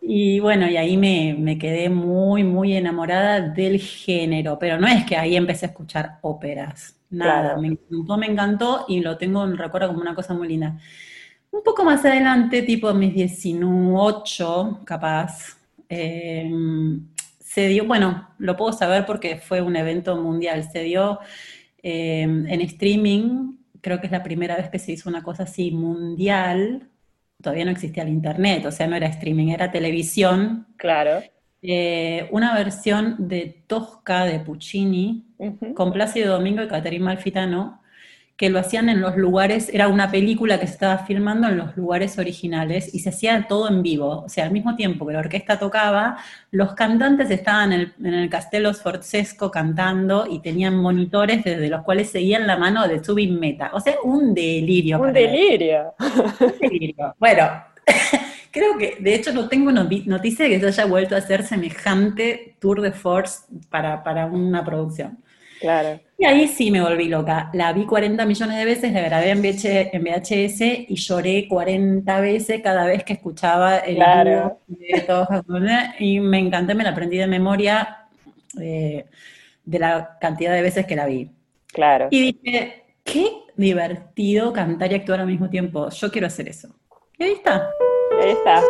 Y 0.08 0.38
bueno, 0.40 0.68
y 0.70 0.76
ahí 0.76 0.96
me, 0.96 1.34
me 1.38 1.58
quedé 1.58 1.88
muy, 1.90 2.44
muy 2.44 2.76
enamorada 2.76 3.40
del 3.40 3.80
género, 3.80 4.56
pero 4.58 4.78
no 4.78 4.86
es 4.86 5.04
que 5.04 5.16
ahí 5.16 5.34
empecé 5.36 5.66
a 5.66 5.68
escuchar 5.70 6.18
óperas, 6.22 6.96
nada, 7.10 7.54
Claro. 7.54 7.56
me 7.56 7.68
encantó, 7.68 8.16
me 8.16 8.26
encantó 8.26 8.84
y 8.88 9.00
lo 9.00 9.18
tengo 9.18 9.44
en 9.44 9.56
recuerdo 9.58 9.88
como 9.88 10.00
una 10.00 10.14
cosa 10.14 10.32
muy 10.34 10.46
linda. 10.48 10.78
Un 11.50 11.62
poco 11.64 11.84
más 11.84 12.04
adelante, 12.04 12.62
tipo 12.62 12.92
mis 12.94 13.14
18, 13.14 14.80
capaz, 14.84 15.58
eh, 15.88 16.50
se 17.40 17.68
dio, 17.68 17.86
bueno, 17.86 18.28
lo 18.38 18.56
puedo 18.56 18.72
saber 18.72 19.06
porque 19.06 19.38
fue 19.38 19.60
un 19.62 19.76
evento 19.76 20.16
mundial, 20.16 20.64
se 20.70 20.82
dio 20.82 21.20
eh, 21.82 22.22
en 22.22 22.60
streaming, 22.62 23.56
creo 23.80 24.00
que 24.00 24.06
es 24.06 24.12
la 24.12 24.22
primera 24.22 24.56
vez 24.56 24.68
que 24.70 24.78
se 24.78 24.92
hizo 24.92 25.08
una 25.08 25.22
cosa 25.22 25.44
así 25.44 25.70
mundial, 25.70 26.90
todavía 27.42 27.64
no 27.64 27.70
existía 27.70 28.02
el 28.02 28.08
internet, 28.10 28.64
o 28.66 28.72
sea, 28.72 28.86
no 28.86 28.96
era 28.96 29.06
streaming, 29.08 29.48
era 29.48 29.70
televisión, 29.70 30.66
Claro. 30.76 31.22
eh, 31.62 32.28
una 32.32 32.54
versión 32.54 33.16
de 33.28 33.64
Tosca 33.66 34.24
de 34.24 34.40
Puccini, 34.40 35.26
con 35.74 35.92
Plácido 35.92 36.34
Domingo 36.34 36.62
y 36.62 36.68
Caterina 36.68 37.06
Malfitano, 37.06 37.82
que 38.36 38.50
lo 38.50 38.58
hacían 38.58 38.88
en 38.90 39.00
los 39.00 39.16
lugares, 39.16 39.70
era 39.72 39.88
una 39.88 40.10
película 40.10 40.60
que 40.60 40.66
se 40.66 40.74
estaba 40.74 40.98
filmando 40.98 41.48
en 41.48 41.56
los 41.56 41.74
lugares 41.76 42.18
originales 42.18 42.94
y 42.94 42.98
se 43.00 43.08
hacía 43.08 43.46
todo 43.48 43.68
en 43.68 43.82
vivo, 43.82 44.24
o 44.24 44.28
sea, 44.28 44.44
al 44.44 44.50
mismo 44.52 44.76
tiempo 44.76 45.06
que 45.06 45.14
la 45.14 45.20
orquesta 45.20 45.58
tocaba, 45.58 46.18
los 46.50 46.74
cantantes 46.74 47.30
estaban 47.30 47.72
en 47.72 47.80
el, 47.80 47.94
en 48.04 48.14
el 48.14 48.28
Castello 48.28 48.74
Sforzesco 48.74 49.50
cantando 49.50 50.26
y 50.30 50.40
tenían 50.40 50.76
monitores 50.76 51.44
desde 51.44 51.68
los 51.68 51.82
cuales 51.82 52.10
seguían 52.10 52.46
la 52.46 52.58
mano 52.58 52.86
de 52.86 53.02
Zubin 53.02 53.40
Meta, 53.40 53.70
o 53.72 53.80
sea, 53.80 53.94
un 54.04 54.34
delirio. 54.34 55.00
Un 55.00 55.12
delirio. 55.14 55.94
Un 55.98 56.58
delirio. 56.60 57.14
Bueno, 57.18 57.48
creo 58.50 58.76
que 58.78 58.96
de 59.00 59.14
hecho 59.14 59.32
no 59.32 59.48
tengo 59.48 59.70
noti- 59.70 60.04
noticia 60.06 60.44
de 60.44 60.50
que 60.50 60.60
se 60.60 60.66
haya 60.66 60.84
vuelto 60.86 61.14
a 61.14 61.18
hacer 61.18 61.42
semejante 61.42 62.56
tour 62.60 62.80
de 62.82 62.92
force 62.92 63.44
para, 63.70 64.02
para 64.02 64.26
una 64.26 64.64
producción. 64.64 65.18
Claro. 65.60 66.00
Y 66.18 66.24
ahí 66.24 66.48
sí 66.48 66.70
me 66.70 66.80
volví 66.80 67.08
loca. 67.08 67.50
La 67.52 67.72
vi 67.72 67.84
40 67.84 68.24
millones 68.24 68.56
de 68.56 68.64
veces, 68.64 68.92
la 68.92 69.02
grabé 69.02 69.30
en, 69.30 69.40
VH 69.40 69.94
en 69.94 70.02
VHS 70.02 70.60
y 70.88 70.94
lloré 70.94 71.46
40 71.46 72.20
veces 72.20 72.62
cada 72.62 72.86
vez 72.86 73.04
que 73.04 73.12
escuchaba 73.14 73.78
el 73.78 73.96
Claro. 73.96 74.60
de 74.66 75.00
todos 75.02 75.28
y 75.98 76.20
me 76.20 76.38
encanté, 76.38 76.74
me 76.74 76.84
la 76.84 76.90
aprendí 76.90 77.18
de 77.18 77.26
memoria 77.26 78.06
eh, 78.58 79.04
de 79.64 79.78
la 79.78 80.16
cantidad 80.18 80.54
de 80.54 80.62
veces 80.62 80.86
que 80.86 80.96
la 80.96 81.04
vi. 81.04 81.30
Claro. 81.66 82.08
Y 82.10 82.32
dije, 82.32 82.84
qué 83.04 83.30
divertido 83.56 84.52
cantar 84.54 84.92
y 84.92 84.94
actuar 84.94 85.20
al 85.20 85.26
mismo 85.26 85.50
tiempo. 85.50 85.90
Yo 85.90 86.10
quiero 86.10 86.28
hacer 86.28 86.48
eso. 86.48 86.74
Y 87.18 87.24
ahí 87.24 87.32
está. 87.32 87.68
Ahí 88.22 88.30
está. 88.30 88.62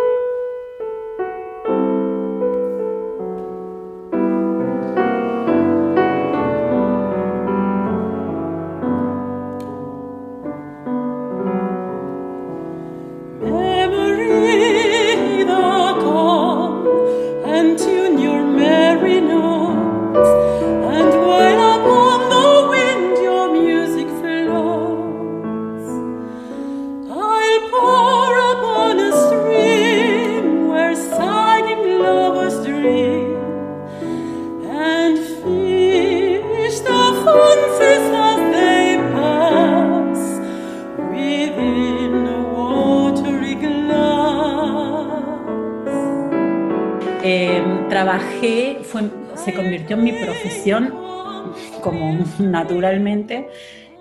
naturalmente, 52.41 53.49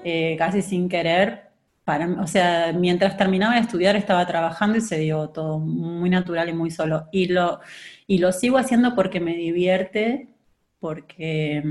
eh, 0.03 0.35
casi 0.37 0.61
sin 0.61 0.89
querer. 0.89 1.43
Para, 1.83 2.07
o 2.19 2.25
sea, 2.25 2.73
mientras 2.73 3.15
terminaba 3.15 3.53
de 3.55 3.61
estudiar 3.61 3.95
estaba 3.95 4.25
trabajando 4.25 4.75
y 4.77 4.81
se 4.81 4.97
dio 4.97 5.29
todo 5.29 5.59
muy 5.59 6.09
natural 6.09 6.49
y 6.49 6.53
muy 6.53 6.71
solo. 6.71 7.07
Y 7.11 7.27
lo, 7.27 7.59
y 8.07 8.17
lo 8.17 8.31
sigo 8.31 8.57
haciendo 8.57 8.95
porque 8.95 9.19
me 9.19 9.35
divierte, 9.35 10.29
porque, 10.79 11.61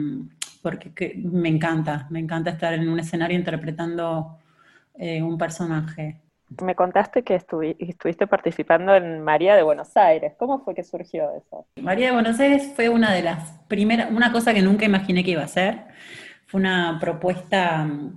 porque 0.63 0.93
que- 0.95 1.15
me 1.17 1.49
encanta, 1.49 2.07
me 2.11 2.21
encanta 2.21 2.51
estar 2.51 2.73
en 2.75 2.89
un 2.89 3.01
escenario 3.01 3.37
interpretando 3.37 4.39
eh, 4.97 5.21
un 5.21 5.37
personaje. 5.37 6.21
Me 6.63 6.77
contaste 6.77 7.25
que 7.25 7.35
estuvi- 7.37 7.75
estuviste 7.81 8.29
participando 8.29 8.95
en 8.95 9.21
María 9.23 9.57
de 9.57 9.65
Buenos 9.65 9.97
Aires. 9.97 10.35
¿Cómo 10.39 10.61
fue 10.61 10.75
que 10.77 10.85
surgió 10.85 11.25
eso? 11.37 11.67
María 11.83 12.07
de 12.09 12.13
Buenos 12.13 12.39
Aires 12.39 12.71
fue 12.77 12.89
una 12.89 13.13
de 13.13 13.23
las 13.23 13.51
primeras, 13.67 14.13
una 14.13 14.31
cosa 14.31 14.55
que 14.55 14.63
nunca 14.63 14.85
imaginé 14.85 15.25
que 15.25 15.33
iba 15.33 15.43
a 15.43 15.47
hacer. 15.47 15.81
Fue 16.55 16.61
una 16.61 16.99
propuesta, 17.01 17.85
mm, 17.85 18.17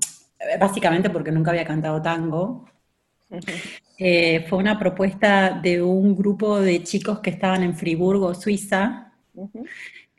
básicamente 0.59 1.09
porque 1.09 1.31
nunca 1.31 1.49
había 1.49 1.65
cantado 1.65 1.99
tango. 2.03 2.65
Eh, 3.99 4.45
fue 4.47 4.59
una 4.59 4.77
propuesta 4.77 5.59
de 5.59 5.81
un 5.81 6.15
grupo 6.15 6.59
de 6.59 6.83
chicos 6.83 7.19
que 7.19 7.31
estaban 7.31 7.63
en 7.63 7.75
Friburgo, 7.75 8.35
Suiza, 8.35 9.11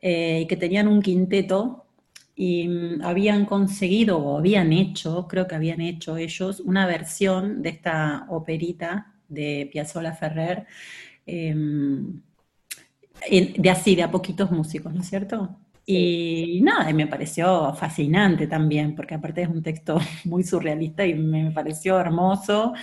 eh, 0.02 0.40
y 0.42 0.46
que 0.48 0.56
tenían 0.56 0.88
un 0.88 1.00
quinteto 1.00 1.86
y 2.34 2.66
mm, 2.66 3.02
habían 3.02 3.46
conseguido 3.46 4.18
o 4.18 4.36
habían 4.36 4.72
hecho, 4.72 5.28
creo 5.28 5.46
que 5.46 5.54
habían 5.54 5.80
hecho 5.80 6.16
ellos, 6.16 6.58
una 6.58 6.86
versión 6.86 7.62
de 7.62 7.68
esta 7.68 8.26
operita 8.30 9.14
de 9.28 9.68
Piazzolla 9.70 10.12
Ferrer, 10.12 10.66
em, 11.24 12.20
de 13.30 13.70
así, 13.70 13.94
de 13.94 14.02
a 14.02 14.10
poquitos 14.10 14.50
músicos, 14.50 14.92
¿no 14.92 15.02
es 15.02 15.08
cierto? 15.08 15.56
Y 15.90 16.60
nada, 16.62 16.90
y 16.90 16.94
me 16.94 17.06
pareció 17.06 17.72
fascinante 17.74 18.46
también, 18.46 18.94
porque 18.94 19.14
aparte 19.14 19.42
es 19.42 19.48
un 19.48 19.62
texto 19.62 19.98
muy 20.24 20.44
surrealista 20.44 21.06
y 21.06 21.14
me 21.14 21.50
pareció 21.50 21.98
hermoso. 21.98 22.74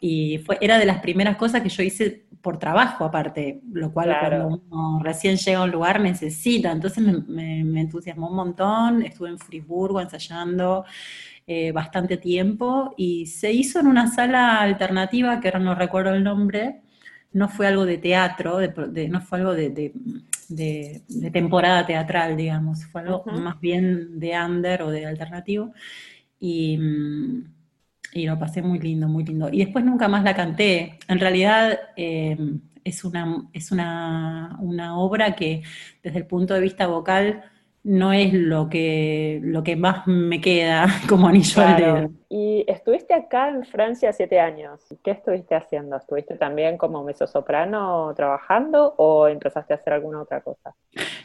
Y 0.00 0.38
fue, 0.38 0.58
era 0.60 0.78
de 0.78 0.86
las 0.86 1.00
primeras 1.00 1.36
cosas 1.36 1.62
que 1.62 1.68
yo 1.70 1.82
hice 1.82 2.26
por 2.42 2.58
trabajo, 2.58 3.04
aparte, 3.04 3.60
lo 3.72 3.92
cual 3.92 4.08
Claro. 4.10 4.48
cuando 4.48 4.62
uno 4.70 5.00
recién 5.02 5.36
llega 5.36 5.58
a 5.58 5.64
un 5.64 5.70
lugar 5.72 6.00
necesita. 6.00 6.70
Entonces 6.70 7.02
me, 7.04 7.14
me- 7.28 7.64
me 7.64 7.80
entusiasmó 7.82 8.28
un 8.30 8.36
montón. 8.36 9.02
Estuve 9.02 9.30
en 9.30 9.38
Friburgo 9.38 10.00
ensayando 10.00 10.84
eh, 11.46 11.72
bastante 11.72 12.16
tiempo 12.18 12.94
y 12.96 13.26
se 13.26 13.52
hizo 13.52 13.80
en 13.80 13.86
una 13.88 14.08
sala 14.12 14.60
alternativa, 14.62 15.40
que 15.40 15.48
ahora 15.48 15.60
no 15.60 15.74
recuerdo 15.74 16.14
el 16.14 16.24
nombre. 16.24 16.82
No 17.32 17.48
fue 17.48 17.66
algo 17.68 17.84
de 17.86 17.98
teatro, 17.98 18.58
de 18.58 18.68
de- 18.68 19.08
no 19.08 19.20
fue 19.20 19.38
algo 19.40 19.54
de, 19.54 19.70
de- 19.70 19.92
de- 20.48 21.02
de 21.08 21.30
temporada 21.30 21.86
teatral, 21.86 22.36
digamos. 22.36 22.84
Fue 22.86 23.02
algo 23.02 23.24
más 23.32 23.60
bien 23.60 24.18
de 24.20 24.38
under 24.40 24.82
o 24.82 24.90
de 24.90 25.06
alternativo. 25.06 25.72
Y, 26.38 26.78
mm, 26.78 27.44
y 28.14 28.26
lo 28.26 28.38
pasé 28.38 28.62
muy 28.62 28.78
lindo, 28.78 29.08
muy 29.08 29.24
lindo. 29.24 29.48
Y 29.52 29.58
después 29.64 29.84
nunca 29.84 30.08
más 30.08 30.24
la 30.24 30.34
canté. 30.34 30.98
En 31.08 31.20
realidad, 31.20 31.78
eh, 31.96 32.36
es, 32.84 33.04
una, 33.04 33.48
es 33.52 33.72
una, 33.72 34.56
una 34.60 34.98
obra 34.98 35.34
que 35.36 35.62
desde 36.02 36.18
el 36.18 36.26
punto 36.26 36.54
de 36.54 36.60
vista 36.60 36.86
vocal 36.86 37.44
no 37.86 38.12
es 38.12 38.32
lo 38.32 38.68
que, 38.68 39.40
lo 39.44 39.62
que 39.62 39.76
más 39.76 40.06
me 40.06 40.40
queda 40.40 40.86
como 41.08 41.28
anillo 41.28 41.62
al 41.62 41.74
Claro. 41.74 41.76
dedo. 41.76 42.10
Y 42.28 42.64
estuviste 42.68 43.14
acá 43.14 43.48
en 43.48 43.64
Francia 43.64 44.12
siete 44.12 44.40
años. 44.40 44.80
¿Qué 45.02 45.12
estuviste 45.12 45.54
haciendo? 45.54 45.96
¿Estuviste 45.96 46.36
también 46.36 46.76
como 46.78 47.04
mezzosoprano 47.04 48.12
trabajando 48.16 48.94
o 48.98 49.28
empezaste 49.28 49.74
a 49.74 49.76
hacer 49.76 49.92
alguna 49.94 50.22
otra 50.22 50.40
cosa? 50.42 50.74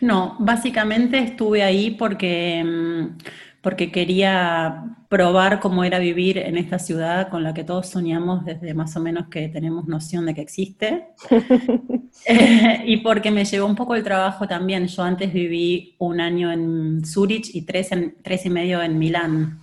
No, 0.02 0.36
básicamente 0.40 1.18
estuve 1.20 1.64
ahí 1.64 1.92
porque, 1.92 2.64
mm, 2.64 3.18
porque 3.62 3.92
quería 3.92 4.86
probar 5.08 5.60
cómo 5.60 5.84
era 5.84 6.00
vivir 6.00 6.40
en 6.40 6.58
esta 6.58 6.80
ciudad 6.80 7.30
con 7.30 7.44
la 7.44 7.54
que 7.54 7.64
todos 7.64 7.90
soñamos 7.90 8.44
desde 8.44 8.74
más 8.74 8.96
o 8.96 9.02
menos 9.02 9.28
que 9.28 9.50
tenemos 9.50 9.88
noción 9.88 10.26
de 10.26 10.34
que 10.34 10.42
existe. 10.42 11.08
Eh, 12.26 12.84
y 12.86 12.98
porque 12.98 13.32
me 13.32 13.46
llevó 13.46 13.66
un 13.66 13.76
poco 13.76 13.96
el 13.96 14.04
trabajo 14.04 14.46
también. 14.46 14.86
Yo 14.88 15.02
antes 15.02 15.32
viví 15.32 15.96
un 15.98 16.20
año 16.20 16.52
en 16.52 17.06
Zurich 17.06 17.56
y 17.56 17.62
tres, 17.62 17.94
en, 17.94 18.16
tres 18.22 18.46
y 18.46 18.50
medio 18.50 18.84
en 18.84 19.00
Milán. 19.00 19.62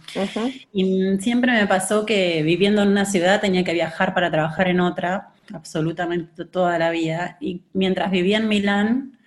Y 0.73 1.19
siempre 1.21 1.53
me 1.53 1.67
pasó 1.67 2.07
que 2.07 2.43
viviendo 2.43 2.83
en 2.83 2.89
una 2.89 3.05
ciudad 3.05 3.43
tenía 3.43 3.65
que 3.65 3.75
viajar 3.75 4.15
para 4.15 4.31
trabajar 4.31 4.69
en 4.69 4.81
otra, 4.81 5.35
absolutamente 5.53 6.47
toda 6.47 6.79
la 6.79 6.91
vida. 6.91 7.37
Y 7.39 7.63
mientras 7.75 8.11
vivía 8.11 8.39
en 8.39 8.49
Milán, 8.49 9.19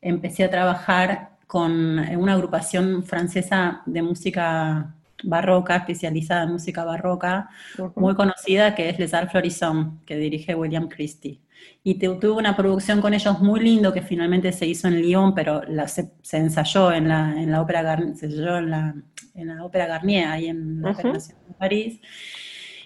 empecé 0.00 0.44
a 0.44 0.50
trabajar 0.50 1.29
con 1.50 1.98
una 1.98 2.34
agrupación 2.34 3.02
francesa 3.02 3.82
de 3.84 4.02
música 4.02 4.94
barroca, 5.24 5.74
especializada 5.74 6.44
en 6.44 6.52
música 6.52 6.84
barroca, 6.84 7.50
muy 7.96 8.14
conocida, 8.14 8.76
que 8.76 8.88
es 8.88 9.00
Les 9.00 9.12
Arts 9.12 9.32
Florissants, 9.32 10.00
que 10.06 10.16
dirige 10.16 10.54
William 10.54 10.86
Christie. 10.88 11.40
Y 11.82 11.94
te- 11.96 12.08
tuve 12.08 12.30
una 12.38 12.56
producción 12.56 13.00
con 13.00 13.14
ellos 13.14 13.40
muy 13.40 13.58
lindo 13.60 13.92
que 13.92 14.00
finalmente 14.00 14.52
se 14.52 14.64
hizo 14.64 14.86
en 14.86 15.02
Lyon, 15.02 15.34
pero 15.34 15.62
la- 15.66 15.88
se, 15.88 16.12
se 16.22 16.36
ensayó 16.38 16.92
en 16.92 17.08
la, 17.08 17.34
en 17.42 17.50
la 17.50 17.60
ópera 17.62 17.82
Gar- 17.82 18.14
se 18.14 18.26
ensayó 18.26 18.58
en 18.58 18.70
la, 18.70 18.94
en 19.34 19.48
la 19.48 19.64
ópera 19.64 19.86
Garnier, 19.86 20.28
ahí 20.28 20.46
en 20.46 20.80
la 20.82 20.90
Ujú. 20.90 21.08
Nacional 21.08 21.38
de 21.48 21.54
París. 21.58 22.00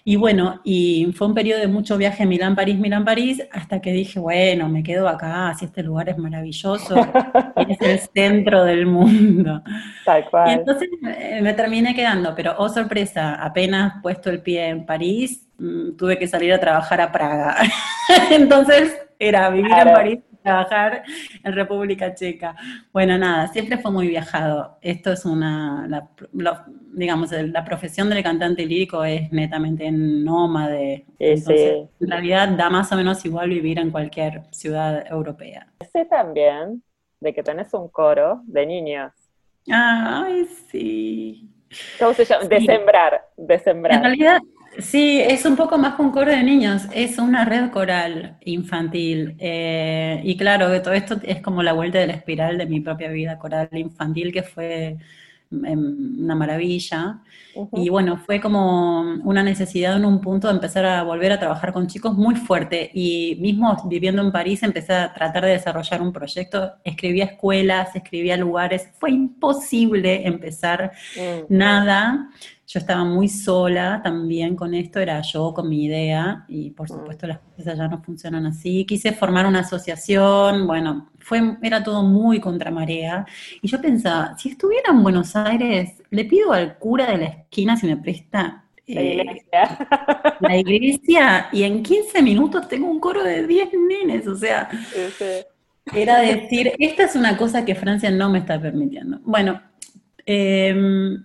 Y 0.07 0.16
bueno, 0.16 0.61
y 0.64 1.12
fue 1.16 1.28
un 1.28 1.34
periodo 1.34 1.61
de 1.61 1.66
mucho 1.68 1.96
viaje 1.96 2.26
Milán-París, 2.26 2.78
Milán-París, 2.78 3.42
hasta 3.50 3.80
que 3.80 3.92
dije, 3.92 4.20
bueno, 4.20 4.68
me 4.68 4.82
quedo 4.82 5.09
acá, 5.09 5.55
si 5.59 5.64
este 5.64 5.82
lugar 5.82 6.11
es 6.11 6.18
maravilloso, 6.18 7.16
y 7.57 7.72
es 7.72 7.80
el 7.82 7.98
centro 8.14 8.64
del 8.64 8.86
mundo. 8.86 9.62
Tal 10.05 10.24
Y 10.24 10.26
cual. 10.30 10.50
entonces 10.52 10.90
eh, 11.02 11.40
me 11.42 11.55
terminé 11.55 11.94
quedando, 11.94 12.34
pero 12.34 12.55
oh 12.59 12.68
sorpresa, 12.68 13.34
apenas 13.42 13.94
puesto 14.02 14.28
el 14.30 14.42
pie 14.42 14.68
en 14.68 14.84
París, 14.86 15.48
mm, 15.59 15.96
tuve 15.96 16.18
que 16.18 16.28
salir 16.28 16.52
a 16.52 16.61
trabajar 16.61 17.00
a 17.00 17.11
Praga. 17.12 17.57
Entonces 18.30 18.96
era 19.18 19.48
vivir 19.50 19.66
Claro. 19.68 19.90
en 19.90 19.92
París 19.92 20.18
y 20.32 20.34
trabajar 20.45 21.03
en 21.42 21.53
República 21.55 22.14
Checa. 22.14 22.55
Bueno, 22.92 23.18
nada, 23.18 23.49
siempre 23.49 23.78
fue 23.78 23.90
muy 23.90 24.07
viajado. 24.09 24.78
Esto 24.82 25.12
es 25.12 25.24
una, 25.24 25.86
la- 25.88 26.09
digamos, 26.92 27.32
la 27.32 27.64
profesión 27.64 28.11
del 28.11 28.22
cantante 28.22 28.64
lírico 28.66 29.05
es 29.05 29.32
netamente 29.32 29.90
nómade. 29.90 31.07
Entonces, 31.18 31.78
sí. 31.88 32.05
en 32.05 32.11
realidad 32.11 32.49
da 32.51 32.70
más 32.70 32.92
o 32.92 32.97
menos 32.97 33.24
igual 33.24 33.49
vivir 33.51 33.78
en 33.78 33.90
cualquier 33.90 34.42
ciudad 34.53 35.05
europea. 35.11 35.66
Sé 35.92 36.05
también 36.05 36.82
de 37.20 37.32
que 37.34 37.42
tenés 37.42 37.72
un 37.74 37.88
coro 37.88 38.42
de 38.45 38.66
niños. 38.66 39.12
Ay, 39.70 40.45
sí. 40.70 41.51
¿Cómo 41.99 42.12
se 42.14 42.24
llama? 42.24 42.45
De 42.45 42.61
Sí. 42.61 42.66
sembrar, 42.66 43.22
de 43.36 43.55
En 43.55 44.03
realidad, 44.03 44.38
sí, 44.78 45.20
es 45.20 45.44
un 45.44 45.56
poco 45.56 45.78
más 45.78 45.94
que 45.94 46.02
un 46.02 46.10
coro 46.10 46.30
de 46.30 46.42
niños, 46.42 46.82
es 46.92 47.18
una 47.18 47.44
red 47.44 47.70
coral 47.70 48.36
infantil. 48.44 49.36
eh, 49.38 50.20
y 50.24 50.36
claro, 50.36 50.70
que 50.70 50.80
todo 50.80 50.94
esto 50.94 51.16
es 51.22 51.40
como 51.42 51.62
la 51.62 51.72
vuelta 51.72 51.98
de 51.98 52.06
la 52.06 52.14
espiral 52.14 52.58
de 52.58 52.66
mi 52.66 52.80
propia 52.80 53.08
vida 53.10 53.38
coral 53.38 53.68
infantil, 53.72 54.32
que 54.32 54.42
fue 54.42 54.96
em, 55.50 56.16
una 56.24 56.34
maravilla. 56.34 57.20
Y 57.72 57.88
bueno, 57.88 58.16
fue 58.18 58.40
como 58.40 59.02
una 59.24 59.42
necesidad 59.44 59.96
en 59.96 60.04
un 60.04 60.20
punto 60.20 60.48
de 60.48 60.54
empezar 60.54 60.84
a 60.84 61.02
volver 61.04 61.30
a 61.32 61.38
trabajar 61.38 61.72
con 61.72 61.86
chicos 61.86 62.14
muy 62.16 62.34
fuerte. 62.34 62.90
Y 62.92 63.36
mismo 63.40 63.76
viviendo 63.88 64.22
en 64.22 64.32
París 64.32 64.62
empecé 64.64 64.92
a 64.94 65.12
tratar 65.12 65.44
de 65.44 65.52
desarrollar 65.52 66.02
un 66.02 66.12
proyecto. 66.12 66.72
Escribía 66.82 67.26
escuelas, 67.26 67.94
escribía 67.94 68.36
lugares. 68.36 68.90
Fue 68.98 69.10
imposible 69.12 70.26
empezar 70.26 70.90
Mm. 71.16 71.44
nada. 71.56 72.30
Yo 72.74 72.80
estaba 72.80 73.04
muy 73.04 73.28
sola 73.28 74.00
también 74.02 74.56
con 74.56 74.74
esto, 74.74 74.98
era 74.98 75.20
yo 75.20 75.54
con 75.54 75.68
mi 75.68 75.84
idea 75.84 76.44
y 76.48 76.70
por 76.70 76.88
supuesto 76.88 77.24
las 77.28 77.38
cosas 77.56 77.78
ya 77.78 77.86
no 77.86 78.02
funcionan 78.02 78.46
así. 78.46 78.84
Quise 78.84 79.12
formar 79.12 79.46
una 79.46 79.60
asociación, 79.60 80.66
bueno, 80.66 81.08
fue, 81.20 81.56
era 81.62 81.84
todo 81.84 82.02
muy 82.02 82.40
contramarea. 82.40 83.24
Y 83.62 83.68
yo 83.68 83.80
pensaba, 83.80 84.36
si 84.36 84.48
estuviera 84.48 84.90
en 84.90 85.04
Buenos 85.04 85.36
Aires, 85.36 86.02
le 86.10 86.24
pido 86.24 86.52
al 86.52 86.76
cura 86.78 87.06
de 87.12 87.18
la 87.18 87.24
esquina 87.26 87.76
si 87.76 87.86
me 87.86 87.96
presta 87.96 88.64
La 88.88 89.00
eh, 89.02 89.14
iglesia. 89.22 89.88
la 90.40 90.56
iglesia 90.58 91.48
y 91.52 91.62
en 91.62 91.80
15 91.80 92.22
minutos 92.22 92.66
tengo 92.66 92.90
un 92.90 92.98
coro 92.98 93.22
de 93.22 93.46
10 93.46 93.68
nenes, 93.88 94.26
o 94.26 94.34
sea, 94.36 94.68
Sí, 94.92 95.12
sí. 95.16 95.24
era 95.92 96.18
decir, 96.20 96.72
esta 96.78 97.04
es 97.04 97.14
una 97.14 97.36
cosa 97.36 97.64
que 97.64 97.74
Francia 97.76 98.10
no 98.10 98.30
me 98.30 98.38
está 98.40 98.60
permitiendo. 98.60 99.20
Bueno, 99.24 99.60
eh, 100.26 100.74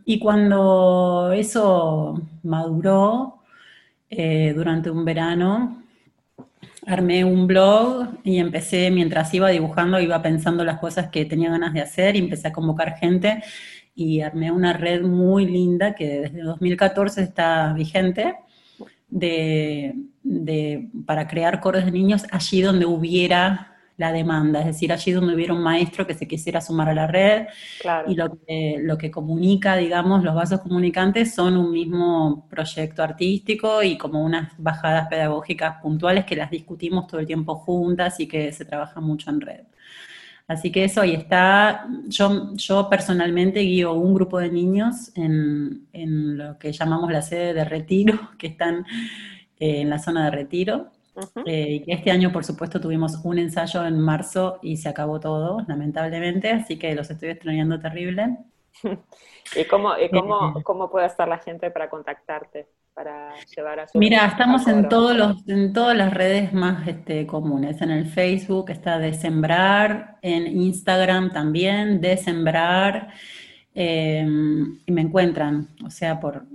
y 0.05 0.19
cuando 0.19 1.31
eso 1.33 2.21
maduró 2.43 3.41
eh, 4.09 4.53
durante 4.55 4.89
un 4.91 5.05
verano, 5.05 5.83
armé 6.85 7.23
un 7.23 7.47
blog 7.47 8.07
y 8.23 8.37
empecé, 8.39 8.91
mientras 8.91 9.33
iba 9.33 9.49
dibujando, 9.49 9.99
iba 9.99 10.21
pensando 10.21 10.63
las 10.63 10.79
cosas 10.79 11.09
que 11.09 11.25
tenía 11.25 11.49
ganas 11.51 11.73
de 11.73 11.81
hacer 11.81 12.15
y 12.15 12.19
empecé 12.19 12.47
a 12.49 12.53
convocar 12.53 12.97
gente 12.97 13.43
y 13.95 14.21
armé 14.21 14.51
una 14.51 14.73
red 14.73 15.01
muy 15.03 15.45
linda 15.45 15.95
que 15.95 16.21
desde 16.21 16.41
2014 16.41 17.21
está 17.23 17.73
vigente 17.73 18.35
de- 20.23 20.89
para 21.05 21.27
crear 21.27 21.59
coros 21.59 21.85
de 21.85 21.91
niños 21.91 22.25
allí 22.31 22.61
donde 22.61 22.85
hubiera 22.85 23.78
la 23.99 24.11
demanda, 24.13 24.61
es 24.61 24.67
decir, 24.67 24.91
allí 24.93 25.11
donde 25.11 25.35
hubiera 25.35 25.53
un 25.53 25.61
maestro 25.63 26.07
que 26.07 26.15
se 26.15 26.27
quisiera 26.27 26.61
sumar 26.61 26.89
a 26.89 26.93
la 26.95 27.07
red 27.07 27.47
Claro. 27.77 28.11
y 28.11 28.15
lo 28.15 28.29
que, 28.47 28.77
lo 28.81 28.97
que 28.97 29.11
comunica, 29.11 29.75
digamos, 29.75 30.23
los 30.23 30.33
vasos 30.35 30.61
comunicantes 30.61 31.33
son 31.35 31.57
un 31.57 31.71
mismo 31.71 32.47
proyecto 32.49 33.03
artístico 33.03 33.83
y 33.83 33.97
como 33.97 34.23
unas 34.23 34.53
bajadas 34.57 35.07
pedagógicas 35.09 35.81
puntuales 35.81 36.25
que 36.25 36.35
las 36.35 36.49
discutimos 36.51 37.07
todo 37.07 37.19
el 37.19 37.27
tiempo 37.27 37.55
juntas 37.55 38.19
y 38.19 38.27
que 38.27 38.51
se 38.53 38.65
trabaja 38.65 39.01
mucho 39.01 39.29
en 39.29 39.41
red. 39.41 39.61
Así 40.47 40.71
que 40.71 40.83
eso 40.85 41.01
ahí 41.01 41.13
está. 41.13 41.87
Yo, 42.07 42.55
yo 42.55 42.89
personalmente 42.89 43.59
guío 43.61 43.93
un 43.93 44.13
grupo 44.15 44.39
de 44.39 44.49
niños 44.51 45.11
en, 45.15 45.87
en 45.93 46.37
lo 46.37 46.57
que 46.57 46.71
llamamos 46.71 47.11
la 47.11 47.21
sede 47.21 47.53
de 47.53 47.65
retiro, 47.65 48.31
que 48.39 48.47
están 48.47 48.85
eh, 49.59 49.81
en 49.81 49.89
la 49.89 49.99
zona 49.99 50.25
de 50.25 50.31
retiro. 50.31 50.91
Eh, 51.45 51.67
y 51.69 51.83
que 51.83 51.93
este 51.93 52.11
año, 52.11 52.31
por 52.31 52.43
supuesto, 52.43 52.79
tuvimos 52.79 53.19
un 53.23 53.39
ensayo 53.39 53.85
en 53.85 53.99
marzo 53.99 54.59
y 54.61 54.77
se 54.77 54.89
acabó 54.89 55.19
todo, 55.19 55.61
lamentablemente, 55.67 56.51
así 56.51 56.77
que 56.77 56.95
los 56.95 57.09
estoy 57.09 57.29
extrañando 57.29 57.79
terrible. 57.79 58.37
¿Y 59.55 59.65
cómo, 59.65 59.97
y 59.97 60.09
cómo, 60.09 60.59
Eh. 60.59 60.63
cómo 60.63 60.89
puede 60.89 61.05
hacer 61.05 61.27
la 61.27 61.39
gente 61.39 61.71
para 61.71 61.89
contactarte, 61.89 62.67
para 62.93 63.33
llevar 63.55 63.79
a 63.79 63.87
su 63.87 63.97
Mira, 63.97 64.25
estamos 64.25 64.67
a 64.67 64.71
en 64.71 64.89
todos 64.89 65.15
los, 65.15 65.47
en 65.47 65.73
todas 65.73 65.97
las 65.97 66.13
redes 66.13 66.53
más 66.53 66.87
este, 66.87 67.25
comunes. 67.25 67.81
En 67.81 67.91
el 67.91 68.05
Facebook 68.05 68.69
está 68.69 68.99
de 68.99 69.13
Sembrar, 69.13 70.17
en 70.21 70.47
Instagram 70.47 71.31
también, 71.31 71.99
de 71.99 72.17
Sembrar, 72.17 73.09
eh, 73.73 74.25
y 74.85 74.91
me 74.91 75.01
encuentran, 75.01 75.69
o 75.85 75.89
sea, 75.89 76.19
por, 76.19 76.45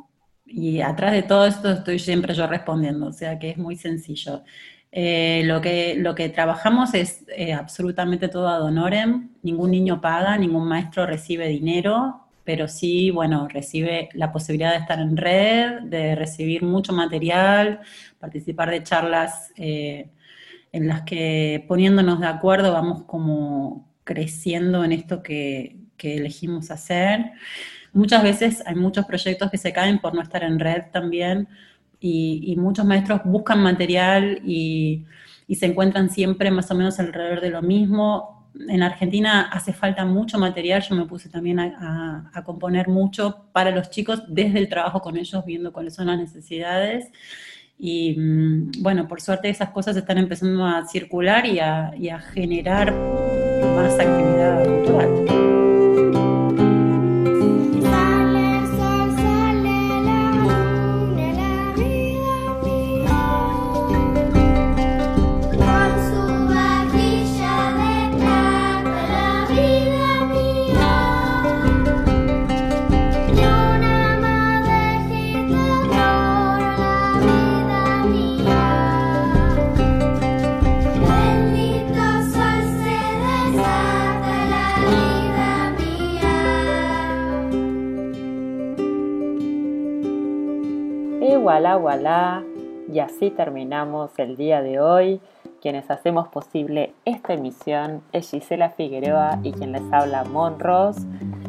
y 0.54 0.80
atrás 0.80 1.12
de 1.12 1.22
todo 1.22 1.46
esto 1.46 1.70
estoy 1.70 1.98
siempre 1.98 2.34
yo 2.34 2.46
respondiendo, 2.46 3.06
o 3.06 3.12
sea 3.12 3.38
que 3.38 3.50
es 3.50 3.58
muy 3.58 3.76
sencillo. 3.76 4.44
Eh, 4.92 5.42
lo 5.46 5.60
que, 5.60 5.96
lo 5.96 6.14
que 6.14 6.28
trabajamos 6.28 6.94
es 6.94 7.24
eh, 7.36 7.52
absolutamente 7.52 8.28
todo 8.28 8.48
ad 8.48 8.62
honorem, 8.62 9.30
ningún 9.42 9.72
niño 9.72 10.00
paga, 10.00 10.38
ningún 10.38 10.68
maestro 10.68 11.06
recibe 11.06 11.48
dinero, 11.48 12.20
pero 12.44 12.68
sí, 12.68 13.10
bueno, 13.10 13.48
recibe 13.48 14.08
la 14.12 14.30
posibilidad 14.30 14.70
de 14.70 14.78
estar 14.78 15.00
en 15.00 15.16
red, 15.16 15.80
de 15.84 16.14
recibir 16.14 16.62
mucho 16.62 16.92
material, 16.92 17.80
participar 18.20 18.70
de 18.70 18.84
charlas 18.84 19.50
eh, 19.56 20.10
en 20.70 20.86
las 20.86 21.02
que 21.02 21.64
poniéndonos 21.66 22.20
de 22.20 22.26
acuerdo 22.28 22.72
vamos 22.72 23.02
como 23.04 23.88
creciendo 24.04 24.84
en 24.84 24.92
esto 24.92 25.22
que, 25.22 25.78
que 25.96 26.16
elegimos 26.16 26.70
hacer. 26.70 27.32
Muchas 27.94 28.22
veces 28.22 28.62
hay 28.66 28.74
muchos 28.74 29.06
proyectos 29.06 29.50
que 29.50 29.58
se 29.58 29.72
caen 29.72 29.98
por 29.98 30.14
no 30.14 30.20
estar 30.22 30.42
en 30.42 30.58
red 30.58 30.82
también 30.92 31.48
y, 32.00 32.54
muchos 32.58 32.84
maestros 32.84 33.22
buscan 33.24 33.60
material 33.62 34.40
y, 34.44 35.06
y 35.48 35.54
se 35.54 35.66
encuentran 35.66 36.10
siempre 36.10 36.50
más 36.50 36.70
o 36.70 36.74
menos 36.74 36.98
alrededor 37.00 37.40
de 37.40 37.50
lo 37.50 37.62
mismo. 37.62 38.50
En 38.68 38.82
Argentina 38.82 39.48
hace 39.50 39.72
falta 39.72 40.04
mucho 40.04 40.38
material, 40.38 40.82
yo 40.82 40.94
me 40.94 41.06
puse 41.06 41.30
también 41.30 41.58
a 41.58 42.42
componer 42.44 42.88
mucho 42.88 43.46
para 43.52 43.70
los 43.70 43.88
chicos 43.90 44.22
desde 44.28 44.58
el 44.58 44.68
trabajo 44.68 45.00
con 45.00 45.16
ellos, 45.16 45.44
viendo 45.46 45.72
cuáles 45.72 45.94
son 45.94 46.08
las 46.08 46.18
necesidades. 46.18 47.10
Y 47.78 48.14
mm, 48.18 48.82
bueno, 48.82 49.08
por 49.08 49.20
suerte 49.20 49.48
esas 49.48 49.70
cosas 49.70 49.96
están 49.96 50.18
empezando 50.18 50.64
a 50.64 50.86
circular 50.86 51.46
y 51.46 51.58
a, 51.58 51.92
y 51.98 52.08
a 52.08 52.18
generar 52.20 52.92
más 52.92 53.98
actividad 53.98 54.64
cultural. 54.64 55.43
Y 92.92 92.98
así 92.98 93.30
terminamos 93.30 94.10
el 94.18 94.36
día 94.36 94.62
de 94.62 94.80
hoy. 94.80 95.20
Quienes 95.62 95.90
hacemos 95.90 96.28
posible 96.28 96.92
esta 97.04 97.32
emisión 97.32 98.02
es 98.12 98.30
Gisela 98.30 98.70
Figueroa 98.70 99.38
y 99.42 99.52
quien 99.52 99.72
les 99.72 99.82
habla 99.92 100.24
Monros. 100.24 100.96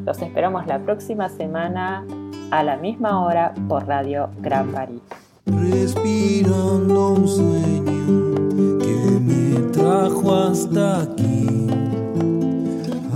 Los 0.05 0.21
esperamos 0.21 0.67
la 0.67 0.79
próxima 0.79 1.29
semana 1.29 2.05
a 2.51 2.63
la 2.63 2.77
misma 2.77 3.25
hora 3.25 3.53
por 3.67 3.87
Radio 3.87 4.29
Gran 4.39 4.71
París. 4.71 5.01
respirando 5.45 7.13
un 7.13 7.27
sueño 7.27 8.79
que 8.79 9.19
me 9.19 9.71
trajo 9.71 10.33
hasta 10.33 11.01
aquí. 11.01 11.67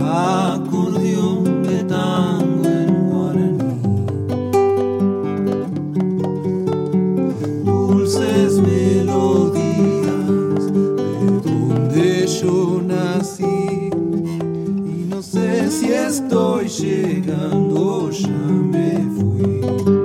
Acordeón 0.01 1.63
de 1.63 1.83
yo 12.41 12.81
nací. 12.81 13.43
Y 13.43 15.05
no 15.09 15.21
sé 15.21 15.69
si 15.69 15.91
estoy 15.91 16.67
llegando, 16.67 18.09
ya 18.11 18.27
me 18.27 19.05
fui 19.17 19.98